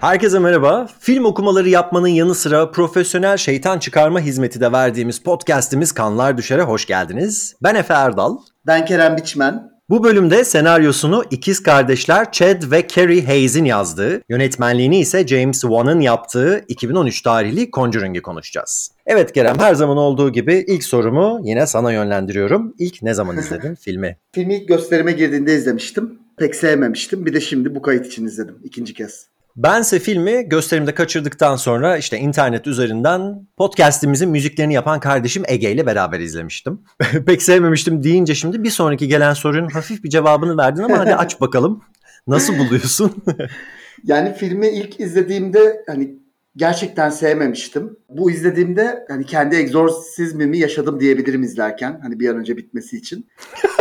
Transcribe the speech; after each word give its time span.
Herkese 0.00 0.38
merhaba. 0.38 0.88
Film 1.00 1.24
okumaları 1.24 1.68
yapmanın 1.68 2.08
yanı 2.08 2.34
sıra 2.34 2.70
profesyonel 2.70 3.36
şeytan 3.36 3.78
çıkarma 3.78 4.20
hizmeti 4.20 4.60
de 4.60 4.72
verdiğimiz 4.72 5.18
podcast'imiz 5.18 5.92
Kanlar 5.92 6.38
Düşer'e 6.38 6.62
hoş 6.62 6.86
geldiniz. 6.86 7.54
Ben 7.62 7.74
Efe 7.74 7.94
Erdal. 7.94 8.36
Ben 8.66 8.84
Kerem 8.84 9.16
Biçmen. 9.16 9.70
Bu 9.90 10.04
bölümde 10.04 10.44
senaryosunu 10.44 11.24
ikiz 11.30 11.62
kardeşler 11.62 12.32
Chad 12.32 12.70
ve 12.70 12.88
Carrie 12.88 13.26
Hayes'in 13.26 13.64
yazdığı, 13.64 14.22
yönetmenliğini 14.28 15.00
ise 15.00 15.26
James 15.26 15.60
Wan'ın 15.60 16.00
yaptığı 16.00 16.64
2013 16.68 17.22
tarihli 17.22 17.70
Conjuring'i 17.70 18.22
konuşacağız. 18.22 18.90
Evet 19.06 19.32
Kerem 19.32 19.58
her 19.58 19.74
zaman 19.74 19.96
olduğu 19.96 20.32
gibi 20.32 20.64
ilk 20.68 20.84
sorumu 20.84 21.40
yine 21.44 21.66
sana 21.66 21.92
yönlendiriyorum. 21.92 22.74
İlk 22.78 23.02
ne 23.02 23.14
zaman 23.14 23.38
izledin 23.38 23.74
filmi? 23.74 24.16
Filmi 24.32 24.54
ilk 24.54 24.68
gösterime 24.68 25.12
girdiğinde 25.12 25.54
izlemiştim. 25.54 26.18
Pek 26.38 26.54
sevmemiştim. 26.54 27.26
Bir 27.26 27.34
de 27.34 27.40
şimdi 27.40 27.74
bu 27.74 27.82
kayıt 27.82 28.06
için 28.06 28.26
izledim 28.26 28.58
ikinci 28.64 28.94
kez. 28.94 29.29
Bense 29.56 29.98
filmi 29.98 30.48
gösterimde 30.48 30.94
kaçırdıktan 30.94 31.56
sonra 31.56 31.96
işte 31.96 32.18
internet 32.18 32.66
üzerinden 32.66 33.46
podcast'imizin 33.56 34.30
müziklerini 34.30 34.74
yapan 34.74 35.00
kardeşim 35.00 35.42
Ege 35.46 35.72
ile 35.72 35.86
beraber 35.86 36.20
izlemiştim. 36.20 36.80
Pek 37.26 37.42
sevmemiştim 37.42 38.02
deyince 38.02 38.34
şimdi 38.34 38.62
bir 38.62 38.70
sonraki 38.70 39.08
gelen 39.08 39.34
sorunun 39.34 39.68
hafif 39.68 40.04
bir 40.04 40.10
cevabını 40.10 40.56
verdin 40.56 40.82
ama 40.82 40.98
hadi 40.98 41.14
aç 41.14 41.40
bakalım. 41.40 41.82
Nasıl 42.26 42.58
buluyorsun? 42.58 43.24
yani 44.04 44.34
filmi 44.34 44.68
ilk 44.68 45.00
izlediğimde 45.00 45.84
hani 45.86 46.14
gerçekten 46.56 47.10
sevmemiştim. 47.10 47.96
Bu 48.08 48.30
izlediğimde 48.30 49.04
hani 49.08 49.26
kendi 49.26 49.56
egzorsizmimi 49.56 50.58
yaşadım 50.58 51.00
diyebilirim 51.00 51.42
izlerken. 51.42 52.00
Hani 52.02 52.20
bir 52.20 52.28
an 52.28 52.36
önce 52.36 52.56
bitmesi 52.56 52.96
için. 52.96 53.28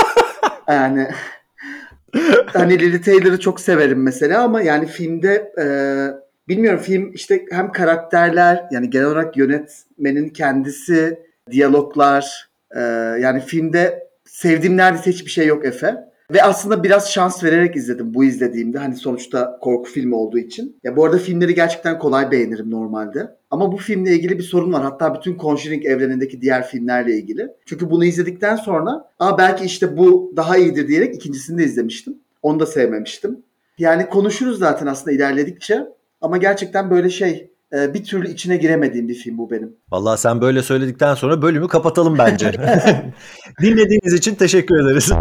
yani 0.69 1.07
hani 2.45 2.79
Lily 2.79 3.01
Taylor'ı 3.01 3.39
çok 3.39 3.61
severim 3.61 4.03
mesela 4.03 4.43
ama 4.43 4.61
yani 4.61 4.87
filmde 4.87 5.53
e, 5.61 5.65
bilmiyorum 6.47 6.79
film 6.79 7.11
işte 7.13 7.45
hem 7.51 7.71
karakterler 7.71 8.65
yani 8.71 8.89
genel 8.89 9.07
olarak 9.07 9.37
yönetmenin 9.37 10.29
kendisi, 10.29 11.19
diyaloglar 11.51 12.49
e, 12.75 12.79
yani 13.19 13.41
filmde 13.41 14.09
sevdiğim 14.25 14.77
neredeyse 14.77 15.11
hiçbir 15.11 15.31
şey 15.31 15.47
yok 15.47 15.65
Efe. 15.65 16.08
Ve 16.31 16.43
aslında 16.43 16.83
biraz 16.83 17.11
şans 17.11 17.43
vererek 17.43 17.75
izledim 17.75 18.13
bu 18.13 18.23
izlediğimde. 18.23 18.77
Hani 18.77 18.95
sonuçta 18.95 19.57
korku 19.61 19.89
filmi 19.89 20.15
olduğu 20.15 20.37
için. 20.37 20.77
Ya 20.83 20.95
bu 20.95 21.05
arada 21.05 21.17
filmleri 21.17 21.55
gerçekten 21.55 21.99
kolay 21.99 22.31
beğenirim 22.31 22.71
normalde. 22.71 23.35
Ama 23.51 23.71
bu 23.71 23.77
filmle 23.77 24.13
ilgili 24.13 24.37
bir 24.37 24.43
sorun 24.43 24.73
var. 24.73 24.83
Hatta 24.83 25.15
bütün 25.15 25.37
Conjuring 25.37 25.85
evrenindeki 25.85 26.41
diğer 26.41 26.67
filmlerle 26.67 27.15
ilgili. 27.17 27.47
Çünkü 27.65 27.89
bunu 27.89 28.05
izledikten 28.05 28.55
sonra 28.55 29.05
Aa 29.19 29.37
belki 29.37 29.65
işte 29.65 29.97
bu 29.97 30.33
daha 30.35 30.57
iyidir 30.57 30.87
diyerek 30.87 31.15
ikincisini 31.15 31.57
de 31.57 31.63
izlemiştim. 31.63 32.15
Onu 32.41 32.59
da 32.59 32.65
sevmemiştim. 32.65 33.39
Yani 33.77 34.09
konuşuruz 34.09 34.59
zaten 34.59 34.87
aslında 34.87 35.11
ilerledikçe. 35.11 35.87
Ama 36.21 36.37
gerçekten 36.37 36.89
böyle 36.89 37.09
şey 37.09 37.49
e, 37.73 37.93
bir 37.93 38.03
türlü 38.03 38.29
içine 38.29 38.57
giremediğim 38.57 39.07
bir 39.07 39.15
film 39.15 39.37
bu 39.37 39.51
benim. 39.51 39.75
Vallahi 39.91 40.21
sen 40.21 40.41
böyle 40.41 40.61
söyledikten 40.63 41.15
sonra 41.15 41.41
bölümü 41.41 41.67
kapatalım 41.67 42.17
bence. 42.17 42.51
Dinlediğiniz 43.61 44.13
için 44.13 44.35
teşekkür 44.35 44.85
ederiz. 44.85 45.11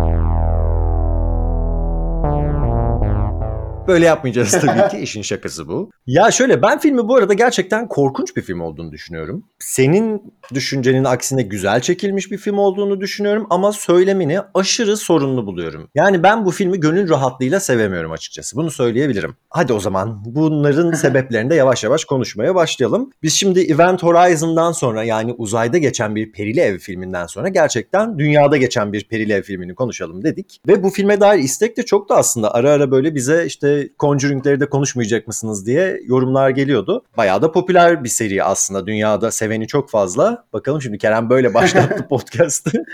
Böyle 3.88 4.06
yapmayacağız 4.06 4.50
tabii 4.60 4.88
ki. 4.90 4.98
İşin 4.98 5.22
şakası 5.22 5.68
bu. 5.68 5.90
Ya 6.06 6.30
şöyle 6.30 6.62
ben 6.62 6.78
filmi 6.78 7.08
bu 7.08 7.16
arada 7.16 7.34
gerçekten 7.34 7.88
korkunç 7.88 8.36
bir 8.36 8.42
film 8.42 8.60
olduğunu 8.60 8.92
düşünüyorum. 8.92 9.44
Senin 9.58 10.34
düşüncenin 10.54 11.04
aksine 11.04 11.42
güzel 11.42 11.80
çekilmiş 11.80 12.30
bir 12.30 12.38
film 12.38 12.58
olduğunu 12.58 13.00
düşünüyorum 13.00 13.46
ama 13.50 13.72
söylemini 13.72 14.40
aşırı 14.54 14.96
sorunlu 14.96 15.46
buluyorum. 15.46 15.90
Yani 15.94 16.22
ben 16.22 16.44
bu 16.44 16.50
filmi 16.50 16.80
gönül 16.80 17.08
rahatlığıyla 17.08 17.60
sevemiyorum 17.60 18.12
açıkçası. 18.12 18.56
Bunu 18.56 18.70
söyleyebilirim. 18.70 19.36
Hadi 19.50 19.72
o 19.72 19.80
zaman 19.80 20.22
bunların 20.24 20.92
sebeplerini 20.94 21.50
de 21.50 21.54
yavaş 21.54 21.84
yavaş 21.84 22.04
konuşmaya 22.04 22.54
başlayalım. 22.54 23.10
Biz 23.22 23.34
şimdi 23.34 23.60
Event 23.60 24.02
Horizon'dan 24.02 24.72
sonra 24.72 25.04
yani 25.04 25.32
uzayda 25.32 25.78
geçen 25.78 26.14
bir 26.16 26.32
perili 26.32 26.60
ev 26.60 26.78
filminden 26.78 27.26
sonra 27.26 27.48
gerçekten 27.48 28.18
dünyada 28.18 28.56
geçen 28.56 28.92
bir 28.92 29.08
perili 29.08 29.32
ev 29.32 29.42
filmini 29.42 29.74
konuşalım 29.74 30.24
dedik. 30.24 30.60
Ve 30.66 30.82
bu 30.82 30.90
filme 30.90 31.20
dair 31.20 31.38
istek 31.38 31.76
de 31.76 31.82
çok 31.84 32.08
da 32.08 32.16
aslında 32.16 32.54
ara 32.54 32.70
ara 32.70 32.90
böyle 32.90 33.14
bize 33.14 33.46
işte 33.46 33.77
Conjuring'leri 33.98 34.60
de 34.60 34.66
konuşmayacak 34.66 35.26
mısınız 35.26 35.66
diye 35.66 36.00
yorumlar 36.04 36.50
geliyordu. 36.50 37.04
Bayağı 37.16 37.42
da 37.42 37.52
popüler 37.52 38.04
bir 38.04 38.08
seri 38.08 38.44
aslında. 38.44 38.86
Dünyada 38.86 39.30
seveni 39.30 39.66
çok 39.66 39.90
fazla. 39.90 40.44
Bakalım 40.52 40.82
şimdi 40.82 40.98
Kerem 40.98 41.30
böyle 41.30 41.54
başlattı 41.54 42.06
podcast'ı. 42.10 42.84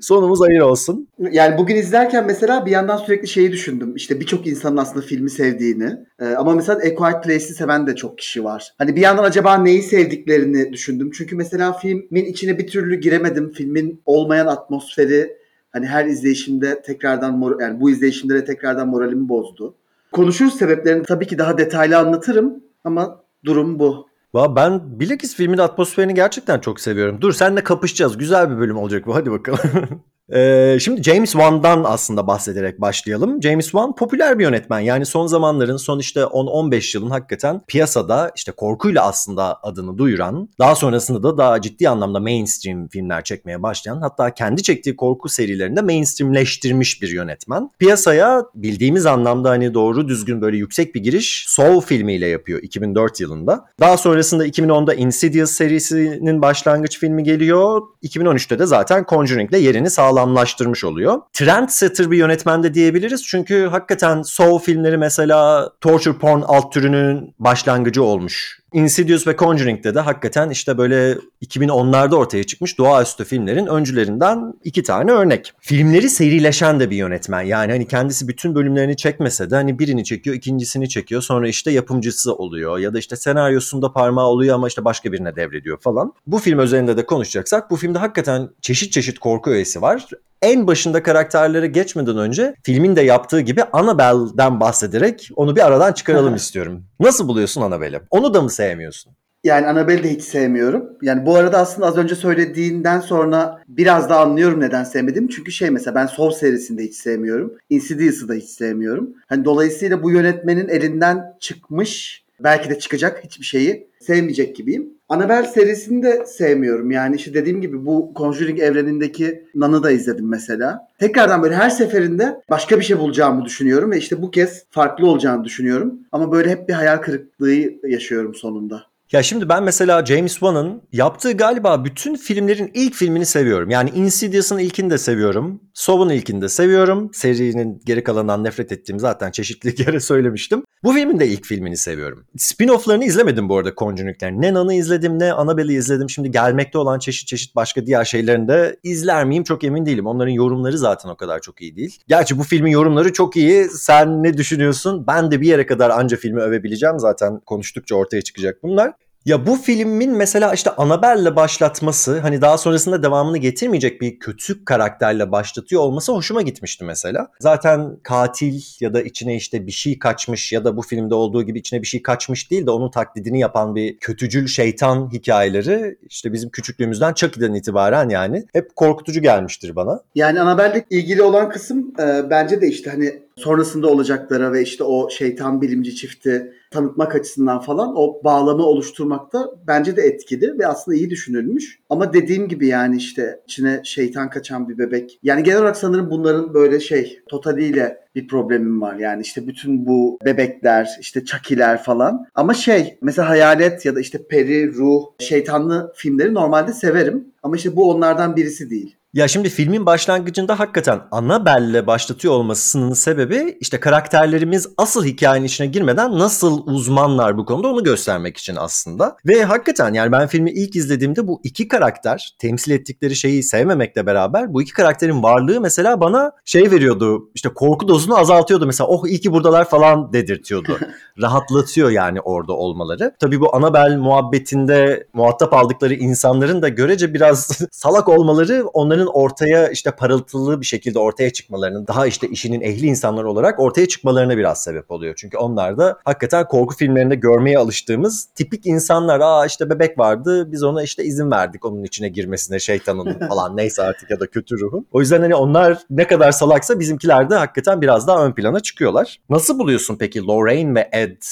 Sonumuz 0.00 0.40
hayır 0.40 0.60
olsun. 0.60 1.08
Yani 1.30 1.58
bugün 1.58 1.76
izlerken 1.76 2.26
mesela 2.26 2.66
bir 2.66 2.70
yandan 2.70 2.96
sürekli 2.96 3.28
şeyi 3.28 3.52
düşündüm. 3.52 3.96
İşte 3.96 4.20
birçok 4.20 4.46
insanın 4.46 4.76
aslında 4.76 5.06
filmi 5.06 5.30
sevdiğini. 5.30 5.96
Ee, 6.20 6.24
ama 6.24 6.54
mesela 6.54 6.78
A 6.78 6.94
Quiet 6.94 7.24
Place'i 7.24 7.54
seven 7.54 7.86
de 7.86 7.96
çok 7.96 8.18
kişi 8.18 8.44
var. 8.44 8.72
Hani 8.78 8.96
bir 8.96 9.00
yandan 9.00 9.24
acaba 9.24 9.58
neyi 9.58 9.82
sevdiklerini 9.82 10.72
düşündüm. 10.72 11.10
Çünkü 11.14 11.36
mesela 11.36 11.72
filmin 11.72 12.24
içine 12.24 12.58
bir 12.58 12.66
türlü 12.66 13.00
giremedim. 13.00 13.52
Filmin 13.52 14.02
olmayan 14.06 14.46
atmosferi 14.46 15.36
hani 15.76 15.86
her 15.86 16.04
izleyişimde 16.04 16.82
tekrardan 16.82 17.56
yani 17.60 17.80
bu 17.80 17.90
izleyişimde 17.90 18.34
de 18.34 18.44
tekrardan 18.44 18.88
moralimi 18.88 19.28
bozdu. 19.28 19.74
Konuşuruz 20.16 20.54
sebeplerini 20.54 21.02
tabii 21.02 21.26
ki 21.26 21.38
daha 21.38 21.58
detaylı 21.58 21.98
anlatırım 21.98 22.54
ama 22.84 23.24
durum 23.44 23.78
bu. 23.78 24.06
Ben 24.34 25.00
bilakis 25.00 25.36
filmin 25.36 25.58
atmosferini 25.58 26.14
gerçekten 26.14 26.60
çok 26.60 26.80
seviyorum. 26.80 27.20
Dur 27.20 27.32
senle 27.32 27.64
kapışacağız. 27.64 28.18
Güzel 28.18 28.50
bir 28.50 28.58
bölüm 28.58 28.76
olacak 28.76 29.06
bu. 29.06 29.14
Hadi 29.14 29.30
bakalım. 29.30 29.60
Ee, 30.34 30.78
şimdi 30.80 31.02
James 31.02 31.32
Wan'dan 31.32 31.84
aslında 31.84 32.26
bahsederek 32.26 32.80
başlayalım. 32.80 33.42
James 33.42 33.64
Wan 33.64 33.94
popüler 33.94 34.38
bir 34.38 34.44
yönetmen. 34.44 34.80
Yani 34.80 35.06
son 35.06 35.26
zamanların 35.26 35.76
son 35.76 35.98
işte 35.98 36.20
10-15 36.20 36.96
yılın 36.96 37.10
hakikaten 37.10 37.60
piyasada 37.68 38.32
işte 38.36 38.52
korkuyla 38.52 39.06
aslında 39.06 39.58
adını 39.62 39.98
duyuran, 39.98 40.48
daha 40.58 40.74
sonrasında 40.74 41.22
da 41.22 41.38
daha 41.38 41.60
ciddi 41.60 41.88
anlamda 41.88 42.20
mainstream 42.20 42.88
filmler 42.88 43.24
çekmeye 43.24 43.62
başlayan, 43.62 44.00
hatta 44.00 44.34
kendi 44.34 44.62
çektiği 44.62 44.96
korku 44.96 45.28
serilerinde 45.28 45.82
mainstreamleştirmiş 45.82 47.02
bir 47.02 47.08
yönetmen. 47.08 47.70
Piyasaya 47.78 48.42
bildiğimiz 48.54 49.06
anlamda 49.06 49.50
hani 49.50 49.74
doğru 49.74 50.08
düzgün 50.08 50.40
böyle 50.40 50.56
yüksek 50.56 50.94
bir 50.94 51.02
giriş 51.02 51.44
Soul 51.48 51.80
filmiyle 51.80 52.26
yapıyor 52.26 52.62
2004 52.62 53.20
yılında. 53.20 53.64
Daha 53.80 53.96
sonrasında 53.96 54.46
2010'da 54.46 54.94
Insidious 54.94 55.50
serisinin 55.50 56.42
başlangıç 56.42 56.98
filmi 56.98 57.22
geliyor. 57.22 57.82
2013'te 58.02 58.58
de 58.58 58.66
zaten 58.66 59.04
Conjuring'le 59.08 59.58
yerini 59.58 59.90
sağladı 59.90 60.15
sağlamlaştırmış 60.16 60.84
oluyor. 60.84 61.18
Trendsetter 61.32 62.10
bir 62.10 62.16
yönetmen 62.16 62.62
de 62.62 62.74
diyebiliriz. 62.74 63.24
Çünkü 63.26 63.66
hakikaten 63.66 64.22
Saw 64.22 64.58
filmleri 64.58 64.98
mesela 64.98 65.70
torture 65.80 66.18
porn 66.18 66.42
alt 66.46 66.72
türünün 66.72 67.34
başlangıcı 67.38 68.02
olmuş. 68.02 68.60
Insidious 68.72 69.26
ve 69.26 69.36
Conjuring'de 69.36 69.94
de 69.94 70.00
hakikaten 70.00 70.50
işte 70.50 70.78
böyle 70.78 71.18
2010'larda 71.44 72.14
ortaya 72.14 72.44
çıkmış 72.44 72.78
doğaüstü 72.78 73.24
filmlerin 73.24 73.66
öncülerinden 73.66 74.54
iki 74.64 74.82
tane 74.82 75.12
örnek. 75.12 75.52
Filmleri 75.60 76.10
serileşen 76.10 76.80
de 76.80 76.90
bir 76.90 76.96
yönetmen. 76.96 77.42
Yani 77.42 77.72
hani 77.72 77.88
kendisi 77.88 78.28
bütün 78.28 78.54
bölümlerini 78.54 78.96
çekmese 78.96 79.50
de 79.50 79.54
hani 79.54 79.78
birini 79.78 80.04
çekiyor, 80.04 80.36
ikincisini 80.36 80.88
çekiyor. 80.88 81.22
Sonra 81.22 81.48
işte 81.48 81.70
yapımcısı 81.70 82.34
oluyor 82.34 82.78
ya 82.78 82.94
da 82.94 82.98
işte 82.98 83.16
senaryosunda 83.16 83.92
parmağı 83.92 84.26
oluyor 84.26 84.54
ama 84.54 84.68
işte 84.68 84.84
başka 84.84 85.12
birine 85.12 85.36
devrediyor 85.36 85.80
falan. 85.80 86.12
Bu 86.26 86.38
film 86.38 86.60
üzerinde 86.60 86.96
de 86.96 87.06
konuşacaksak 87.06 87.70
bu 87.70 87.76
filmde 87.76 87.98
hakikaten 87.98 88.48
çeşit 88.60 88.92
çeşit 88.92 89.18
korku 89.18 89.50
öğesi 89.50 89.82
var 89.82 90.06
en 90.42 90.66
başında 90.66 91.02
karakterlere 91.02 91.66
geçmeden 91.66 92.18
önce 92.18 92.54
filmin 92.62 92.96
de 92.96 93.02
yaptığı 93.02 93.40
gibi 93.40 93.62
Annabelle'den 93.72 94.60
bahsederek 94.60 95.30
onu 95.36 95.56
bir 95.56 95.66
aradan 95.66 95.92
çıkaralım 95.92 96.34
istiyorum. 96.34 96.84
Nasıl 97.00 97.28
buluyorsun 97.28 97.62
Annabelle'i? 97.62 98.00
Onu 98.10 98.34
da 98.34 98.42
mı 98.42 98.50
sevmiyorsun? 98.50 99.12
Yani 99.44 99.66
Annabelle'i 99.66 100.04
de 100.04 100.10
hiç 100.10 100.22
sevmiyorum. 100.22 100.84
Yani 101.02 101.26
bu 101.26 101.36
arada 101.36 101.58
aslında 101.58 101.86
az 101.86 101.96
önce 101.96 102.14
söylediğinden 102.14 103.00
sonra 103.00 103.62
biraz 103.68 104.10
da 104.10 104.20
anlıyorum 104.20 104.60
neden 104.60 104.84
sevmedim. 104.84 105.28
Çünkü 105.28 105.52
şey 105.52 105.70
mesela 105.70 105.94
ben 105.94 106.06
Soul 106.06 106.30
serisinde 106.30 106.82
hiç 106.82 106.94
sevmiyorum. 106.94 107.54
Insidious'ı 107.70 108.28
da 108.28 108.34
hiç 108.34 108.50
sevmiyorum. 108.50 109.14
Hani 109.26 109.44
dolayısıyla 109.44 110.02
bu 110.02 110.10
yönetmenin 110.10 110.68
elinden 110.68 111.36
çıkmış 111.40 112.24
belki 112.40 112.70
de 112.70 112.78
çıkacak 112.78 113.24
hiçbir 113.24 113.44
şeyi 113.44 113.88
sevmeyecek 114.00 114.56
gibiyim. 114.56 114.95
Annabelle 115.08 115.46
serisini 115.46 116.02
de 116.02 116.26
sevmiyorum. 116.26 116.90
Yani 116.90 117.16
işte 117.16 117.34
dediğim 117.34 117.60
gibi 117.60 117.86
bu 117.86 118.12
Conjuring 118.16 118.60
evrenindeki 118.60 119.44
Nan'ı 119.54 119.82
da 119.82 119.90
izledim 119.90 120.28
mesela. 120.28 120.88
Tekrardan 120.98 121.42
böyle 121.42 121.54
her 121.54 121.70
seferinde 121.70 122.40
başka 122.50 122.78
bir 122.78 122.84
şey 122.84 122.98
bulacağımı 122.98 123.44
düşünüyorum 123.44 123.90
ve 123.90 123.98
işte 123.98 124.22
bu 124.22 124.30
kez 124.30 124.64
farklı 124.70 125.06
olacağını 125.10 125.44
düşünüyorum. 125.44 125.98
Ama 126.12 126.32
böyle 126.32 126.50
hep 126.50 126.68
bir 126.68 126.74
hayal 126.74 126.96
kırıklığı 126.96 127.54
yaşıyorum 127.88 128.34
sonunda. 128.34 128.82
Ya 129.12 129.22
şimdi 129.22 129.48
ben 129.48 129.62
mesela 129.62 130.06
James 130.06 130.32
Wan'ın 130.32 130.82
yaptığı 130.92 131.32
galiba 131.32 131.84
bütün 131.84 132.16
filmlerin 132.16 132.70
ilk 132.74 132.94
filmini 132.94 133.26
seviyorum. 133.26 133.70
Yani 133.70 133.90
Insidious'ın 133.90 134.58
ilkini 134.58 134.90
de 134.90 134.98
seviyorum. 134.98 135.60
Saw'un 135.74 136.08
ilkini 136.08 136.42
de 136.42 136.48
seviyorum. 136.48 137.10
Serinin 137.14 137.82
geri 137.84 138.04
kalanından 138.04 138.44
nefret 138.44 138.72
ettiğim 138.72 139.00
zaten 139.00 139.30
çeşitli 139.30 139.74
kere 139.84 140.00
söylemiştim. 140.00 140.64
Bu 140.84 140.92
filmin 140.92 141.20
de 141.20 141.28
ilk 141.28 141.46
filmini 141.46 141.76
seviyorum. 141.76 142.26
Spin-off'larını 142.38 143.04
izlemedim 143.04 143.48
bu 143.48 143.56
arada 143.56 143.72
Conjuring'lerin. 143.76 144.42
Ne 144.42 144.54
Nan'ı 144.54 144.74
izledim 144.74 145.18
ne 145.18 145.32
Annabelle'i 145.32 145.76
izledim. 145.76 146.10
Şimdi 146.10 146.30
gelmekte 146.30 146.78
olan 146.78 146.98
çeşit 146.98 147.28
çeşit 147.28 147.56
başka 147.56 147.86
diğer 147.86 148.04
şeylerini 148.04 148.48
de 148.48 148.76
izler 148.82 149.24
miyim 149.24 149.44
çok 149.44 149.64
emin 149.64 149.86
değilim. 149.86 150.06
Onların 150.06 150.32
yorumları 150.32 150.78
zaten 150.78 151.08
o 151.08 151.16
kadar 151.16 151.40
çok 151.40 151.62
iyi 151.62 151.76
değil. 151.76 151.98
Gerçi 152.08 152.38
bu 152.38 152.42
filmin 152.42 152.70
yorumları 152.70 153.12
çok 153.12 153.36
iyi. 153.36 153.68
Sen 153.68 154.22
ne 154.22 154.36
düşünüyorsun? 154.36 155.04
Ben 155.06 155.30
de 155.30 155.40
bir 155.40 155.46
yere 155.46 155.66
kadar 155.66 155.90
anca 155.90 156.16
filmi 156.16 156.40
övebileceğim. 156.40 156.98
Zaten 156.98 157.40
konuştukça 157.46 157.94
ortaya 157.94 158.22
çıkacak 158.22 158.62
bunlar. 158.62 158.95
Ya 159.26 159.46
bu 159.46 159.56
filmin 159.56 160.16
mesela 160.16 160.54
işte 160.54 160.70
Annabelle'le 160.70 161.36
başlatması 161.36 162.18
hani 162.18 162.40
daha 162.40 162.58
sonrasında 162.58 163.02
devamını 163.02 163.38
getirmeyecek 163.38 164.00
bir 164.00 164.18
kötü 164.18 164.64
karakterle 164.64 165.32
başlatıyor 165.32 165.82
olması 165.82 166.12
hoşuma 166.12 166.42
gitmişti 166.42 166.84
mesela. 166.84 167.28
Zaten 167.40 167.96
katil 168.02 168.60
ya 168.80 168.94
da 168.94 169.02
içine 169.02 169.36
işte 169.36 169.66
bir 169.66 169.72
şey 169.72 169.98
kaçmış 169.98 170.52
ya 170.52 170.64
da 170.64 170.76
bu 170.76 170.82
filmde 170.82 171.14
olduğu 171.14 171.42
gibi 171.42 171.58
içine 171.58 171.82
bir 171.82 171.86
şey 171.86 172.02
kaçmış 172.02 172.50
değil 172.50 172.66
de 172.66 172.70
onun 172.70 172.90
taklidini 172.90 173.40
yapan 173.40 173.74
bir 173.74 173.98
kötücül 173.98 174.46
şeytan 174.46 175.10
hikayeleri 175.12 175.98
işte 176.08 176.32
bizim 176.32 176.50
küçüklüğümüzden 176.50 177.14
Chucky'den 177.14 177.54
itibaren 177.54 178.08
yani 178.08 178.44
hep 178.52 178.76
korkutucu 178.76 179.22
gelmiştir 179.22 179.76
bana. 179.76 180.00
Yani 180.14 180.40
Annabelle'le 180.40 180.84
ilgili 180.90 181.22
olan 181.22 181.48
kısım 181.48 181.92
e, 181.98 182.30
bence 182.30 182.60
de 182.60 182.68
işte 182.68 182.90
hani 182.90 183.25
sonrasında 183.36 183.88
olacaklara 183.88 184.52
ve 184.52 184.62
işte 184.62 184.84
o 184.84 185.10
şeytan 185.10 185.62
bilimci 185.62 185.96
çifti 185.96 186.52
tanıtmak 186.70 187.14
açısından 187.14 187.60
falan 187.60 187.92
o 187.96 188.20
bağlamı 188.24 188.62
oluşturmakta 188.62 189.50
bence 189.66 189.96
de 189.96 190.02
etkili 190.02 190.58
ve 190.58 190.66
aslında 190.66 190.96
iyi 190.96 191.10
düşünülmüş. 191.10 191.78
Ama 191.90 192.12
dediğim 192.12 192.48
gibi 192.48 192.66
yani 192.66 192.96
işte 192.96 193.40
içine 193.46 193.80
şeytan 193.84 194.30
kaçan 194.30 194.68
bir 194.68 194.78
bebek. 194.78 195.18
Yani 195.22 195.42
genel 195.42 195.58
olarak 195.58 195.76
sanırım 195.76 196.10
bunların 196.10 196.54
böyle 196.54 196.80
şey 196.80 197.20
totaliyle 197.28 198.06
bir 198.14 198.28
problemim 198.28 198.80
var. 198.80 198.94
Yani 198.96 199.22
işte 199.22 199.46
bütün 199.46 199.86
bu 199.86 200.18
bebekler, 200.24 200.88
işte 201.00 201.24
çakiler 201.24 201.82
falan. 201.82 202.26
Ama 202.34 202.54
şey 202.54 202.98
mesela 203.02 203.28
hayalet 203.28 203.86
ya 203.86 203.96
da 203.96 204.00
işte 204.00 204.26
peri, 204.28 204.74
ruh, 204.74 205.02
şeytanlı 205.18 205.92
filmleri 205.96 206.34
normalde 206.34 206.72
severim. 206.72 207.24
Ama 207.42 207.56
işte 207.56 207.76
bu 207.76 207.90
onlardan 207.90 208.36
birisi 208.36 208.70
değil. 208.70 208.96
Ya 209.14 209.28
şimdi 209.28 209.48
filmin 209.48 209.86
başlangıcında 209.86 210.58
hakikaten 210.58 211.00
Annabelle'le 211.10 211.86
başlatıyor 211.86 212.34
olmasının 212.34 212.92
sebebi 212.92 213.56
işte 213.60 213.80
karakterlerimiz 213.80 214.68
asıl 214.76 215.04
hikayenin 215.04 215.46
içine 215.46 215.66
girmeden 215.66 216.18
nasıl 216.18 216.66
uzmanlar 216.66 217.38
bu 217.38 217.44
konuda 217.44 217.68
onu 217.68 217.84
göstermek 217.84 218.36
için 218.36 218.56
aslında. 218.56 219.16
Ve 219.26 219.44
hakikaten 219.44 219.94
yani 219.94 220.12
ben 220.12 220.26
filmi 220.26 220.50
ilk 220.50 220.76
izlediğimde 220.76 221.28
bu 221.28 221.40
iki 221.44 221.68
karakter 221.68 222.34
temsil 222.38 222.72
ettikleri 222.72 223.16
şeyi 223.16 223.42
sevmemekle 223.42 224.06
beraber 224.06 224.54
bu 224.54 224.62
iki 224.62 224.72
karakterin 224.72 225.22
varlığı 225.22 225.60
mesela 225.60 226.00
bana 226.00 226.32
şey 226.44 226.70
veriyordu 226.70 227.30
işte 227.34 227.48
korku 227.48 227.88
dozunu 227.88 228.18
azaltıyordu 228.18 228.66
mesela 228.66 228.88
oh 228.88 229.06
iyi 229.06 229.20
ki 229.20 229.32
buradalar 229.32 229.68
falan 229.68 230.12
dedirtiyordu. 230.12 230.78
Rahatlatıyor 231.22 231.90
yani 231.90 232.20
orada 232.20 232.52
olmaları. 232.52 233.14
Tabii 233.20 233.40
bu 233.40 233.56
Annabelle 233.56 233.96
muhabbetinde 233.96 235.06
muhatap 235.12 235.52
aldıkları 235.52 235.94
insanların 235.94 236.62
da 236.62 236.68
görece 236.68 237.14
biraz 237.14 237.58
salak 237.70 238.08
olmaları 238.08 238.66
onların 238.66 239.05
ortaya 239.06 239.68
işte 239.68 239.90
parıltılı 239.90 240.60
bir 240.60 240.66
şekilde 240.66 240.98
ortaya 240.98 241.30
çıkmalarının 241.30 241.86
daha 241.86 242.06
işte 242.06 242.28
işinin 242.28 242.60
ehli 242.60 242.86
insanlar 242.86 243.24
olarak 243.24 243.60
ortaya 243.60 243.88
çıkmalarına 243.88 244.36
biraz 244.36 244.62
sebep 244.62 244.90
oluyor. 244.90 245.14
Çünkü 245.16 245.36
onlar 245.36 245.78
da 245.78 245.98
hakikaten 246.04 246.48
korku 246.48 246.76
filmlerinde 246.76 247.14
görmeye 247.14 247.58
alıştığımız 247.58 248.24
tipik 248.24 248.66
insanlar. 248.66 249.20
Aa 249.20 249.46
işte 249.46 249.70
bebek 249.70 249.98
vardı 249.98 250.52
biz 250.52 250.62
ona 250.62 250.82
işte 250.82 251.04
izin 251.04 251.30
verdik 251.30 251.64
onun 251.64 251.84
içine 251.84 252.08
girmesine 252.08 252.58
şeytanın 252.58 253.18
falan 253.28 253.56
neyse 253.56 253.82
artık 253.82 254.10
ya 254.10 254.20
da 254.20 254.26
kötü 254.26 254.60
ruhun. 254.60 254.86
O 254.92 255.00
yüzden 255.00 255.20
hani 255.20 255.34
onlar 255.34 255.78
ne 255.90 256.06
kadar 256.06 256.32
salaksa 256.32 256.80
bizimkiler 256.80 257.30
de 257.30 257.34
hakikaten 257.34 257.82
biraz 257.82 258.06
daha 258.06 258.26
ön 258.26 258.32
plana 258.32 258.60
çıkıyorlar. 258.60 259.20
Nasıl 259.30 259.58
buluyorsun 259.58 259.96
peki 259.98 260.26
Lorraine 260.26 260.74
ve 260.74 260.88
Ed 260.92 261.22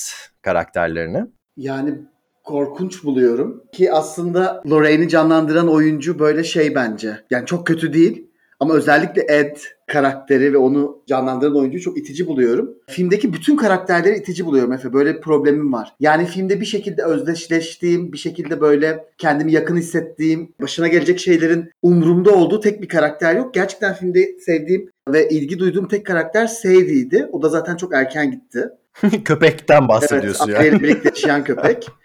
karakterlerini? 0.43 1.27
Yani 1.57 1.99
korkunç 2.45 3.05
buluyorum. 3.05 3.63
Ki 3.73 3.93
aslında 3.93 4.63
Lorraine'i 4.71 5.09
canlandıran 5.09 5.69
oyuncu 5.69 6.19
böyle 6.19 6.45
şey 6.45 6.75
bence. 6.75 7.17
Yani 7.31 7.47
çok 7.47 7.67
kötü 7.67 7.93
değil. 7.93 8.27
Ama 8.61 8.75
özellikle 8.75 9.23
Ed 9.29 9.57
karakteri 9.87 10.53
ve 10.53 10.57
onu 10.57 11.03
canlandıran 11.07 11.57
oyuncuyu 11.57 11.83
çok 11.83 11.99
itici 11.99 12.27
buluyorum. 12.27 12.75
Filmdeki 12.89 13.33
bütün 13.33 13.57
karakterleri 13.57 14.19
itici 14.19 14.47
buluyorum 14.47 14.73
Efe. 14.73 14.93
Böyle 14.93 15.15
bir 15.15 15.21
problemim 15.21 15.73
var. 15.73 15.93
Yani 16.01 16.27
filmde 16.27 16.61
bir 16.61 16.67
şekilde 16.67 17.03
özdeşleştiğim, 17.03 18.13
bir 18.13 18.19
şekilde 18.19 18.61
böyle 18.61 19.05
kendimi 19.19 19.53
yakın 19.53 19.77
hissettiğim, 19.77 20.55
başına 20.61 20.89
gelecek 20.89 21.19
şeylerin 21.19 21.71
umurumda 21.83 22.31
olduğu 22.31 22.61
tek 22.61 22.83
bir 22.83 22.89
karakter 22.89 23.37
yok. 23.37 23.55
Gerçekten 23.55 23.95
filmde 23.95 24.39
sevdiğim 24.39 24.91
ve 25.09 25.29
ilgi 25.29 25.59
duyduğum 25.59 25.89
tek 25.89 26.07
karakter 26.07 26.47
Sadie'ydi. 26.47 27.29
O 27.33 27.43
da 27.43 27.49
zaten 27.49 27.77
çok 27.77 27.95
erken 27.95 28.31
gitti. 28.31 28.69
Köpekten 29.25 29.89
bahsediyorsun 29.89 30.51
evet, 30.51 30.73
yani. 30.73 30.83
birlikte 30.83 31.09
yaşayan 31.09 31.45
köpek. 31.45 31.89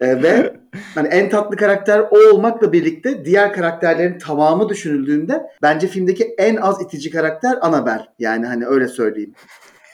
Ee, 0.00 0.22
ve 0.22 0.56
hani 0.94 1.08
en 1.08 1.30
tatlı 1.30 1.56
karakter 1.56 2.00
o 2.10 2.18
olmakla 2.32 2.72
birlikte 2.72 3.24
diğer 3.24 3.52
karakterlerin 3.52 4.18
tamamı 4.18 4.68
düşünüldüğünde 4.68 5.42
bence 5.62 5.86
filmdeki 5.86 6.34
en 6.38 6.56
az 6.56 6.82
itici 6.82 7.10
karakter 7.10 7.58
Annabelle. 7.60 8.06
Yani 8.18 8.46
hani 8.46 8.66
öyle 8.66 8.88
söyleyeyim. 8.88 9.34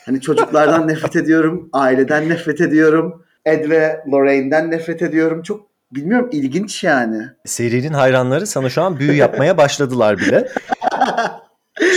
Hani 0.05 0.21
çocuklardan 0.21 0.87
nefret 0.87 1.15
ediyorum, 1.15 1.69
aileden 1.73 2.29
nefret 2.29 2.61
ediyorum, 2.61 3.25
Ed 3.45 3.69
ve 3.69 4.03
Lorraine'den 4.11 4.71
nefret 4.71 5.01
ediyorum. 5.01 5.41
Çok 5.41 5.67
bilmiyorum 5.91 6.29
ilginç 6.31 6.83
yani. 6.83 7.21
Serinin 7.45 7.93
hayranları 7.93 8.47
sana 8.47 8.69
şu 8.69 8.81
an 8.81 8.99
büyü 8.99 9.13
yapmaya 9.13 9.57
başladılar 9.63 10.17
bile. 10.17 10.47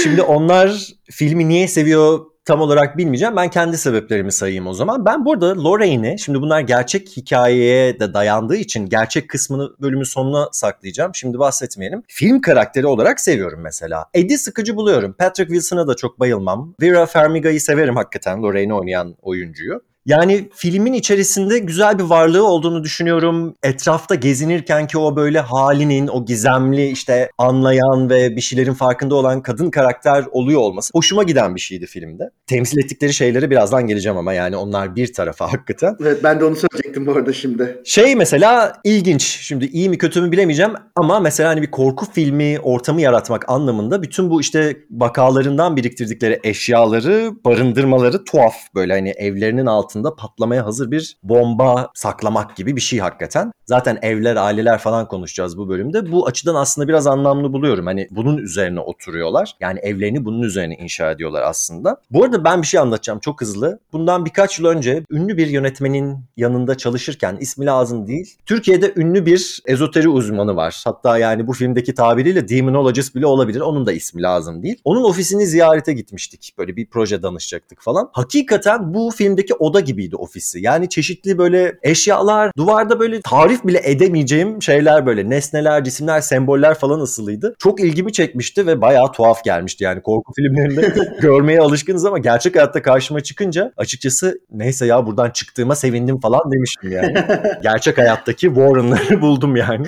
Şimdi 0.03 0.23
onlar 0.23 0.89
filmi 1.11 1.49
niye 1.49 1.69
seviyor 1.69 2.21
tam 2.49 2.61
olarak 2.61 2.97
bilmeyeceğim. 2.97 3.37
Ben 3.37 3.49
kendi 3.51 3.79
sebeplerimi 3.79 4.33
sayayım 4.33 4.67
o 4.67 4.75
zaman. 4.75 5.07
Ben 5.07 5.25
burada 5.25 5.65
Lorraine'i, 5.65 6.19
şimdi 6.19 6.41
bunlar 6.41 6.61
gerçek 6.61 7.17
hikayeye 7.17 8.01
de 8.01 8.15
dayandığı 8.15 8.57
için 8.57 8.87
gerçek 8.87 9.31
kısmını 9.31 9.71
bölümün 9.81 10.05
sonuna 10.05 10.49
saklayacağım. 10.53 11.15
Şimdi 11.15 11.39
bahsetmeyelim. 11.39 12.03
Film 12.09 12.41
karakteri 12.41 12.87
olarak 12.87 13.21
seviyorum 13.21 13.61
mesela. 13.63 14.05
Eddie 14.15 14.39
sıkıcı 14.39 14.77
buluyorum. 14.77 15.13
Patrick 15.19 15.49
Wilson'a 15.49 15.89
da 15.89 15.95
çok 15.95 16.21
bayılmam. 16.21 16.75
Vera 16.83 17.07
Farmiga'yı 17.07 17.61
severim 17.61 17.97
hakikaten 17.97 18.43
Lorraine'i 18.43 18.75
oynayan 18.75 19.17
oyuncuyu. 19.23 19.81
Yani 20.09 20.49
filmin 20.55 20.93
içerisinde 20.93 21.59
güzel 21.59 21.99
bir 21.99 22.05
varlığı 22.05 22.47
olduğunu 22.47 22.85
düşünüyorum. 22.85 23.55
Etrafta 23.63 24.15
gezinirken 24.15 24.87
ki 24.87 24.99
o 24.99 25.17
böyle 25.17 25.41
halinin, 25.41 26.09
o 26.09 26.25
gizemli 26.25 26.87
işte 26.87 27.31
anlayan 27.39 28.11
ve 28.11 28.37
bir 28.37 28.41
şeylerin 28.41 28.73
farkında 28.73 29.15
olan 29.15 29.43
kadın 29.43 29.71
karakter 29.71 30.25
oluyor 30.31 30.61
olması 30.61 30.91
hoşuma 30.95 31.23
giden 31.23 31.55
bir 31.55 31.61
şeydi 31.61 31.87
filmde. 31.87 32.31
Temsil 32.47 32.79
ettikleri 32.79 33.15
şeylere 33.15 33.51
birazdan 33.51 33.87
geleceğim 33.87 34.19
ama 34.19 34.33
yani 34.33 34.57
onlar 34.57 34.97
bir 34.97 35.13
tarafa 35.13 35.53
hakikaten. 35.53 35.97
Evet 36.03 36.25
ben 36.25 36.41
de 36.41 36.45
onu 36.45 36.57
söyleyecektim 36.57 37.07
bu 37.07 37.13
arada 37.13 37.33
şimdi. 37.33 37.83
Şey 37.85 38.17
mesela 38.17 38.73
ilginç. 38.85 39.23
Şimdi 39.23 39.67
iyi 39.67 39.89
mi 39.89 39.99
kötü 39.99 40.21
mü 40.21 40.33
bilemeyeceğim 40.33 40.73
ama 40.97 41.21
mesela 41.21 41.51
hani 41.51 41.63
bir 41.63 41.71
korku 41.71 42.07
filmi 42.13 42.59
ortamı 42.63 43.01
yaratmak 43.01 43.49
anlamında 43.49 44.03
bütün 44.03 44.31
bu 44.31 44.41
işte 44.41 44.77
vakalarından 44.91 45.77
biriktirdikleri 45.77 46.41
eşyaları 46.45 47.31
barındırmaları 47.45 48.25
tuhaf 48.25 48.55
böyle 48.75 48.93
hani 48.93 49.11
evlerinin 49.11 49.67
altında 49.67 49.98
patlamaya 50.17 50.67
hazır 50.67 50.91
bir 50.91 51.19
bomba 51.23 51.91
saklamak 51.95 52.57
gibi 52.57 52.77
bir 52.77 52.81
şey 52.81 52.99
hakikaten. 52.99 53.53
Zaten 53.69 53.99
evler, 54.03 54.37
aileler 54.37 54.79
falan 54.79 55.09
konuşacağız 55.09 55.59
bu 55.59 55.69
bölümde. 55.69 56.13
Bu 56.13 56.27
açıdan 56.27 56.55
aslında 56.55 56.89
biraz 56.89 57.07
anlamlı 57.07 57.53
buluyorum. 57.53 57.87
Hani 57.87 58.09
bunun 58.11 58.37
üzerine 58.37 58.81
oturuyorlar. 58.81 59.57
Yani 59.61 59.79
evlerini 59.79 60.25
bunun 60.25 60.43
üzerine 60.43 60.75
inşa 60.75 61.11
ediyorlar 61.11 61.43
aslında. 61.43 61.97
Bu 62.11 62.25
arada 62.25 62.45
ben 62.45 62.63
bir 62.63 62.67
şey 62.67 62.81
anlatacağım 62.81 63.19
çok 63.19 63.41
hızlı. 63.41 63.79
Bundan 63.93 64.25
birkaç 64.25 64.59
yıl 64.59 64.67
önce 64.67 65.05
ünlü 65.11 65.37
bir 65.37 65.47
yönetmenin 65.47 66.19
yanında 66.37 66.77
çalışırken 66.77 67.37
ismi 67.41 67.67
lazım 67.67 68.07
değil. 68.07 68.37
Türkiye'de 68.47 68.93
ünlü 68.97 69.27
bir 69.27 69.63
ezoteri 69.67 70.09
uzmanı 70.09 70.57
var. 70.57 70.83
Hatta 70.85 71.19
yani 71.19 71.47
bu 71.47 71.53
filmdeki 71.53 71.95
tabiriyle 71.95 72.49
demonologist 72.49 73.15
bile 73.15 73.27
olabilir. 73.27 73.61
Onun 73.61 73.87
da 73.87 73.93
ismi 73.93 74.23
lazım 74.23 74.63
değil. 74.63 74.81
Onun 74.85 75.05
ofisini 75.05 75.47
ziyarete 75.47 75.93
gitmiştik. 75.93 76.55
Böyle 76.59 76.77
bir 76.77 76.87
proje 76.87 77.23
danışacaktık 77.23 77.83
falan. 77.83 78.11
Hakikaten 78.13 78.95
bu 78.95 79.11
filmdeki 79.11 79.55
oda 79.55 79.81
gibiydi 79.81 80.17
ofisi. 80.17 80.61
Yani 80.61 80.89
çeşitli 80.89 81.39
böyle 81.39 81.79
eşyalar, 81.83 82.51
duvarda 82.57 83.01
böyle 83.01 83.21
tarif 83.21 83.58
bile 83.67 83.81
edemeyeceğim 83.85 84.63
şeyler 84.63 85.07
böyle 85.07 85.31
nesneler, 85.31 85.85
cisimler, 85.85 86.21
semboller 86.21 86.75
falan 86.75 87.01
asılıydı. 87.01 87.55
Çok 87.59 87.81
ilgimi 87.81 88.13
çekmişti 88.13 88.67
ve 88.67 88.81
bayağı 88.81 89.13
tuhaf 89.13 89.45
gelmişti. 89.45 89.85
Yani 89.85 90.03
korku 90.03 90.33
filmlerinde 90.37 90.95
görmeye 91.21 91.61
alışkınız 91.61 92.05
ama 92.05 92.19
gerçek 92.19 92.57
hayatta 92.57 92.83
karşıma 92.83 93.21
çıkınca 93.21 93.73
açıkçası 93.77 94.41
neyse 94.51 94.87
ya 94.87 95.07
buradan 95.07 95.31
çıktığıma 95.31 95.75
sevindim 95.75 96.21
falan 96.21 96.53
demiştim 96.53 96.93
yani. 96.93 97.15
gerçek 97.63 97.99
hayattaki 97.99 98.47
Warren'ları 98.47 99.21
buldum 99.21 99.57
yani. 99.57 99.87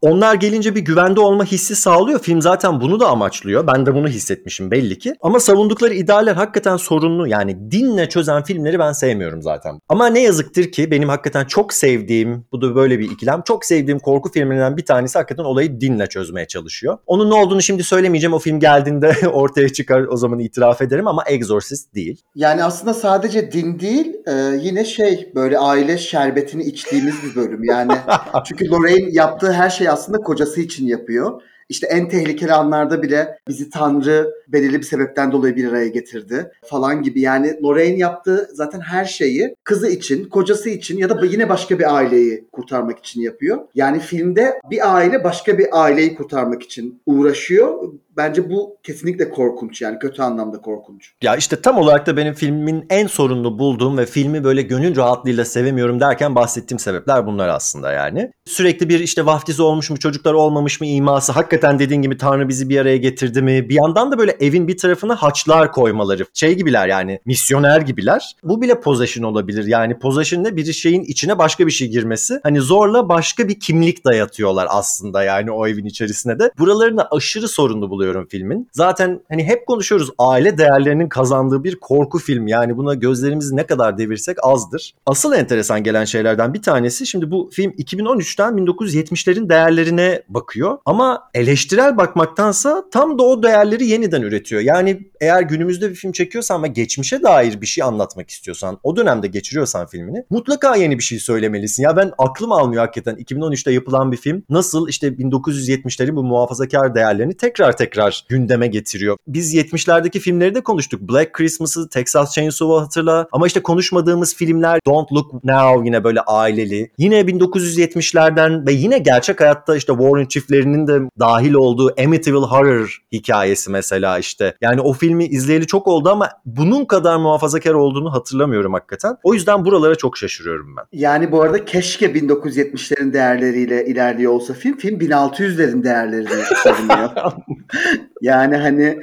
Onlar 0.00 0.34
gelince 0.34 0.74
bir 0.74 0.80
güvende 0.80 1.20
olma 1.20 1.44
hissi 1.44 1.76
sağlıyor. 1.76 2.20
Film 2.20 2.42
zaten 2.42 2.80
bunu 2.80 3.00
da 3.00 3.08
amaçlıyor. 3.08 3.66
Ben 3.66 3.86
de 3.86 3.94
bunu 3.94 4.08
hissetmişim 4.08 4.70
belli 4.70 4.98
ki. 4.98 5.14
Ama 5.20 5.40
savundukları 5.40 5.94
idealler 5.94 6.34
hakikaten 6.34 6.76
sorunlu. 6.76 7.28
Yani 7.28 7.70
dinle 7.70 8.08
çözen 8.08 8.42
filmleri 8.42 8.78
ben 8.78 8.92
sevmiyorum 8.92 9.14
sevmiyorum 9.14 9.42
zaten. 9.42 9.78
Ama 9.88 10.06
ne 10.06 10.22
yazıktır 10.22 10.72
ki 10.72 10.90
benim 10.90 11.08
hakikaten 11.08 11.44
çok 11.44 11.72
sevdiğim, 11.72 12.46
bu 12.52 12.62
da 12.62 12.74
böyle 12.74 12.83
bir 12.90 13.10
ikilem, 13.10 13.42
çok 13.42 13.64
sevdiğim 13.64 13.98
korku 13.98 14.32
filmlerinden 14.32 14.76
bir 14.76 14.84
tanesi 14.84 15.18
hakikaten 15.18 15.44
olayı 15.44 15.80
dinle 15.80 16.06
çözmeye 16.06 16.46
çalışıyor. 16.46 16.98
Onun 17.06 17.30
ne 17.30 17.34
olduğunu 17.34 17.62
şimdi 17.62 17.84
söylemeyeceğim. 17.84 18.34
O 18.34 18.38
film 18.38 18.60
geldiğinde 18.60 19.14
ortaya 19.32 19.68
çıkar 19.68 20.02
o 20.02 20.16
zaman 20.16 20.38
itiraf 20.38 20.82
ederim 20.82 21.06
ama 21.06 21.24
Exorcist 21.26 21.94
değil. 21.94 22.22
Yani 22.34 22.64
aslında 22.64 22.94
sadece 22.94 23.52
din 23.52 23.80
değil 23.80 24.16
e, 24.26 24.32
yine 24.60 24.84
şey 24.84 25.32
böyle 25.34 25.58
aile 25.58 25.98
şerbetini 25.98 26.62
içtiğimiz 26.62 27.14
bir 27.22 27.34
bölüm. 27.36 27.64
Yani 27.64 27.92
çünkü 28.44 28.70
Lorraine 28.70 29.08
yaptığı 29.10 29.52
her 29.52 29.70
şey 29.70 29.88
aslında 29.88 30.18
kocası 30.18 30.60
için 30.60 30.86
yapıyor. 30.86 31.42
İşte 31.68 31.86
en 31.86 32.08
tehlikeli 32.08 32.52
anlarda 32.52 33.02
bile 33.02 33.38
bizi 33.48 33.70
Tanrı 33.70 34.34
belirli 34.48 34.78
bir 34.78 34.82
sebepten 34.82 35.32
dolayı 35.32 35.56
bir 35.56 35.68
araya 35.68 35.88
getirdi 35.88 36.50
falan 36.64 37.02
gibi. 37.02 37.20
Yani 37.20 37.58
Lorraine 37.62 37.98
yaptığı 37.98 38.48
zaten 38.52 38.80
her 38.80 39.04
şeyi 39.04 39.54
kızı 39.64 39.88
için, 39.88 40.24
kocası 40.24 40.70
için 40.70 40.98
ya 40.98 41.08
da 41.08 41.26
yine 41.26 41.48
başka 41.48 41.78
bir 41.78 41.96
aileyi 41.96 42.44
kurtarmak 42.52 42.98
için 42.98 43.20
yapıyor. 43.20 43.58
Yani 43.74 44.00
filmde 44.00 44.60
bir 44.70 44.96
aile 44.96 45.24
başka 45.24 45.58
bir 45.58 45.82
aileyi 45.82 46.14
kurtarmak 46.14 46.62
için 46.62 47.00
uğraşıyor. 47.06 47.92
Bence 48.16 48.50
bu 48.50 48.76
kesinlikle 48.82 49.30
korkunç 49.30 49.82
yani 49.82 49.98
kötü 49.98 50.22
anlamda 50.22 50.60
korkunç. 50.60 51.12
Ya 51.22 51.36
işte 51.36 51.60
tam 51.60 51.78
olarak 51.78 52.06
da 52.06 52.16
benim 52.16 52.34
filmin 52.34 52.86
en 52.90 53.06
sorunlu 53.06 53.58
bulduğum 53.58 53.98
ve 53.98 54.06
filmi 54.06 54.44
böyle 54.44 54.62
gönül 54.62 54.96
rahatlığıyla 54.96 55.44
sevemiyorum 55.44 56.00
derken 56.00 56.34
bahsettiğim 56.34 56.78
sebepler 56.78 57.26
bunlar 57.26 57.48
aslında 57.48 57.92
yani. 57.92 58.30
Sürekli 58.44 58.88
bir 58.88 59.00
işte 59.00 59.26
vaftiz 59.26 59.60
olmuş 59.60 59.90
mu 59.90 59.98
çocuklar 59.98 60.32
olmamış 60.32 60.80
mı 60.80 60.86
iması 60.86 61.32
hakikaten 61.32 61.78
dediğin 61.78 62.02
gibi 62.02 62.18
Tanrı 62.18 62.48
bizi 62.48 62.68
bir 62.68 62.80
araya 62.80 62.96
getirdi 62.96 63.42
mi? 63.42 63.68
Bir 63.68 63.74
yandan 63.74 64.12
da 64.12 64.18
böyle 64.18 64.36
evin 64.40 64.68
bir 64.68 64.76
tarafına 64.76 65.16
haçlar 65.16 65.72
koymaları 65.72 66.26
şey 66.34 66.54
gibiler 66.54 66.88
yani 66.88 67.20
misyoner 67.24 67.80
gibiler. 67.80 68.36
Bu 68.42 68.62
bile 68.62 68.80
possession 68.80 69.24
olabilir 69.24 69.66
yani 69.66 69.98
possession 69.98 70.44
ne 70.44 70.56
bir 70.56 70.72
şeyin 70.72 71.02
içine 71.02 71.38
başka 71.38 71.66
bir 71.66 71.72
şey 71.72 71.88
girmesi. 71.88 72.40
Hani 72.42 72.60
zorla 72.60 73.08
başka 73.08 73.48
bir 73.48 73.60
kimlik 73.60 74.04
dayatıyorlar 74.04 74.66
aslında 74.70 75.22
yani 75.22 75.50
o 75.50 75.66
evin 75.66 75.84
içerisine 75.84 76.38
de. 76.38 76.50
Buralarını 76.58 77.06
aşırı 77.10 77.48
sorunlu 77.48 77.90
buluyorum 77.90 78.03
filmin. 78.30 78.68
Zaten 78.72 79.20
hani 79.28 79.44
hep 79.44 79.66
konuşuyoruz 79.66 80.10
aile 80.18 80.58
değerlerinin 80.58 81.08
kazandığı 81.08 81.64
bir 81.64 81.76
korku 81.76 82.18
film. 82.18 82.46
Yani 82.46 82.76
buna 82.76 82.94
gözlerimizi 82.94 83.56
ne 83.56 83.66
kadar 83.66 83.98
devirsek 83.98 84.36
azdır. 84.42 84.94
Asıl 85.06 85.32
enteresan 85.32 85.82
gelen 85.82 86.04
şeylerden 86.04 86.54
bir 86.54 86.62
tanesi 86.62 87.06
şimdi 87.06 87.30
bu 87.30 87.50
film 87.52 87.70
2013'ten 87.70 88.52
1970'lerin 88.52 89.48
değerlerine 89.48 90.22
bakıyor. 90.28 90.78
Ama 90.84 91.30
eleştirel 91.34 91.96
bakmaktansa 91.96 92.84
tam 92.92 93.18
da 93.18 93.22
o 93.22 93.42
değerleri 93.42 93.86
yeniden 93.86 94.22
üretiyor. 94.22 94.62
Yani 94.62 95.10
eğer 95.20 95.42
günümüzde 95.42 95.90
bir 95.90 95.94
film 95.94 96.12
çekiyorsan 96.12 96.62
ve 96.62 96.68
geçmişe 96.68 97.22
dair 97.22 97.60
bir 97.60 97.66
şey 97.66 97.84
anlatmak 97.84 98.30
istiyorsan, 98.30 98.78
o 98.82 98.96
dönemde 98.96 99.26
geçiriyorsan 99.26 99.86
filmini 99.86 100.24
mutlaka 100.30 100.76
yeni 100.76 100.98
bir 100.98 101.02
şey 101.02 101.18
söylemelisin. 101.18 101.82
Ya 101.82 101.96
ben 101.96 102.12
aklım 102.18 102.52
almıyor 102.52 102.82
hakikaten 102.82 103.16
2013'te 103.16 103.72
yapılan 103.72 104.12
bir 104.12 104.16
film 104.16 104.42
nasıl 104.48 104.88
işte 104.88 105.08
1970'lerin 105.08 106.16
bu 106.16 106.24
muhafazakar 106.24 106.94
değerlerini 106.94 107.36
tekrar 107.36 107.76
tekrar 107.76 107.93
gündeme 108.28 108.66
getiriyor. 108.66 109.16
Biz 109.26 109.54
70'lerdeki 109.54 110.18
filmleri 110.18 110.54
de 110.54 110.60
konuştuk. 110.60 111.00
Black 111.00 111.32
Christmas'ı, 111.32 111.88
Texas 111.88 112.34
Chainsaw'u 112.34 112.80
hatırla. 112.80 113.26
Ama 113.32 113.46
işte 113.46 113.62
konuşmadığımız 113.62 114.34
filmler 114.34 114.80
Don't 114.86 115.12
Look 115.12 115.44
Now 115.44 115.86
yine 115.86 116.04
böyle 116.04 116.20
aileli. 116.20 116.90
Yine 116.98 117.20
1970'lerden 117.20 118.66
ve 118.66 118.72
yine 118.72 118.98
gerçek 118.98 119.40
hayatta 119.40 119.76
işte 119.76 119.92
Warren 119.92 120.26
çiftlerinin 120.26 120.86
de 120.86 121.00
dahil 121.18 121.54
olduğu 121.54 121.94
Amityville 122.04 122.46
Horror 122.46 122.98
hikayesi 123.12 123.70
mesela 123.70 124.18
işte. 124.18 124.54
Yani 124.60 124.80
o 124.80 124.92
filmi 124.92 125.24
izleyeli 125.26 125.66
çok 125.66 125.88
oldu 125.88 126.08
ama 126.08 126.28
bunun 126.46 126.84
kadar 126.84 127.16
muhafazakar 127.16 127.74
olduğunu 127.74 128.12
hatırlamıyorum 128.12 128.72
hakikaten. 128.72 129.16
O 129.22 129.34
yüzden 129.34 129.64
buralara 129.64 129.94
çok 129.94 130.16
şaşırıyorum 130.16 130.76
ben. 130.76 130.84
Yani 130.92 131.32
bu 131.32 131.42
arada 131.42 131.64
keşke 131.64 132.06
1970'lerin 132.06 133.12
değerleriyle 133.12 133.86
ilerliyor 133.86 134.32
olsa 134.32 134.54
film. 134.54 134.76
Film 134.76 134.98
1600'lerin 135.00 135.84
değerlerini 135.84 136.44
savunuyor. 136.62 137.10
yani 138.22 138.56
hani 138.56 138.98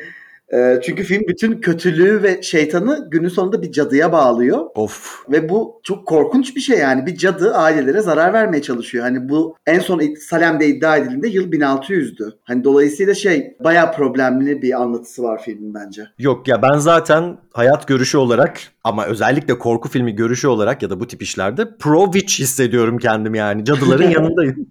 e, 0.54 0.80
çünkü 0.84 1.04
film 1.04 1.24
bütün 1.28 1.62
kötülüğü 1.62 2.24
ve 2.24 2.42
şeytanı 2.42 3.08
günün 3.12 3.28
sonunda 3.28 3.62
bir 3.62 3.72
cadıya 3.72 4.12
bağlıyor. 4.12 4.66
Of. 4.76 5.24
Ve 5.32 5.50
bu 5.50 5.82
çok 5.84 6.08
korkunç 6.08 6.56
bir 6.56 6.62
şey 6.62 6.78
yani. 6.78 7.06
Bir 7.06 7.18
cadı 7.18 7.54
ailelere 7.54 8.02
zarar 8.02 8.34
vermeye 8.34 8.62
çalışıyor. 8.62 9.04
Hani 9.04 9.30
bu 9.30 9.56
en 9.68 9.80
son 9.80 10.02
Salem'de 10.30 10.68
iddia 10.68 10.98
edildiğinde 10.98 11.28
yıl 11.28 11.52
1600'dü. 11.52 12.34
Hani 12.44 12.64
dolayısıyla 12.64 13.14
şey 13.14 13.58
bayağı 13.64 13.94
problemli 13.94 14.62
bir 14.62 14.82
anlatısı 14.82 15.24
var 15.24 15.42
filmin 15.46 15.74
bence. 15.74 16.08
Yok 16.20 16.48
ya 16.48 16.62
ben 16.62 16.78
zaten 16.78 17.38
hayat 17.54 17.88
görüşü 17.88 18.18
olarak 18.18 18.60
ama 18.84 19.06
özellikle 19.06 19.60
korku 19.60 19.90
filmi 19.90 20.16
görüşü 20.16 20.48
olarak 20.48 20.84
ya 20.84 20.90
da 20.90 21.00
bu 21.00 21.08
tip 21.08 21.22
işlerde 21.22 21.78
pro 21.78 22.12
witch 22.12 22.40
hissediyorum 22.40 22.98
kendim 22.98 23.36
yani. 23.36 23.66
Cadıların 23.66 24.10
yanındayım. 24.10 24.68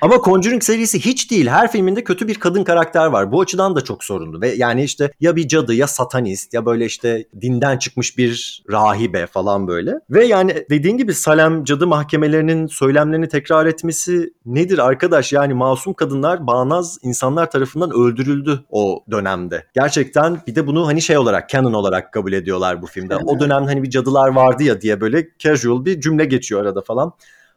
Ama 0.00 0.16
Conjuring 0.24 0.62
serisi 0.62 1.00
hiç 1.00 1.30
değil. 1.30 1.46
Her 1.46 1.72
filminde 1.72 2.04
kötü 2.04 2.28
bir 2.28 2.34
kadın 2.34 2.64
karakter 2.64 3.06
var. 3.06 3.32
Bu 3.32 3.40
açıdan 3.40 3.76
da 3.76 3.80
çok 3.80 4.04
sorunlu. 4.04 4.40
Ve 4.40 4.48
yani 4.48 4.84
işte 4.84 5.12
ya 5.20 5.36
bir 5.36 5.48
cadı 5.48 5.74
ya 5.74 5.86
satanist 5.86 6.54
ya 6.54 6.66
böyle 6.66 6.84
işte 6.84 7.24
dinden 7.40 7.78
çıkmış 7.78 8.18
bir 8.18 8.62
rahibe 8.70 9.26
falan 9.26 9.68
böyle. 9.68 9.94
Ve 10.10 10.24
yani 10.24 10.64
dediğin 10.70 10.96
gibi 10.96 11.14
Salem 11.14 11.64
cadı 11.64 11.86
mahkemelerinin 11.86 12.66
söylemlerini 12.66 13.28
tekrar 13.28 13.66
etmesi 13.66 14.32
nedir 14.46 14.78
arkadaş? 14.78 15.32
Yani 15.32 15.54
masum 15.54 15.94
kadınlar 15.94 16.46
bağnaz 16.46 16.98
insanlar 17.02 17.50
tarafından 17.50 17.90
öldürüldü 17.90 18.64
o 18.70 19.04
dönemde. 19.10 19.66
Gerçekten 19.74 20.38
bir 20.46 20.54
de 20.54 20.66
bunu 20.66 20.86
hani 20.86 21.02
şey 21.02 21.18
olarak 21.18 21.48
canon 21.48 21.72
olarak 21.72 22.12
kabul 22.12 22.32
ediyorlar 22.32 22.82
bu 22.82 22.86
filmde. 22.86 23.16
O 23.16 23.40
dönemde 23.50 23.68
hani 23.68 23.82
bir 23.82 23.90
cadılar 23.90 24.28
vardı 24.28 24.62
ya 24.62 24.80
diye 24.80 25.00
böyle 25.00 25.28
casual 25.38 25.84
bir 25.84 26.00
cümle 26.00 26.24
geçiyor 26.24 26.60
arada 26.60 26.80
falan. 26.80 27.12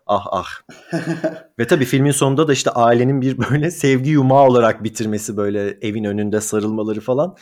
Ah 0.08 0.28
ah. 0.32 0.48
Ve 1.60 1.68
tabii 1.68 1.86
filmin 1.86 2.12
sonunda 2.12 2.48
da 2.48 2.54
işte 2.54 2.70
ailenin 2.70 3.22
bir 3.22 3.38
böyle 3.38 3.72
sevgi 3.72 4.10
yumağı 4.10 4.44
olarak 4.48 4.84
bitirmesi 4.84 5.38
böyle 5.38 5.78
evin 5.82 6.04
önünde 6.04 6.42
sarılmaları 6.42 7.02
falan. 7.02 7.36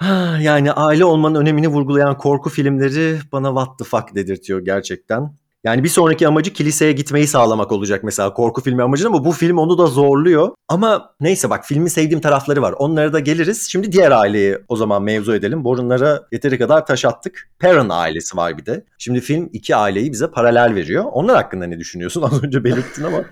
Yani 0.40 0.72
aile 0.72 1.04
olmanın 1.04 1.40
önemini 1.40 1.68
vurgulayan 1.68 2.18
korku 2.18 2.50
filmleri 2.50 3.18
bana 3.32 3.48
what 3.48 3.78
the 3.78 3.84
fuck 3.84 4.14
dedirtiyor 4.14 4.60
gerçekten. 4.60 5.36
Yani 5.66 5.84
bir 5.84 5.88
sonraki 5.88 6.28
amacı 6.28 6.52
kiliseye 6.52 6.92
gitmeyi 6.92 7.26
sağlamak 7.26 7.72
olacak 7.72 8.04
mesela 8.04 8.32
korku 8.34 8.62
filmi 8.62 8.82
amacı 8.82 9.06
ama 9.06 9.24
bu 9.24 9.32
film 9.32 9.58
onu 9.58 9.78
da 9.78 9.86
zorluyor. 9.86 10.50
Ama 10.68 11.14
neyse 11.20 11.50
bak 11.50 11.64
filmin 11.64 11.86
sevdiğim 11.86 12.20
tarafları 12.20 12.62
var. 12.62 12.74
Onlara 12.78 13.12
da 13.12 13.20
geliriz. 13.20 13.68
Şimdi 13.70 13.92
diğer 13.92 14.10
aileyi 14.10 14.58
o 14.68 14.76
zaman 14.76 15.02
mevzu 15.02 15.34
edelim. 15.34 15.64
Borunlara 15.64 16.22
yeteri 16.32 16.58
kadar 16.58 16.86
taş 16.86 17.04
attık. 17.04 17.48
Perrin 17.58 17.88
ailesi 17.88 18.36
var 18.36 18.58
bir 18.58 18.66
de. 18.66 18.84
Şimdi 18.98 19.20
film 19.20 19.50
iki 19.52 19.76
aileyi 19.76 20.12
bize 20.12 20.30
paralel 20.30 20.74
veriyor. 20.74 21.04
Onlar 21.12 21.36
hakkında 21.36 21.66
ne 21.66 21.78
düşünüyorsun? 21.78 22.22
Az 22.32 22.44
önce 22.44 22.64
belirttin 22.64 23.04
ama. 23.04 23.24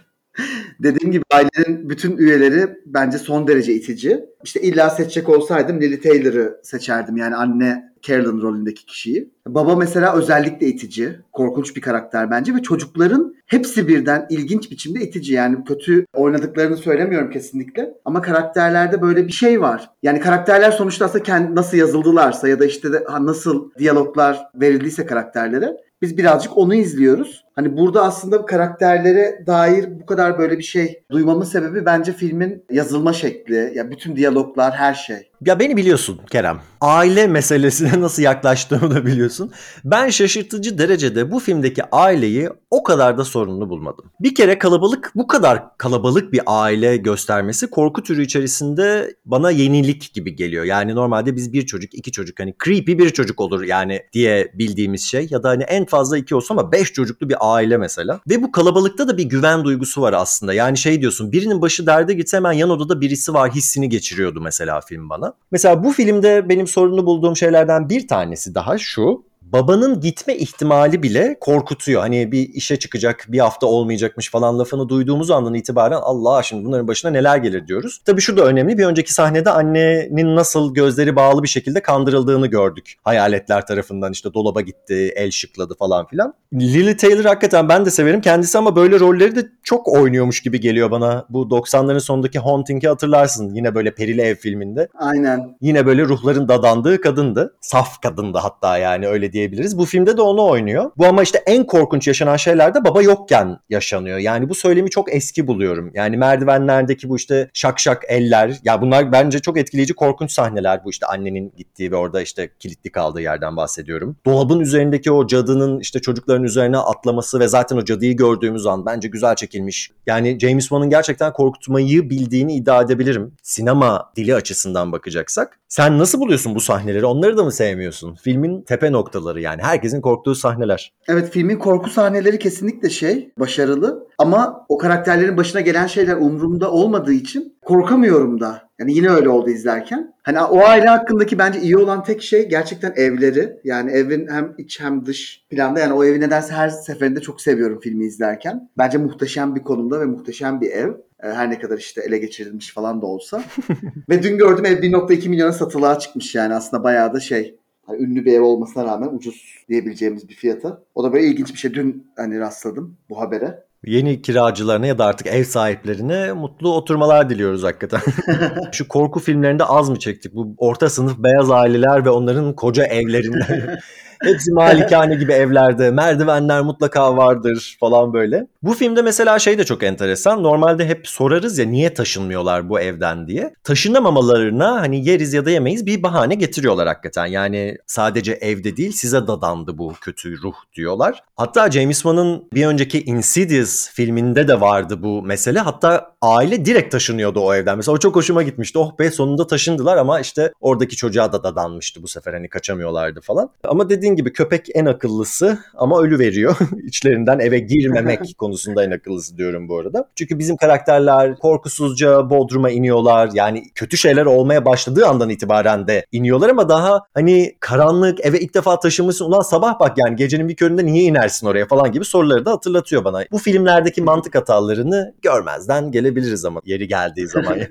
Dediğim 0.81 1.12
gibi 1.12 1.25
ailenin 1.33 1.90
bütün 1.90 2.16
üyeleri 2.16 2.69
bence 2.87 3.19
son 3.19 3.49
derece 3.49 3.75
itici. 3.75 4.25
İşte 4.45 4.61
illa 4.61 4.90
seçecek 4.90 5.28
olsaydım 5.28 5.81
Lily 5.81 6.00
Taylor'ı 6.00 6.61
seçerdim. 6.62 7.16
Yani 7.16 7.37
anne 7.37 7.95
Carolyn 8.02 8.43
rolündeki 8.43 8.87
kişiyi. 8.87 9.31
Baba 9.47 9.76
mesela 9.76 10.16
özellikle 10.16 10.66
itici. 10.66 11.19
Korkunç 11.33 11.76
bir 11.76 11.81
karakter 11.81 12.31
bence 12.31 12.54
ve 12.54 12.62
çocukların 12.62 13.35
hepsi 13.47 13.88
birden 13.88 14.26
ilginç 14.31 14.71
biçimde 14.71 15.00
itici. 15.00 15.35
Yani 15.35 15.64
kötü 15.64 16.07
oynadıklarını 16.12 16.76
söylemiyorum 16.76 17.31
kesinlikle. 17.31 17.95
Ama 18.04 18.23
karakterlerde 18.23 19.02
böyle 19.02 19.26
bir 19.26 19.33
şey 19.33 19.61
var. 19.61 19.90
Yani 20.02 20.21
karakterler 20.21 20.71
sonuçta 20.71 21.04
aslında 21.04 21.25
kendi 21.25 21.54
nasıl 21.54 21.76
yazıldılarsa 21.76 22.49
ya 22.49 22.61
da 22.61 22.64
işte 22.64 22.93
de, 22.93 23.04
nasıl 23.21 23.71
diyaloglar 23.78 24.38
verildiyse 24.54 25.07
karakterlere 25.07 25.76
biz 26.02 26.19
birazcık 26.19 26.57
onu 26.57 26.75
izliyoruz. 26.75 27.44
Hani 27.55 27.77
burada 27.77 28.05
aslında 28.05 28.47
karakterlere 28.47 29.45
dair 29.47 30.01
bu 30.01 30.07
kadar 30.07 30.39
böyle 30.39 30.59
bir 30.59 30.63
şey 30.63 31.03
duymamın 31.11 31.45
sebebi 31.45 31.87
bence 31.87 32.13
filmin 32.13 32.65
yazılma 32.71 33.13
şekli. 33.13 33.73
Ya 33.75 33.91
bütün 33.91 34.17
diyaloglar 34.17 34.73
her 34.73 34.95
şey. 34.95 35.31
Ya 35.47 35.59
beni 35.59 35.77
biliyorsun 35.77 36.21
Kerem. 36.31 36.61
Aile 36.81 37.27
meselesine 37.27 38.01
nasıl 38.01 38.23
yaklaştığımı 38.23 38.95
da 38.95 39.07
biliyorsun. 39.07 39.53
Ben 39.85 40.09
şaşırtıcı 40.09 40.79
derecede 40.79 41.31
bu 41.31 41.41
filmdeki 41.41 41.83
aileyi 41.93 42.49
o 42.71 42.83
kadar 42.83 43.19
da 43.19 43.25
sorunlu 43.25 43.69
bulmadım. 43.69 44.05
Bir 44.21 44.35
kere 44.35 44.59
kalabalık 44.59 45.13
bu 45.15 45.27
kadar 45.27 45.79
kalabalık 45.79 46.33
bir 46.33 46.41
aile 46.47 46.97
göstermesi 46.97 47.71
korku 47.71 48.03
türü 48.03 48.23
içerisinde 48.23 49.17
bana 49.25 49.51
yenilik 49.51 50.15
gibi 50.15 50.37
geliyor. 50.37 50.65
Yani 50.65 50.95
normalde 50.95 51.37
biz 51.37 51.53
bir 51.53 51.67
çocuk, 51.67 51.95
iki 51.95 52.13
çocuk 52.13 52.41
hani 52.41 52.55
creepy 52.65 52.93
bir 52.93 53.11
çocuk 53.11 53.41
olur 53.41 53.63
yani 53.63 54.03
diye 54.13 54.53
bildiğimiz 54.55 55.03
şey 55.03 55.27
ya 55.31 55.43
da 55.43 55.49
hani 55.49 55.63
en 55.63 55.85
fazla 55.85 56.19
iki 56.19 56.35
olsun 56.35 56.57
ama 56.57 56.73
beş 56.73 56.93
çocuklu 56.93 57.29
bir 57.29 57.37
aile 57.53 57.77
mesela. 57.77 58.21
Ve 58.29 58.43
bu 58.43 58.53
kalabalıkta 58.53 59.09
da 59.09 59.17
bir 59.17 59.25
güven 59.25 59.65
duygusu 59.65 60.03
var 60.03 60.13
aslında. 60.13 60.55
Yani 60.55 60.79
şey 60.79 61.01
diyorsun 61.01 61.33
birinin 61.33 61.63
başı 61.63 61.87
derde 61.87 62.15
gitse 62.15 62.37
hemen 62.37 62.53
yan 62.53 62.71
odada 62.71 63.01
birisi 63.01 63.35
var 63.35 63.51
hissini 63.51 63.89
geçiriyordu 63.89 64.41
mesela 64.41 64.81
film 64.81 65.11
bana. 65.11 65.35
Mesela 65.51 65.85
bu 65.85 65.93
filmde 65.93 66.49
benim 66.49 66.67
sorunlu 66.67 67.07
bulduğum 67.07 67.37
şeylerden 67.37 67.89
bir 67.89 68.09
tanesi 68.09 68.55
daha 68.55 68.79
şu 68.79 69.25
babanın 69.55 70.01
gitme 70.01 70.37
ihtimali 70.37 71.03
bile 71.03 71.37
korkutuyor. 71.41 72.01
Hani 72.01 72.33
bir 72.33 72.49
işe 72.55 72.79
çıkacak 72.79 73.25
bir 73.29 73.39
hafta 73.39 73.67
olmayacakmış 73.67 74.31
falan 74.31 74.59
lafını 74.59 74.89
duyduğumuz 74.89 75.31
andan 75.31 75.55
itibaren 75.55 75.99
Allah 76.03 76.43
şimdi 76.43 76.65
bunların 76.65 76.89
başına 76.89 77.11
neler 77.11 77.37
gelir 77.37 77.67
diyoruz. 77.67 78.01
Tabii 78.05 78.21
şu 78.21 78.37
da 78.37 78.45
önemli 78.45 78.79
bir 78.79 78.85
önceki 78.85 79.13
sahnede 79.13 79.51
annenin 79.51 80.37
nasıl 80.37 80.75
gözleri 80.75 81.17
bağlı 81.17 81.43
bir 81.43 81.49
şekilde 81.49 81.83
kandırıldığını 81.83 82.47
gördük. 82.47 82.95
Hayaletler 83.05 83.67
tarafından 83.67 84.13
işte 84.13 84.35
dolaba 84.35 84.61
gitti, 84.61 85.13
el 85.17 85.31
şıkladı 85.31 85.75
falan 85.79 86.07
filan. 86.07 86.35
Lily 86.55 86.97
Taylor 86.97 87.25
hakikaten 87.25 87.69
ben 87.69 87.85
de 87.85 87.91
severim 87.91 88.21
kendisi 88.21 88.59
ama 88.59 88.77
böyle 88.77 89.01
rolleri 89.01 89.37
de 89.37 89.49
çok 89.63 89.89
oynuyormuş 89.89 90.43
gibi 90.43 90.61
geliyor 90.61 90.91
bana. 90.91 91.27
Bu 91.29 91.43
90'ların 91.43 92.01
sonundaki 92.01 92.39
Haunting'i 92.39 92.89
hatırlarsın. 92.89 93.55
Yine 93.55 93.75
böyle 93.75 93.95
Perili 93.95 94.21
Ev 94.21 94.35
filminde. 94.35 94.89
Aynen. 94.95 95.57
Yine 95.61 95.87
böyle 95.87 96.03
ruhların 96.05 96.49
dadandığı 96.49 97.01
kadındı. 97.01 97.57
Saf 97.61 98.01
kadındı 98.03 98.39
hatta 98.39 98.79
yani 98.79 99.09
öyle 99.09 99.33
diyebiliriz. 99.45 99.79
Bu 99.79 99.85
filmde 99.85 100.17
de 100.17 100.23
onu 100.23 100.47
oynuyor. 100.47 100.91
Bu 100.97 101.07
ama 101.07 101.23
işte 101.23 101.43
en 101.47 101.67
korkunç 101.67 102.09
yaşanan 102.09 102.37
şeyler 102.37 102.75
de 102.75 102.85
baba 102.85 103.03
yokken 103.03 103.59
yaşanıyor. 103.71 104.19
Yani 104.19 104.49
bu 104.49 104.55
söylemi 104.55 104.91
çok 104.91 105.15
eski 105.15 105.47
buluyorum. 105.47 105.91
Yani 105.95 106.17
merdivenlerdeki 106.17 107.09
bu 107.09 107.17
işte 107.17 107.51
şak 107.53 107.81
şak 107.81 108.03
eller. 108.09 108.57
Ya 108.65 108.83
bunlar 108.83 109.13
bence 109.13 109.39
çok 109.39 109.59
etkileyici 109.59 109.95
korkunç 109.95 110.33
sahneler. 110.33 110.85
Bu 110.85 110.91
işte 110.91 111.07
annenin 111.07 111.53
gittiği 111.57 111.91
ve 111.91 111.97
orada 111.97 112.23
işte 112.23 112.51
kilitli 112.59 112.93
kaldığı 112.93 113.21
yerden 113.21 113.57
bahsediyorum. 113.57 114.17
Dolabın 114.27 114.61
üzerindeki 114.61 115.13
o 115.13 115.27
cadının 115.27 115.81
işte 115.81 116.01
çocukların 116.01 116.45
üzerine 116.45 116.79
atlaması 116.79 117.41
ve 117.41 117.49
zaten 117.49 117.77
o 117.77 117.85
cadıyı 117.85 118.17
gördüğümüz 118.17 118.67
an 118.67 118.87
bence 118.87 119.09
güzel 119.09 119.35
çekilmiş. 119.35 119.91
Yani 120.07 120.39
James 120.41 120.65
Wan'ın 120.65 120.91
gerçekten 120.91 121.33
korkutmayı 121.33 122.11
bildiğini 122.11 122.55
iddia 122.55 122.83
edebilirim. 122.83 123.33
Sinema 123.43 124.13
dili 124.17 124.35
açısından 124.35 124.93
bakacaksak. 124.93 125.59
Sen 125.69 125.99
nasıl 125.99 126.21
buluyorsun 126.21 126.55
bu 126.55 126.61
sahneleri? 126.61 127.07
Onları 127.07 127.37
da 127.37 127.45
mı 127.45 127.53
sevmiyorsun? 127.53 128.15
Filmin 128.15 128.63
tepe 128.63 128.93
noktaları 128.93 129.34
yani. 129.41 129.62
Herkesin 129.62 130.00
korktuğu 130.00 130.35
sahneler. 130.35 130.93
Evet 131.09 131.31
filmin 131.31 131.59
korku 131.59 131.91
sahneleri 131.91 132.38
kesinlikle 132.38 132.91
şey 132.91 133.33
başarılı 133.38 134.09
ama 134.19 134.67
o 134.69 134.79
karakterlerin 134.79 135.37
başına 135.37 135.61
gelen 135.61 135.87
şeyler 135.87 136.17
umurumda 136.17 136.71
olmadığı 136.71 137.12
için 137.12 137.57
korkamıyorum 137.62 138.41
da. 138.41 138.64
Yani 138.79 138.93
yine 138.93 139.11
öyle 139.11 139.29
oldu 139.29 139.50
izlerken. 139.50 140.14
Hani 140.23 140.41
o 140.41 140.61
aile 140.64 140.87
hakkındaki 140.87 141.38
bence 141.38 141.61
iyi 141.61 141.76
olan 141.76 142.03
tek 142.03 142.23
şey 142.23 142.49
gerçekten 142.49 142.93
evleri. 142.97 143.57
Yani 143.64 143.91
evin 143.91 144.29
hem 144.29 144.55
iç 144.59 144.81
hem 144.81 145.07
dış 145.07 145.47
planda. 145.50 145.81
Yani 145.81 145.93
o 145.93 146.05
evi 146.05 146.21
nedense 146.21 146.55
her 146.55 146.69
seferinde 146.69 147.21
çok 147.21 147.41
seviyorum 147.41 147.81
filmi 147.81 148.05
izlerken. 148.05 148.71
Bence 148.79 148.99
muhteşem 148.99 149.55
bir 149.55 149.62
konumda 149.62 150.00
ve 150.00 150.05
muhteşem 150.05 150.61
bir 150.61 150.71
ev. 150.71 150.91
Ee, 151.23 151.29
Her 151.29 151.50
ne 151.50 151.59
kadar 151.59 151.79
işte 151.79 152.03
ele 152.07 152.19
geçirilmiş 152.19 152.75
falan 152.75 153.03
da 153.03 153.07
olsa. 153.07 153.45
ve 154.09 154.23
dün 154.23 154.38
gördüm 154.38 154.67
ev 154.67 154.79
1.2 154.83 155.29
milyona 155.29 155.53
satılığa 155.53 155.99
çıkmış 155.99 156.35
yani 156.35 156.55
aslında 156.55 156.85
bayağı 156.85 157.14
da 157.14 157.21
şey 157.21 157.59
hani 157.87 158.03
ünlü 158.03 158.25
bir 158.25 158.33
ev 158.33 158.43
olmasına 158.43 158.85
rağmen 158.85 159.09
ucuz 159.09 159.64
diyebileceğimiz 159.69 160.29
bir 160.29 160.35
fiyata. 160.35 160.83
O 160.95 161.05
da 161.05 161.12
böyle 161.12 161.26
ilginç 161.26 161.53
bir 161.53 161.59
şey. 161.59 161.75
Dün 161.75 162.07
hani 162.17 162.41
rastladım 162.41 162.97
bu 163.11 163.21
habere. 163.21 163.64
Yeni 163.87 164.23
kiracılarına 164.23 164.87
ya 164.87 164.99
da 164.99 165.05
artık 165.05 165.26
ev 165.26 165.45
sahiplerine 165.45 166.33
mutlu 166.33 166.75
oturmalar 166.75 167.31
diliyoruz 167.31 167.62
hakikaten. 167.62 168.00
Şu 168.73 168.88
korku 168.88 169.21
filmlerinde 169.21 169.64
az 169.64 169.91
mı 169.91 169.99
çektik? 169.99 170.35
Bu 170.35 170.55
orta 170.59 170.91
sınıf 170.91 171.19
beyaz 171.19 171.50
aileler 171.50 172.05
ve 172.05 172.11
onların 172.11 172.57
koca 172.57 172.85
evlerinden. 172.85 173.79
Hepsi 174.25 174.52
malikane 174.52 175.14
gibi 175.14 175.33
evlerde. 175.33 175.90
Merdivenler 175.90 176.61
mutlaka 176.61 177.16
vardır 177.16 177.76
falan 177.81 178.12
böyle. 178.12 178.47
Bu 178.62 178.75
filmde 178.75 179.02
mesela 179.02 179.38
şey 179.38 179.59
de 179.59 179.64
çok 179.64 179.83
enteresan. 179.83 180.43
Normalde 180.43 180.87
hep 180.87 181.09
sorarız 181.09 181.59
ya 181.59 181.66
niye 181.66 181.95
taşınmıyorlar 181.95 182.69
bu 182.69 182.81
evden 182.81 183.26
diye. 183.26 183.54
Taşınamamalarına 183.64 184.81
hani 184.81 185.09
yeriz 185.09 185.35
ya 185.35 185.45
da 185.45 185.50
yemeyiz 185.50 185.87
bir 185.87 186.02
bahane 186.02 186.35
getiriyorlar 186.35 186.88
hakikaten. 186.88 187.26
Yani 187.26 187.76
sadece 187.87 188.33
evde 188.33 188.76
değil 188.76 188.93
size 188.93 189.26
dadandı 189.26 189.78
bu 189.78 189.93
kötü 190.00 190.43
ruh 190.43 190.54
diyorlar. 190.75 191.23
Hatta 191.37 191.71
James 191.71 191.97
Wan'ın 191.97 192.45
bir 192.54 192.66
önceki 192.66 193.02
Insidious 193.04 193.90
filminde 193.90 194.49
de 194.49 194.61
vardı 194.61 195.02
bu 195.02 195.23
mesele. 195.23 195.59
Hatta 195.59 196.14
aile 196.23 196.64
direkt 196.64 196.93
taşınıyordu 196.93 197.40
o 197.40 197.54
evden. 197.54 197.76
Mesela 197.76 197.95
o 197.95 197.99
çok 197.99 198.16
hoşuma 198.16 198.43
gitmişti. 198.43 198.78
Oh 198.78 198.99
be 198.99 199.11
sonunda 199.11 199.47
taşındılar 199.47 199.97
ama 199.97 200.21
işte 200.21 200.52
oradaki 200.61 200.97
çocuğa 200.97 201.33
da 201.33 201.43
dadanmıştı 201.43 202.02
bu 202.02 202.09
sefer 202.09 202.33
hani 202.33 202.49
kaçamıyorlardı 202.49 203.21
falan. 203.21 203.50
Ama 203.64 203.90
dediğin 203.90 204.13
gibi 204.16 204.33
köpek 204.33 204.66
en 204.75 204.87
akıllısı 204.87 205.59
ama 205.75 206.02
ölü 206.02 206.18
veriyor. 206.18 206.56
İçlerinden 206.85 207.38
eve 207.38 207.59
girmemek 207.59 208.35
konusunda 208.38 208.85
en 208.85 208.90
akıllısı 208.90 209.37
diyorum 209.37 209.68
bu 209.68 209.78
arada. 209.78 210.09
Çünkü 210.14 210.38
bizim 210.38 210.56
karakterler 210.56 211.37
korkusuzca 211.37 212.30
Bodrum'a 212.30 212.71
iniyorlar. 212.71 213.30
Yani 213.35 213.62
kötü 213.75 213.97
şeyler 213.97 214.26
olmaya 214.26 214.64
başladığı 214.64 215.06
andan 215.06 215.30
itibaren 215.30 215.87
de 215.87 216.06
iniyorlar 216.12 216.49
ama 216.49 216.68
daha 216.68 217.00
hani 217.14 217.56
karanlık 217.61 218.26
eve 218.26 218.40
ilk 218.40 218.54
defa 218.54 218.78
taşınmışsın. 218.78 219.25
Ulan 219.25 219.40
sabah 219.40 219.80
bak 219.80 219.99
yani 219.99 220.16
gecenin 220.16 220.49
bir 220.49 220.56
köründe 220.56 220.87
niye 220.87 221.04
inersin 221.04 221.47
oraya 221.47 221.66
falan 221.66 221.92
gibi 221.92 222.04
soruları 222.04 222.44
da 222.44 222.50
hatırlatıyor 222.50 223.04
bana. 223.04 223.25
Bu 223.33 223.38
filmlerdeki 223.38 224.02
mantık 224.02 224.35
hatalarını 224.35 225.14
görmezden 225.23 225.90
gelebiliriz 225.90 226.44
ama 226.44 226.61
yeri 226.64 226.88
geldiği 226.88 227.26
zaman. 227.28 227.59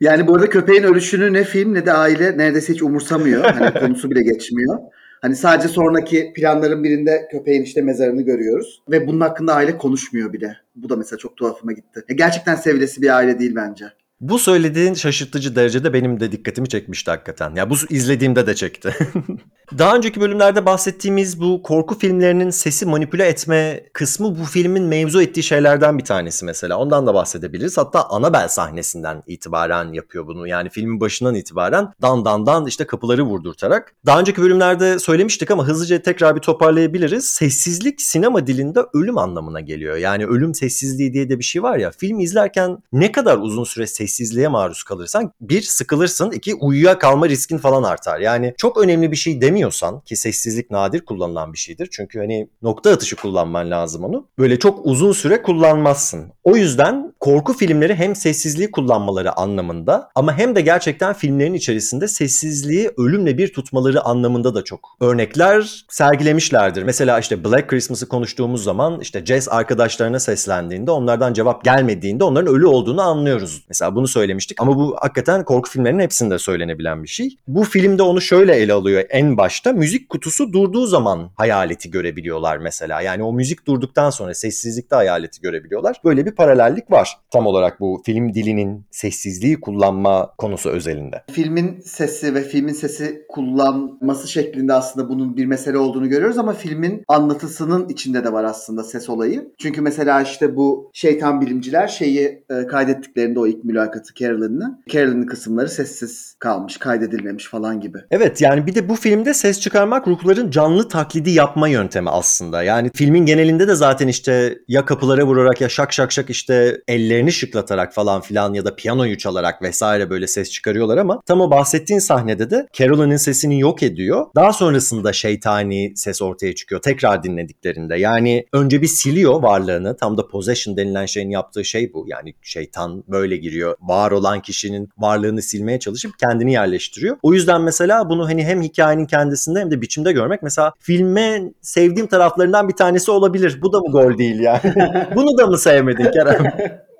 Yani 0.00 0.26
bu 0.26 0.34
arada 0.34 0.48
köpeğin 0.48 0.82
ölüşünü 0.82 1.32
ne 1.32 1.44
film 1.44 1.74
ne 1.74 1.86
de 1.86 1.92
aile 1.92 2.38
neredeyse 2.38 2.72
hiç 2.72 2.82
umursamıyor. 2.82 3.44
Hani 3.44 3.80
konusu 3.80 4.10
bile 4.10 4.22
geçmiyor. 4.22 4.78
Hani 5.20 5.36
sadece 5.36 5.68
sonraki 5.68 6.32
planların 6.36 6.84
birinde 6.84 7.28
köpeğin 7.30 7.62
işte 7.62 7.82
mezarını 7.82 8.22
görüyoruz. 8.22 8.82
Ve 8.90 9.06
bunun 9.06 9.20
hakkında 9.20 9.54
aile 9.54 9.78
konuşmuyor 9.78 10.32
bile. 10.32 10.56
Bu 10.74 10.88
da 10.88 10.96
mesela 10.96 11.18
çok 11.18 11.36
tuhafıma 11.36 11.72
gitti. 11.72 12.04
Ya 12.08 12.16
gerçekten 12.16 12.54
sevilesi 12.54 13.02
bir 13.02 13.16
aile 13.16 13.38
değil 13.38 13.54
bence. 13.54 13.84
Bu 14.20 14.38
söylediğin 14.38 14.94
şaşırtıcı 14.94 15.56
derecede 15.56 15.92
benim 15.92 16.20
de 16.20 16.32
dikkatimi 16.32 16.68
çekmişti 16.68 17.10
hakikaten. 17.10 17.54
Ya 17.54 17.70
bu 17.70 17.74
izlediğimde 17.90 18.46
de 18.46 18.54
çekti. 18.54 18.96
Daha 19.78 19.96
önceki 19.96 20.20
bölümlerde 20.20 20.66
bahsettiğimiz 20.66 21.40
bu 21.40 21.62
korku 21.62 21.98
filmlerinin 21.98 22.50
sesi 22.50 22.86
manipüle 22.86 23.26
etme 23.26 23.84
kısmı 23.92 24.38
bu 24.38 24.44
filmin 24.44 24.82
mevzu 24.82 25.22
ettiği 25.22 25.42
şeylerden 25.42 25.98
bir 25.98 26.04
tanesi 26.04 26.44
mesela. 26.44 26.78
Ondan 26.78 27.06
da 27.06 27.14
bahsedebiliriz. 27.14 27.78
Hatta 27.78 28.08
Annabelle 28.08 28.48
sahnesinden 28.48 29.22
itibaren 29.26 29.92
yapıyor 29.92 30.26
bunu. 30.26 30.46
Yani 30.46 30.70
filmin 30.70 31.00
başından 31.00 31.34
itibaren 31.34 31.92
dan 32.02 32.24
dan 32.24 32.46
dan 32.46 32.66
işte 32.66 32.86
kapıları 32.86 33.22
vurdurtarak. 33.22 33.94
Daha 34.06 34.20
önceki 34.20 34.42
bölümlerde 34.42 34.98
söylemiştik 34.98 35.50
ama 35.50 35.66
hızlıca 35.66 36.02
tekrar 36.02 36.36
bir 36.36 36.40
toparlayabiliriz. 36.40 37.24
Sessizlik 37.24 38.02
sinema 38.02 38.46
dilinde 38.46 38.80
ölüm 38.94 39.18
anlamına 39.18 39.60
geliyor. 39.60 39.96
Yani 39.96 40.26
ölüm 40.26 40.54
sessizliği 40.54 41.12
diye 41.12 41.28
de 41.28 41.38
bir 41.38 41.44
şey 41.44 41.62
var 41.62 41.78
ya. 41.78 41.90
Film 41.90 42.20
izlerken 42.20 42.78
ne 42.92 43.12
kadar 43.12 43.38
uzun 43.38 43.64
süre 43.64 43.86
sessizliğe 44.10 44.48
maruz 44.48 44.82
kalırsan 44.82 45.32
bir 45.40 45.62
sıkılırsın, 45.62 46.30
iki 46.30 46.54
uyuyakalma 46.54 47.28
riskin 47.28 47.58
falan 47.58 47.82
artar. 47.82 48.20
Yani 48.20 48.54
çok 48.56 48.78
önemli 48.78 49.10
bir 49.10 49.16
şey 49.16 49.40
demiyorsan 49.40 50.00
ki 50.00 50.16
sessizlik 50.16 50.70
nadir 50.70 51.00
kullanılan 51.00 51.52
bir 51.52 51.58
şeydir. 51.58 51.88
Çünkü 51.92 52.18
hani 52.18 52.48
nokta 52.62 52.90
atışı 52.90 53.16
kullanman 53.16 53.70
lazım 53.70 54.04
onu. 54.04 54.26
Böyle 54.38 54.58
çok 54.58 54.86
uzun 54.86 55.12
süre 55.12 55.42
kullanmazsın. 55.42 56.32
O 56.44 56.56
yüzden 56.56 57.14
korku 57.20 57.52
filmleri 57.52 57.94
hem 57.94 58.16
sessizliği 58.16 58.70
kullanmaları 58.70 59.32
anlamında 59.32 60.10
ama 60.14 60.38
hem 60.38 60.54
de 60.56 60.60
gerçekten 60.60 61.12
filmlerin 61.12 61.54
içerisinde 61.54 62.08
sessizliği 62.08 62.90
ölümle 62.96 63.38
bir 63.38 63.52
tutmaları 63.52 64.02
anlamında 64.02 64.54
da 64.54 64.64
çok 64.64 64.80
örnekler 65.00 65.84
sergilemişlerdir. 65.88 66.82
Mesela 66.82 67.18
işte 67.18 67.44
Black 67.44 67.68
Christmas'ı 67.68 68.08
konuştuğumuz 68.08 68.64
zaman 68.64 69.00
işte 69.00 69.26
Jess 69.26 69.48
arkadaşlarına 69.48 70.20
seslendiğinde 70.20 70.90
onlardan 70.90 71.32
cevap 71.32 71.64
gelmediğinde 71.64 72.24
onların 72.24 72.54
ölü 72.54 72.66
olduğunu 72.66 73.02
anlıyoruz. 73.02 73.64
Mesela 73.68 73.94
bunu 74.00 74.08
söylemiştik 74.08 74.60
ama 74.60 74.76
bu 74.76 74.96
hakikaten 75.00 75.44
korku 75.44 75.70
filmlerinin 75.70 76.02
hepsinde 76.02 76.38
söylenebilen 76.38 77.02
bir 77.02 77.08
şey. 77.08 77.36
Bu 77.48 77.64
filmde 77.64 78.02
onu 78.02 78.20
şöyle 78.20 78.56
ele 78.56 78.72
alıyor 78.72 79.04
en 79.10 79.36
başta. 79.36 79.72
Müzik 79.72 80.08
kutusu 80.08 80.52
durduğu 80.52 80.86
zaman 80.86 81.30
hayaleti 81.34 81.90
görebiliyorlar 81.90 82.58
mesela. 82.58 83.00
Yani 83.00 83.22
o 83.22 83.32
müzik 83.32 83.66
durduktan 83.66 84.10
sonra 84.10 84.34
sessizlikte 84.34 84.96
hayaleti 84.96 85.40
görebiliyorlar. 85.40 85.96
Böyle 86.04 86.26
bir 86.26 86.30
paralellik 86.30 86.90
var 86.90 87.18
tam 87.30 87.46
olarak 87.46 87.80
bu 87.80 88.02
film 88.06 88.34
dilinin 88.34 88.84
sessizliği 88.90 89.60
kullanma 89.60 90.30
konusu 90.38 90.70
özelinde. 90.70 91.22
Filmin 91.32 91.80
sesi 91.80 92.34
ve 92.34 92.42
filmin 92.42 92.72
sesi 92.72 93.22
kullanması 93.28 94.28
şeklinde 94.28 94.72
aslında 94.72 95.08
bunun 95.08 95.36
bir 95.36 95.46
mesele 95.46 95.78
olduğunu 95.78 96.08
görüyoruz 96.08 96.38
ama 96.38 96.52
filmin 96.52 97.04
anlatısının 97.08 97.88
içinde 97.88 98.24
de 98.24 98.32
var 98.32 98.44
aslında 98.44 98.84
ses 98.84 99.10
olayı. 99.10 99.52
Çünkü 99.58 99.80
mesela 99.80 100.22
işte 100.22 100.56
bu 100.56 100.90
şeytan 100.92 101.40
bilimciler 101.40 101.88
şeyi 101.88 102.44
e, 102.50 102.66
kaydettiklerinde 102.66 103.40
o 103.40 103.46
ilk 103.46 103.64
mülakatı 103.90 104.14
Carolyn'le 104.14 104.78
Carolyn'in 104.88 105.26
kısımları 105.26 105.68
sessiz 105.68 106.36
kalmış, 106.38 106.76
kaydedilmemiş 106.76 107.48
falan 107.48 107.80
gibi. 107.80 107.98
Evet 108.10 108.40
yani 108.40 108.66
bir 108.66 108.74
de 108.74 108.88
bu 108.88 108.96
filmde 108.96 109.34
ses 109.34 109.60
çıkarmak 109.60 110.08
ruhların 110.08 110.50
canlı 110.50 110.88
taklidi 110.88 111.30
yapma 111.30 111.68
yöntemi 111.68 112.10
aslında. 112.10 112.62
Yani 112.62 112.90
filmin 112.94 113.26
genelinde 113.26 113.68
de 113.68 113.74
zaten 113.74 114.08
işte 114.08 114.58
ya 114.68 114.84
kapılara 114.84 115.26
vurarak 115.26 115.60
ya 115.60 115.68
şak 115.68 115.92
şak 115.92 116.12
şak 116.12 116.30
işte 116.30 116.82
ellerini 116.88 117.32
şıklatarak 117.32 117.94
falan 117.94 118.20
filan 118.20 118.54
ya 118.54 118.64
da 118.64 118.76
piyanoyu 118.76 119.18
çalarak 119.18 119.62
vesaire 119.62 120.10
böyle 120.10 120.26
ses 120.26 120.50
çıkarıyorlar 120.50 120.96
ama 120.96 121.20
tam 121.26 121.40
o 121.40 121.50
bahsettiğin 121.50 122.00
sahnede 122.00 122.50
de 122.50 122.68
Carolyn'in 122.72 123.16
sesini 123.16 123.60
yok 123.60 123.82
ediyor. 123.82 124.26
Daha 124.34 124.52
sonrasında 124.52 125.12
şeytani 125.12 125.92
ses 125.96 126.22
ortaya 126.22 126.54
çıkıyor 126.54 126.82
tekrar 126.82 127.22
dinlediklerinde. 127.22 127.96
Yani 127.96 128.46
önce 128.52 128.82
bir 128.82 128.86
siliyor 128.86 129.42
varlığını. 129.42 129.96
Tam 129.96 130.16
da 130.16 130.28
possession 130.28 130.76
denilen 130.76 131.06
şeyin 131.06 131.30
yaptığı 131.30 131.64
şey 131.64 131.92
bu. 131.92 132.04
Yani 132.08 132.34
şeytan 132.42 133.04
böyle 133.08 133.36
giriyor 133.36 133.76
var 133.80 134.10
olan 134.10 134.40
kişinin 134.40 134.88
varlığını 134.98 135.42
silmeye 135.42 135.78
çalışıp 135.78 136.18
kendini 136.18 136.52
yerleştiriyor. 136.52 137.16
O 137.22 137.34
yüzden 137.34 137.62
mesela 137.62 138.08
bunu 138.08 138.28
hani 138.28 138.44
hem 138.44 138.62
hikayenin 138.62 139.06
kendisinde 139.06 139.60
hem 139.60 139.70
de 139.70 139.82
biçimde 139.82 140.12
görmek 140.12 140.42
mesela 140.42 140.72
filme 140.78 141.42
sevdiğim 141.60 142.06
taraflarından 142.06 142.68
bir 142.68 142.76
tanesi 142.76 143.10
olabilir. 143.10 143.58
Bu 143.62 143.72
da 143.72 143.80
mı 143.80 143.92
gol 143.92 144.18
değil 144.18 144.40
yani? 144.40 144.60
Bunu 145.14 145.38
da 145.38 145.46
mı 145.46 145.58
sevmedin 145.58 146.10
Kerem? 146.10 146.52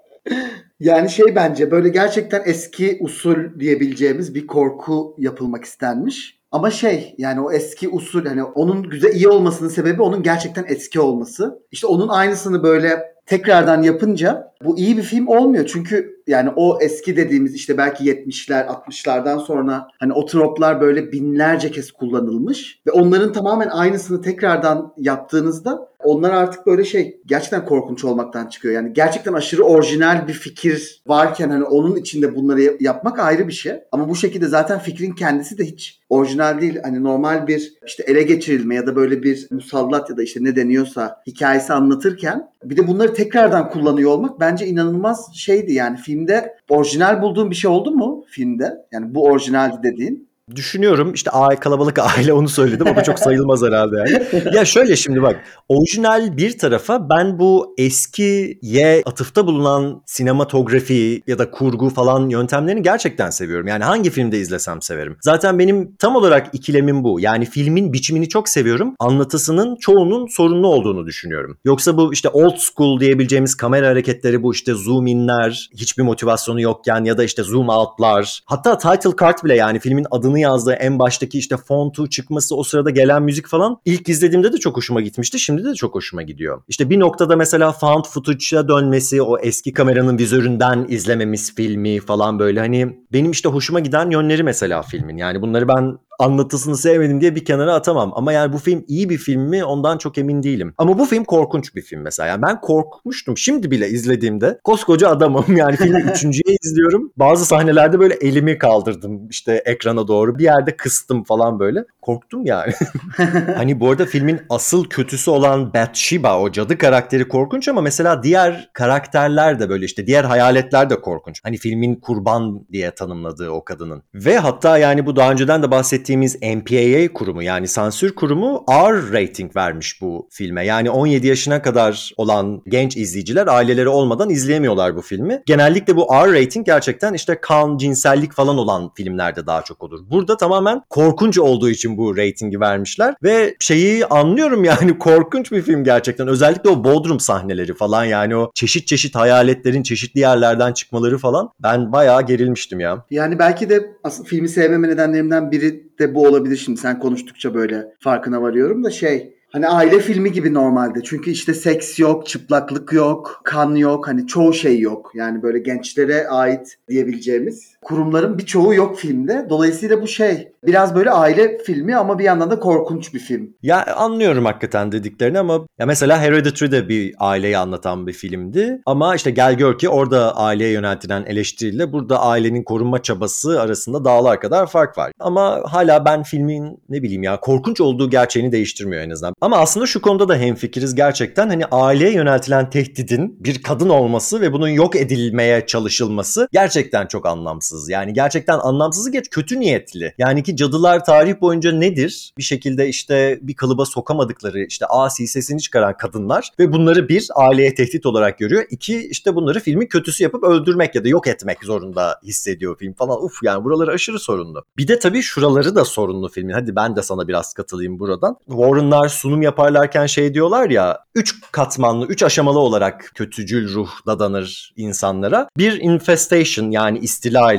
Yani 0.80 1.10
şey 1.10 1.34
bence 1.34 1.70
böyle 1.70 1.88
gerçekten 1.88 2.42
eski 2.44 2.98
usul 3.00 3.60
diyebileceğimiz 3.60 4.34
bir 4.34 4.46
korku 4.46 5.14
yapılmak 5.18 5.64
istenmiş. 5.64 6.40
Ama 6.52 6.70
şey 6.70 7.14
yani 7.18 7.40
o 7.40 7.52
eski 7.52 7.88
usul 7.88 8.26
hani 8.26 8.44
onun 8.44 8.82
güzel 8.82 9.14
iyi 9.14 9.28
olmasının 9.28 9.68
sebebi 9.68 10.02
onun 10.02 10.22
gerçekten 10.22 10.64
eski 10.68 11.00
olması. 11.00 11.62
İşte 11.70 11.86
onun 11.86 12.08
aynısını 12.08 12.62
böyle 12.62 12.98
tekrardan 13.26 13.82
yapınca 13.82 14.52
bu 14.64 14.78
iyi 14.78 14.96
bir 14.96 15.02
film 15.02 15.26
olmuyor. 15.28 15.66
Çünkü 15.72 16.19
yani 16.26 16.50
o 16.56 16.78
eski 16.80 17.16
dediğimiz 17.16 17.54
işte 17.54 17.78
belki 17.78 18.04
70'ler 18.04 18.66
60'lardan 18.66 19.38
sonra 19.38 19.88
hani 20.00 20.12
o 20.12 20.26
troplar 20.26 20.80
böyle 20.80 21.12
binlerce 21.12 21.70
kez 21.70 21.92
kullanılmış 21.92 22.80
ve 22.86 22.90
onların 22.90 23.32
tamamen 23.32 23.68
aynısını 23.68 24.22
tekrardan 24.22 24.94
yaptığınızda 24.96 25.90
onlar 26.04 26.30
artık 26.30 26.66
böyle 26.66 26.84
şey 26.84 27.20
gerçekten 27.26 27.64
korkunç 27.64 28.04
olmaktan 28.04 28.46
çıkıyor. 28.46 28.74
Yani 28.74 28.92
gerçekten 28.92 29.32
aşırı 29.32 29.64
orijinal 29.64 30.28
bir 30.28 30.32
fikir 30.32 31.02
varken 31.06 31.50
hani 31.50 31.64
onun 31.64 31.96
içinde 31.96 32.34
bunları 32.34 32.76
yapmak 32.80 33.18
ayrı 33.18 33.48
bir 33.48 33.52
şey. 33.52 33.72
Ama 33.92 34.08
bu 34.08 34.16
şekilde 34.16 34.46
zaten 34.46 34.78
fikrin 34.78 35.12
kendisi 35.12 35.58
de 35.58 35.64
hiç 35.64 36.00
orijinal 36.08 36.60
değil. 36.60 36.78
Hani 36.82 37.04
normal 37.04 37.46
bir 37.46 37.72
işte 37.86 38.02
ele 38.06 38.22
geçirilme 38.22 38.74
ya 38.74 38.86
da 38.86 38.96
böyle 38.96 39.22
bir 39.22 39.48
musallat 39.50 40.10
ya 40.10 40.16
da 40.16 40.22
işte 40.22 40.44
ne 40.44 40.56
deniyorsa 40.56 41.22
hikayesi 41.26 41.72
anlatırken 41.72 42.50
bir 42.64 42.76
de 42.76 42.88
bunları 42.88 43.14
tekrardan 43.14 43.70
kullanıyor 43.70 44.10
olmak 44.10 44.40
bence 44.40 44.66
inanılmaz 44.66 45.34
şeydi 45.34 45.72
yani 45.72 45.96
filmde 46.10 46.54
orijinal 46.68 47.22
bulduğun 47.22 47.50
bir 47.50 47.56
şey 47.56 47.70
oldu 47.70 47.90
mu 47.90 48.24
filmde? 48.28 48.86
Yani 48.92 49.14
bu 49.14 49.24
orijinaldi 49.24 49.82
dediğin. 49.82 50.29
Düşünüyorum 50.56 51.14
işte 51.14 51.30
aile 51.30 51.60
kalabalık 51.60 51.98
aile 51.98 52.32
onu 52.32 52.48
söyledim 52.48 52.86
da 52.96 53.02
çok 53.02 53.18
sayılmaz 53.18 53.62
herhalde 53.62 53.96
yani. 53.96 54.44
Ya 54.54 54.64
şöyle 54.64 54.96
şimdi 54.96 55.22
bak 55.22 55.40
orijinal 55.68 56.36
bir 56.36 56.58
tarafa 56.58 57.10
ben 57.10 57.38
bu 57.38 57.74
eskiye 57.78 59.02
atıfta 59.06 59.46
bulunan 59.46 60.02
sinematografi 60.06 61.22
ya 61.26 61.38
da 61.38 61.50
kurgu 61.50 61.90
falan 61.90 62.28
yöntemlerini 62.28 62.82
gerçekten 62.82 63.30
seviyorum. 63.30 63.66
Yani 63.66 63.84
hangi 63.84 64.10
filmde 64.10 64.38
izlesem 64.38 64.82
severim. 64.82 65.16
Zaten 65.20 65.58
benim 65.58 65.96
tam 65.98 66.16
olarak 66.16 66.46
ikilemim 66.52 67.04
bu. 67.04 67.20
Yani 67.20 67.46
filmin 67.46 67.92
biçimini 67.92 68.28
çok 68.28 68.48
seviyorum. 68.48 68.94
Anlatısının 68.98 69.76
çoğunun 69.76 70.26
sorunlu 70.26 70.68
olduğunu 70.68 71.06
düşünüyorum. 71.06 71.58
Yoksa 71.64 71.96
bu 71.96 72.12
işte 72.12 72.28
old 72.28 72.56
school 72.56 73.00
diyebileceğimiz 73.00 73.54
kamera 73.54 73.88
hareketleri 73.88 74.42
bu 74.42 74.52
işte 74.52 74.74
zoom 74.74 75.06
inler 75.06 75.70
hiçbir 75.76 76.02
motivasyonu 76.02 76.60
yokken 76.60 77.04
ya 77.04 77.18
da 77.18 77.24
işte 77.24 77.42
zoom 77.42 77.68
outlar. 77.68 78.40
Hatta 78.46 78.78
title 78.78 79.16
card 79.20 79.44
bile 79.44 79.56
yani 79.56 79.78
filmin 79.78 80.06
adını 80.10 80.39
yazdığı 80.40 80.72
en 80.72 80.98
baştaki 80.98 81.38
işte 81.38 81.56
fontu 81.56 82.10
çıkması 82.10 82.56
o 82.56 82.62
sırada 82.62 82.90
gelen 82.90 83.22
müzik 83.22 83.46
falan 83.46 83.76
ilk 83.84 84.08
izlediğimde 84.08 84.52
de 84.52 84.56
çok 84.56 84.76
hoşuma 84.76 85.00
gitmişti. 85.00 85.38
Şimdi 85.38 85.64
de 85.64 85.74
çok 85.74 85.94
hoşuma 85.94 86.22
gidiyor. 86.22 86.62
İşte 86.68 86.90
bir 86.90 87.00
noktada 87.00 87.36
mesela 87.36 87.72
found 87.72 88.04
footage'a 88.04 88.68
dönmesi 88.68 89.22
o 89.22 89.38
eski 89.38 89.72
kameranın 89.72 90.18
vizöründen 90.18 90.86
izlememiz 90.88 91.54
filmi 91.54 92.00
falan 92.00 92.38
böyle 92.38 92.60
hani 92.60 92.98
benim 93.12 93.30
işte 93.30 93.48
hoşuma 93.48 93.80
giden 93.80 94.10
yönleri 94.10 94.42
mesela 94.42 94.82
filmin. 94.82 95.16
Yani 95.16 95.42
bunları 95.42 95.68
ben 95.68 95.98
anlatısını 96.20 96.76
sevmedim 96.76 97.20
diye 97.20 97.34
bir 97.34 97.44
kenara 97.44 97.74
atamam. 97.74 98.12
Ama 98.14 98.32
yani 98.32 98.52
bu 98.52 98.58
film 98.58 98.84
iyi 98.88 99.08
bir 99.08 99.18
film 99.18 99.42
mi 99.42 99.64
ondan 99.64 99.98
çok 99.98 100.18
emin 100.18 100.42
değilim. 100.42 100.74
Ama 100.78 100.98
bu 100.98 101.04
film 101.04 101.24
korkunç 101.24 101.74
bir 101.74 101.82
film 101.82 102.00
mesela. 102.00 102.26
Yani 102.26 102.42
ben 102.42 102.60
korkmuştum. 102.60 103.38
Şimdi 103.38 103.70
bile 103.70 103.88
izlediğimde 103.88 104.60
koskoca 104.64 105.08
adamım. 105.08 105.56
Yani 105.56 105.76
filmi 105.76 106.00
üçüncüye 106.14 106.56
izliyorum. 106.62 107.12
Bazı 107.16 107.46
sahnelerde 107.46 108.00
böyle 108.00 108.14
elimi 108.14 108.58
kaldırdım 108.58 109.28
işte 109.28 109.62
ekrana 109.66 110.08
doğru. 110.08 110.38
Bir 110.38 110.44
yerde 110.44 110.76
kıstım 110.76 111.24
falan 111.24 111.60
böyle. 111.60 111.84
Korktum 112.02 112.46
yani. 112.46 112.72
hani 113.56 113.80
bu 113.80 113.90
arada 113.90 114.06
filmin 114.06 114.40
asıl 114.48 114.84
kötüsü 114.84 115.30
olan 115.30 115.74
Bathsheba 115.74 116.40
o 116.40 116.52
cadı 116.52 116.78
karakteri 116.78 117.28
korkunç 117.28 117.68
ama 117.68 117.80
mesela 117.80 118.22
diğer 118.22 118.70
karakterler 118.72 119.60
de 119.60 119.68
böyle 119.68 119.84
işte 119.84 120.06
diğer 120.06 120.24
hayaletler 120.24 120.90
de 120.90 121.00
korkunç. 121.00 121.40
Hani 121.42 121.56
filmin 121.56 121.94
kurban 121.94 122.66
diye 122.72 122.90
tanımladığı 122.90 123.50
o 123.50 123.64
kadının. 123.64 124.02
Ve 124.14 124.38
hatta 124.38 124.78
yani 124.78 125.06
bu 125.06 125.16
daha 125.16 125.32
önceden 125.32 125.62
de 125.62 125.70
bahsettiğim 125.70 126.09
bahsettiğimiz 126.10 126.36
MPAA 126.42 127.12
kurumu 127.12 127.42
yani 127.42 127.68
sansür 127.68 128.14
kurumu 128.14 128.64
R 128.70 129.12
rating 129.12 129.56
vermiş 129.56 130.00
bu 130.00 130.28
filme. 130.30 130.66
Yani 130.66 130.90
17 130.90 131.26
yaşına 131.26 131.62
kadar 131.62 132.12
olan 132.16 132.62
genç 132.68 132.96
izleyiciler 132.96 133.46
aileleri 133.46 133.88
olmadan 133.88 134.30
izleyemiyorlar 134.30 134.96
bu 134.96 135.02
filmi. 135.02 135.42
Genellikle 135.46 135.96
bu 135.96 136.06
R 136.12 136.40
rating 136.40 136.66
gerçekten 136.66 137.14
işte 137.14 137.38
kan, 137.40 137.76
cinsellik 137.76 138.32
falan 138.32 138.58
olan 138.58 138.90
filmlerde 138.94 139.46
daha 139.46 139.62
çok 139.62 139.82
olur. 139.82 140.00
Burada 140.10 140.36
tamamen 140.36 140.82
korkunç 140.90 141.38
olduğu 141.38 141.70
için 141.70 141.96
bu 141.96 142.16
ratingi 142.16 142.60
vermişler 142.60 143.14
ve 143.22 143.54
şeyi 143.60 144.06
anlıyorum 144.06 144.64
yani 144.64 144.98
korkunç 144.98 145.52
bir 145.52 145.62
film 145.62 145.84
gerçekten. 145.84 146.28
Özellikle 146.28 146.70
o 146.70 146.84
Bodrum 146.84 147.20
sahneleri 147.20 147.74
falan 147.74 148.04
yani 148.04 148.36
o 148.36 148.50
çeşit 148.54 148.86
çeşit 148.86 149.14
hayaletlerin 149.14 149.82
çeşitli 149.82 150.20
yerlerden 150.20 150.72
çıkmaları 150.72 151.18
falan 151.18 151.50
ben 151.62 151.92
bayağı 151.92 152.26
gerilmiştim 152.26 152.80
ya. 152.80 153.04
Yani 153.10 153.38
belki 153.38 153.68
de 153.68 153.92
filmi 154.24 154.48
sevmeme 154.48 154.88
nedenlerimden 154.88 155.50
biri 155.50 155.90
de 156.00 156.14
bu 156.14 156.26
olabilir 156.26 156.56
şimdi 156.56 156.80
sen 156.80 156.98
konuştukça 156.98 157.54
böyle 157.54 157.86
farkına 158.00 158.42
varıyorum 158.42 158.84
da 158.84 158.90
şey 158.90 159.34
Hani 159.52 159.68
aile 159.68 160.00
filmi 160.00 160.32
gibi 160.32 160.54
normalde. 160.54 161.00
Çünkü 161.04 161.30
işte 161.30 161.54
seks 161.54 161.98
yok, 161.98 162.26
çıplaklık 162.26 162.92
yok, 162.92 163.40
kan 163.44 163.74
yok. 163.74 164.08
Hani 164.08 164.26
çoğu 164.26 164.52
şey 164.52 164.80
yok. 164.80 165.10
Yani 165.14 165.42
böyle 165.42 165.58
gençlere 165.58 166.28
ait 166.28 166.76
diyebileceğimiz 166.88 167.74
kurumların 167.82 168.38
birçoğu 168.38 168.74
yok 168.74 168.98
filmde. 168.98 169.46
Dolayısıyla 169.50 170.02
bu 170.02 170.06
şey 170.06 170.52
biraz 170.66 170.94
böyle 170.94 171.10
aile 171.10 171.58
filmi 171.58 171.96
ama 171.96 172.18
bir 172.18 172.24
yandan 172.24 172.50
da 172.50 172.60
korkunç 172.60 173.14
bir 173.14 173.18
film. 173.18 173.56
Ya 173.62 173.86
anlıyorum 173.96 174.44
hakikaten 174.44 174.92
dediklerini 174.92 175.38
ama 175.38 175.66
ya 175.78 175.86
mesela 175.86 176.20
Hereditary 176.20 176.70
de 176.70 176.88
bir 176.88 177.14
aileyi 177.18 177.58
anlatan 177.58 178.06
bir 178.06 178.12
filmdi. 178.12 178.80
Ama 178.86 179.14
işte 179.16 179.30
gel 179.30 179.54
gör 179.54 179.78
ki 179.78 179.88
orada 179.88 180.36
aileye 180.36 180.72
yöneltilen 180.72 181.24
eleştiriyle 181.24 181.92
burada 181.92 182.20
ailenin 182.20 182.64
korunma 182.64 183.02
çabası 183.02 183.60
arasında 183.60 184.04
dağlar 184.04 184.40
kadar 184.40 184.66
fark 184.66 184.98
var. 184.98 185.12
Ama 185.20 185.62
hala 185.66 186.04
ben 186.04 186.22
filmin 186.22 186.82
ne 186.88 187.02
bileyim 187.02 187.22
ya 187.22 187.40
korkunç 187.40 187.80
olduğu 187.80 188.10
gerçeğini 188.10 188.52
değiştirmiyor 188.52 189.02
en 189.02 189.10
azından. 189.10 189.34
Ama 189.40 189.58
aslında 189.58 189.86
şu 189.86 190.00
konuda 190.00 190.28
da 190.28 190.36
hemfikiriz 190.36 190.94
gerçekten 190.94 191.48
hani 191.48 191.64
aileye 191.64 192.12
yöneltilen 192.12 192.70
tehdidin 192.70 193.36
bir 193.44 193.62
kadın 193.62 193.88
olması 193.88 194.40
ve 194.40 194.52
bunun 194.52 194.68
yok 194.68 194.96
edilmeye 194.96 195.66
çalışılması 195.66 196.48
gerçekten 196.52 197.06
çok 197.06 197.26
anlamsız. 197.26 197.69
Yani 197.88 198.12
gerçekten 198.12 198.58
anlamsızı 198.58 199.12
geç 199.12 199.30
kötü 199.30 199.60
niyetli. 199.60 200.14
Yani 200.18 200.42
ki 200.42 200.56
cadılar 200.56 201.04
tarih 201.04 201.40
boyunca 201.40 201.72
nedir? 201.72 202.32
Bir 202.38 202.42
şekilde 202.42 202.88
işte 202.88 203.38
bir 203.42 203.54
kalıba 203.54 203.84
sokamadıkları 203.84 204.64
işte 204.64 204.86
asi 204.86 205.26
sesini 205.26 205.60
çıkaran 205.60 205.96
kadınlar 205.96 206.50
ve 206.58 206.72
bunları 206.72 207.08
bir 207.08 207.28
aileye 207.34 207.74
tehdit 207.74 208.06
olarak 208.06 208.38
görüyor. 208.38 208.64
İki 208.70 209.08
işte 209.08 209.34
bunları 209.34 209.60
filmin 209.60 209.86
kötüsü 209.86 210.22
yapıp 210.22 210.44
öldürmek 210.44 210.94
ya 210.94 211.04
da 211.04 211.08
yok 211.08 211.26
etmek 211.26 211.64
zorunda 211.64 212.20
hissediyor 212.22 212.78
film 212.78 212.92
falan. 212.92 213.24
Uf 213.24 213.42
yani 213.42 213.64
buraları 213.64 213.92
aşırı 213.92 214.18
sorunlu. 214.18 214.64
Bir 214.78 214.88
de 214.88 214.98
tabii 214.98 215.22
şuraları 215.22 215.74
da 215.74 215.84
sorunlu 215.84 216.28
filmin. 216.28 216.52
Hadi 216.52 216.76
ben 216.76 216.96
de 216.96 217.02
sana 217.02 217.28
biraz 217.28 217.54
katılayım 217.54 217.98
buradan. 217.98 218.36
Warren'lar 218.46 219.08
sunum 219.08 219.42
yaparlarken 219.42 220.06
şey 220.06 220.34
diyorlar 220.34 220.70
ya 220.70 221.04
üç 221.14 221.34
katmanlı, 221.52 222.06
üç 222.06 222.22
aşamalı 222.22 222.58
olarak 222.58 223.10
kötücül 223.14 223.74
ruh 223.74 223.90
dadanır 224.06 224.72
insanlara. 224.76 225.48
Bir 225.58 225.80
infestation 225.80 226.70
yani 226.70 226.98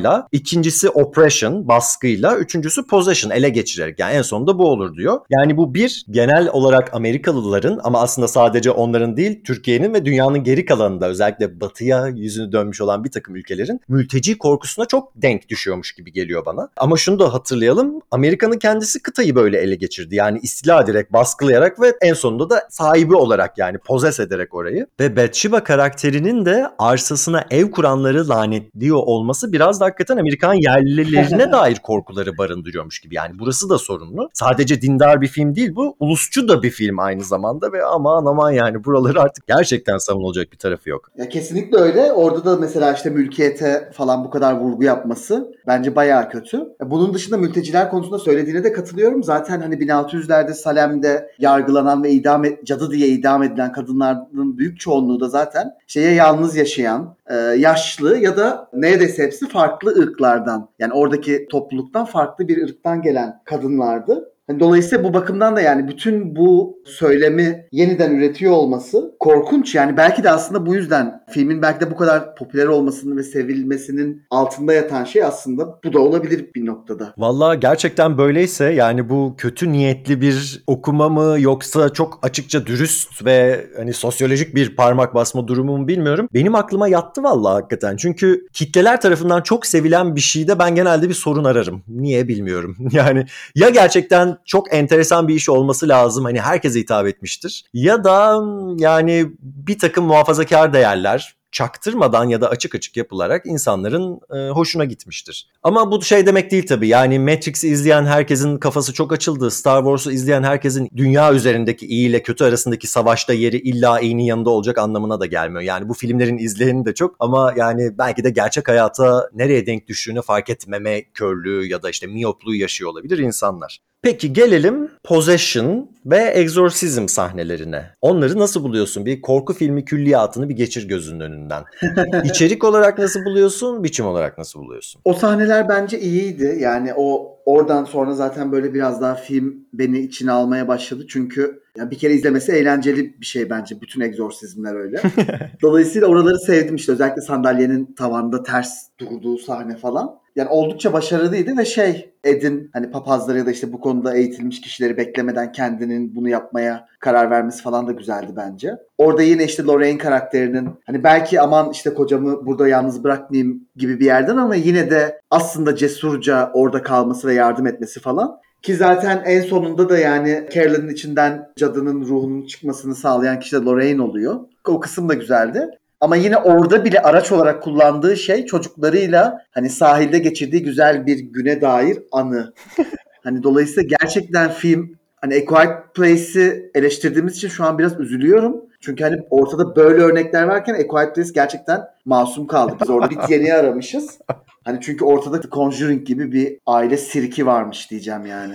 istilayla, 0.02 0.28
ikincisi 0.32 0.90
oppression 0.90 1.68
baskıyla, 1.68 2.38
üçüncüsü 2.38 2.88
possession 2.88 3.32
ele 3.32 3.50
geçirerek 3.50 4.00
yani 4.00 4.14
en 4.14 4.22
sonunda 4.22 4.60
bu 4.60 4.68
olur 4.68 4.96
diyor. 4.98 5.20
Yani 5.30 5.58
bu 5.58 5.74
bir 5.74 6.06
genel 6.10 6.50
olarak 6.54 6.94
Amerikalıların 6.94 7.80
ama 7.84 8.02
aslında 8.02 8.28
sadece 8.28 8.72
onların 8.72 9.18
değil 9.18 9.44
Türkiye'nin 9.44 9.94
ve 9.94 10.06
dünyanın 10.06 10.44
geri 10.44 10.66
kalanında 10.66 11.08
özellikle 11.08 11.62
batıya 11.62 12.08
yüzünü 12.08 12.52
dönmüş 12.52 12.82
olan 12.82 13.04
bir 13.04 13.12
takım 13.12 13.36
ülkelerin 13.36 13.82
mülteci 13.88 14.38
korkusuna 14.38 14.86
çok 14.86 15.12
denk 15.16 15.50
düşüyormuş 15.50 15.92
gibi 15.94 16.12
geliyor 16.12 16.46
bana. 16.46 16.70
Ama 16.78 16.98
şunu 16.98 17.20
da 17.20 17.34
hatırlayalım 17.34 18.02
Amerika'nın 18.12 18.58
kendisi 18.58 19.02
kıtayı 19.02 19.36
böyle 19.36 19.58
ele 19.58 19.76
geçirdi. 19.76 20.16
Yani 20.16 20.40
istila 20.44 20.82
ederek, 20.82 21.14
baskılayarak 21.14 21.82
ve 21.82 21.94
en 22.02 22.14
sonunda 22.14 22.50
da 22.50 22.68
sahibi 22.70 23.16
olarak 23.16 23.58
yani 23.58 23.78
pozes 23.78 24.20
ederek 24.20 24.54
orayı. 24.54 24.88
Ve 25.00 25.16
Bathsheba 25.16 25.64
karakterinin 25.64 26.46
de 26.46 26.68
arsasına 26.80 27.46
ev 27.52 27.72
kuranları 27.72 28.30
lanetliyor 28.30 28.98
olması 28.98 29.54
biraz 29.54 29.80
da 29.80 29.91
hakikaten 29.92 30.18
Amerikan 30.18 30.54
yerlilerine 30.54 31.52
dair 31.52 31.76
korkuları 31.76 32.38
barındırıyormuş 32.38 33.00
gibi. 33.00 33.16
Yani 33.16 33.40
burası 33.40 33.70
da 33.70 33.78
sorunlu. 33.78 34.30
Sadece 34.34 34.82
dindar 34.82 35.22
bir 35.22 35.28
film 35.28 35.56
değil 35.56 35.76
bu. 35.76 35.96
Ulusçu 36.00 36.48
da 36.48 36.64
bir 36.64 36.70
film 36.70 37.00
aynı 37.00 37.24
zamanda 37.24 37.72
ve 37.72 37.86
aman 37.86 38.26
aman 38.26 38.52
yani 38.52 38.84
buraları 38.84 39.22
artık 39.22 39.48
gerçekten 39.48 39.98
savunulacak 39.98 40.52
bir 40.52 40.58
tarafı 40.58 40.90
yok. 40.90 41.12
Ya 41.18 41.30
kesinlikle 41.30 41.78
öyle. 41.78 42.12
Orada 42.12 42.46
da 42.46 42.58
mesela 42.58 42.94
işte 42.94 43.10
mülkiyete 43.10 43.92
falan 43.94 44.24
bu 44.24 44.30
kadar 44.30 44.54
vurgu 44.54 44.84
yapması 44.84 45.54
bence 45.68 45.96
bayağı 45.96 46.30
kötü. 46.30 46.60
Bunun 46.86 47.14
dışında 47.14 47.38
mülteciler 47.38 47.90
konusunda 47.90 48.20
söylediğine 48.20 48.64
de 48.64 48.72
katılıyorum. 48.72 49.24
Zaten 49.24 49.62
hani 49.62 49.76
1600'lerde 49.76 50.54
Salem'de 50.54 51.32
yargılanan 51.40 52.04
ve 52.04 52.12
idam 52.12 52.46
et, 52.46 52.66
cadı 52.66 52.92
diye 52.92 53.08
idam 53.08 53.44
edilen 53.44 53.72
kadınların 53.72 54.58
büyük 54.58 54.80
çoğunluğu 54.80 55.20
da 55.20 55.30
zaten 55.30 55.72
şeye 55.88 56.14
yalnız 56.14 56.56
yaşayan, 56.56 57.16
e, 57.28 57.36
yaşlı 57.36 58.18
ya 58.18 58.38
da 58.38 58.70
neredeyse 58.74 59.24
hepsi 59.24 59.48
farklı 59.48 59.81
ırklardan 59.90 60.70
yani 60.80 60.94
oradaki 60.94 61.48
topluluktan 61.52 62.06
farklı 62.06 62.48
bir 62.48 62.64
ırktan 62.64 63.02
gelen 63.02 63.42
kadınlardı. 63.46 64.31
Hani 64.52 64.60
dolayısıyla 64.60 65.04
bu 65.04 65.14
bakımdan 65.14 65.56
da 65.56 65.62
yani 65.62 65.88
bütün 65.88 66.36
bu 66.36 66.80
söylemi 66.86 67.68
yeniden 67.72 68.16
üretiyor 68.16 68.52
olması 68.52 69.16
korkunç. 69.20 69.76
Yani 69.76 69.98
belki 69.98 70.24
de 70.24 70.32
aslında 70.32 70.66
bu 70.66 70.76
yüzden 70.76 71.24
filmin 71.30 71.62
belki 71.62 71.80
de 71.80 71.92
bu 71.92 71.96
kadar 71.96 72.36
popüler 72.36 72.66
olmasının 72.66 73.18
ve 73.18 73.24
sevilmesinin 73.24 74.24
altında 74.30 74.74
yatan 74.74 75.04
şey 75.04 75.24
aslında 75.24 75.80
bu 75.84 75.94
da 75.94 76.00
olabilir 76.00 76.46
bir 76.56 76.66
noktada. 76.66 77.14
Valla 77.18 77.56
gerçekten 77.56 78.18
böyleyse 78.18 78.66
yani 78.66 79.10
bu 79.10 79.36
kötü 79.38 79.72
niyetli 79.72 80.22
bir 80.22 80.64
okuma 80.68 81.10
mı 81.10 81.36
yoksa 81.40 81.90
çok 81.90 82.20
açıkça 82.22 82.66
dürüst 82.66 83.26
ve 83.26 83.68
hani 83.78 83.94
sosyolojik 83.94 84.56
bir 84.56 84.76
parmak 84.76 85.16
basma 85.16 85.48
durumu 85.48 85.78
mu 85.78 85.88
bilmiyorum. 85.88 86.28
Benim 86.34 86.56
aklıma 86.56 86.88
yattı 86.88 87.24
valla 87.24 87.54
hakikaten. 87.54 87.96
Çünkü 87.98 88.48
kitleler 88.54 89.02
tarafından 89.02 89.42
çok 89.42 89.66
sevilen 89.66 90.16
bir 90.16 90.22
şeyde 90.22 90.60
ben 90.60 90.76
genelde 90.76 91.10
bir 91.10 91.14
sorun 91.14 91.44
ararım. 91.44 91.84
Niye 91.88 92.28
bilmiyorum. 92.28 92.78
Yani 92.92 93.26
ya 93.56 93.70
gerçekten 93.70 94.38
çok 94.46 94.74
enteresan 94.74 95.28
bir 95.28 95.36
iş 95.36 95.50
olması 95.50 95.88
lazım. 95.88 96.24
Hani 96.26 96.42
herkese 96.42 96.80
hitap 96.80 97.08
etmiştir. 97.08 97.66
Ya 97.74 98.04
da 98.04 98.44
yani 98.78 99.26
bir 99.40 99.80
takım 99.80 100.06
muhafazakar 100.06 100.74
değerler 100.74 101.36
çaktırmadan 101.52 102.26
ya 102.26 102.42
da 102.42 102.50
açık 102.50 102.76
açık 102.76 102.98
yapılarak 102.98 103.46
insanların 103.46 104.20
e, 104.36 104.50
hoşuna 104.50 104.86
gitmiştir. 104.86 105.48
Ama 105.64 105.92
bu 105.92 106.02
şey 106.02 106.26
demek 106.26 106.52
değil 106.52 106.68
tabii. 106.68 106.88
Yani 106.88 107.20
Matrix'i 107.20 107.68
izleyen 107.68 108.06
herkesin 108.06 108.58
kafası 108.58 108.94
çok 108.94 109.14
açıldı. 109.14 109.52
Star 109.52 109.80
Wars'u 109.80 110.12
izleyen 110.12 110.44
herkesin 110.44 110.90
dünya 110.96 111.34
üzerindeki 111.34 111.86
iyi 111.86 112.10
ile 112.10 112.24
kötü 112.24 112.44
arasındaki 112.44 112.88
savaşta 112.88 113.34
yeri 113.34 113.58
illa 113.58 114.00
iyinin 114.00 114.24
yanında 114.24 114.50
olacak 114.50 114.78
anlamına 114.78 115.20
da 115.20 115.26
gelmiyor. 115.26 115.62
Yani 115.62 115.90
bu 115.90 115.94
filmlerin 115.94 116.38
izleyeni 116.38 116.86
de 116.86 116.94
çok 116.94 117.16
ama 117.20 117.54
yani 117.58 117.98
belki 117.98 118.24
de 118.24 118.30
gerçek 118.30 118.68
hayata 118.68 119.30
nereye 119.34 119.66
denk 119.66 119.88
düştüğünü 119.88 120.22
fark 120.22 120.50
etmeme 120.50 121.04
körlüğü 121.04 121.68
ya 121.68 121.84
da 121.84 121.90
işte 121.90 122.08
miyopluğu 122.08 122.56
yaşıyor 122.56 122.92
olabilir 122.92 123.18
insanlar. 123.18 123.80
Peki 124.04 124.34
gelelim 124.34 124.92
Possession 125.04 125.90
ve 126.06 126.18
Exorcism 126.18 127.08
sahnelerine. 127.08 127.86
Onları 128.02 128.40
nasıl 128.40 128.64
buluyorsun? 128.64 129.06
Bir 129.06 129.22
korku 129.22 129.54
filmi 129.54 129.86
külliyatını 129.86 130.50
bir 130.50 130.56
geçir 130.56 130.88
gözünün 130.88 131.20
önünden. 131.20 131.64
İçerik 132.24 132.64
olarak 132.64 132.98
nasıl 132.98 133.26
buluyorsun? 133.26 133.84
Biçim 133.84 134.06
olarak 134.06 134.38
nasıl 134.38 134.60
buluyorsun? 134.60 135.02
O 135.06 135.14
sahneler 135.14 135.70
bence 135.70 136.00
iyiydi. 136.00 136.58
Yani 136.60 136.94
o 136.96 137.38
oradan 137.46 137.84
sonra 137.84 138.14
zaten 138.14 138.52
böyle 138.52 138.74
biraz 138.74 139.02
daha 139.02 139.16
film 139.16 139.56
beni 139.74 140.00
içine 140.00 140.32
almaya 140.32 140.68
başladı. 140.68 141.06
Çünkü 141.10 141.62
yani 141.78 141.92
bir 141.92 141.98
kere 141.98 142.14
izlemesi 142.14 142.52
eğlenceli 142.52 143.22
bir 143.22 143.26
şey 143.26 143.50
bence. 143.50 143.82
Bütün 143.82 144.02
egzorsizmler 144.02 144.76
öyle. 144.76 145.02
Dolayısıyla 145.62 146.08
oraları 146.08 146.40
sevdim 146.40 146.76
işte. 146.76 146.92
Özellikle 146.92 147.22
sandalyenin 147.22 147.94
tavanda 147.98 148.44
ters 148.44 148.88
durduğu 149.00 149.38
sahne 149.38 149.78
falan. 149.78 150.21
Yani 150.36 150.50
oldukça 150.50 150.94
başarılıydı 150.94 151.58
ve 151.58 151.66
şey 151.66 152.12
Ed'in 152.24 152.70
hani 152.74 152.92
papazları 152.92 153.38
ya 153.38 153.46
da 153.46 153.52
işte 153.52 153.74
bu 153.74 153.80
konuda 153.80 154.16
eğitilmiş 154.16 154.62
kişileri 154.62 154.98
beklemeden 154.98 155.52
kendinin 155.52 156.16
bunu 156.16 156.30
yapmaya 156.30 156.88
karar 157.00 157.30
vermesi 157.30 157.64
falan 157.64 157.88
da 157.88 157.92
güzeldi 157.92 158.34
bence. 158.36 158.78
Orada 158.98 159.24
yine 159.24 159.44
işte 159.44 159.64
Lorraine 159.64 159.98
karakterinin 159.98 160.70
hani 160.86 161.04
belki 161.04 161.42
aman 161.42 161.72
işte 161.72 161.94
kocamı 161.94 162.46
burada 162.46 162.68
yalnız 162.68 163.04
bırakmayayım 163.04 163.68
gibi 163.76 164.00
bir 164.00 164.06
yerden 164.06 164.38
ama 164.38 164.56
yine 164.56 164.90
de 164.90 165.22
aslında 165.32 165.76
cesurca 165.76 166.52
orada 166.54 166.82
kalması 166.84 167.28
ve 167.28 167.34
yardım 167.34 167.68
etmesi 167.68 168.00
falan. 168.00 168.42
Ki 168.62 168.76
zaten 168.76 169.24
en 169.26 169.42
sonunda 169.42 169.90
da 169.90 169.98
yani 169.98 170.48
Carol'ın 170.54 170.90
içinden 170.90 171.50
cadının 171.58 172.06
ruhunun 172.06 172.46
çıkmasını 172.46 172.96
sağlayan 172.96 173.40
kişi 173.40 173.56
de 173.56 173.60
Lorraine 173.60 174.02
oluyor. 174.02 174.40
O 174.68 174.80
kısım 174.80 175.10
da 175.10 175.14
güzeldi. 175.14 175.70
Ama 176.02 176.16
yine 176.16 176.38
orada 176.38 176.86
bile 176.86 177.02
araç 177.02 177.32
olarak 177.32 177.64
kullandığı 177.64 178.18
şey 178.18 178.46
çocuklarıyla 178.46 179.46
hani 179.52 179.70
sahilde 179.70 180.20
geçirdiği 180.20 180.64
güzel 180.64 181.06
bir 181.06 181.20
güne 181.20 181.62
dair 181.62 182.00
anı. 182.12 182.54
hani 183.24 183.44
dolayısıyla 183.44 183.98
gerçekten 184.02 184.52
film 184.52 184.98
hani 185.16 185.36
A 185.36 185.46
Quiet 185.46 185.96
Place'i 185.96 186.72
eleştirdiğimiz 186.76 187.36
için 187.36 187.48
şu 187.48 187.64
an 187.64 187.78
biraz 187.78 188.00
üzülüyorum. 188.00 188.62
Çünkü 188.80 189.04
hani 189.04 189.22
ortada 189.30 189.76
böyle 189.76 190.02
örnekler 190.02 190.44
varken 190.44 190.74
A 190.74 190.88
Quiet 190.88 191.16
Place 191.16 191.30
gerçekten 191.34 191.82
masum 192.06 192.48
kaldı. 192.48 192.78
Biz 192.82 192.90
orada 192.90 193.10
bir 193.10 193.18
yeni 193.30 193.54
aramışız. 193.54 194.20
Hani 194.66 194.80
çünkü 194.82 195.06
ortada 195.06 195.42
The 195.42 195.50
Conjuring 195.50 196.08
gibi 196.08 196.32
bir 196.32 196.58
aile 196.66 196.98
sirki 196.98 197.46
varmış 197.46 197.92
diyeceğim 197.92 198.26
yani. 198.26 198.54